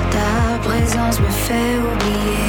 Ta 0.09 0.57
présence 0.69 1.19
me 1.19 1.29
fait 1.29 1.77
oublier. 1.77 2.41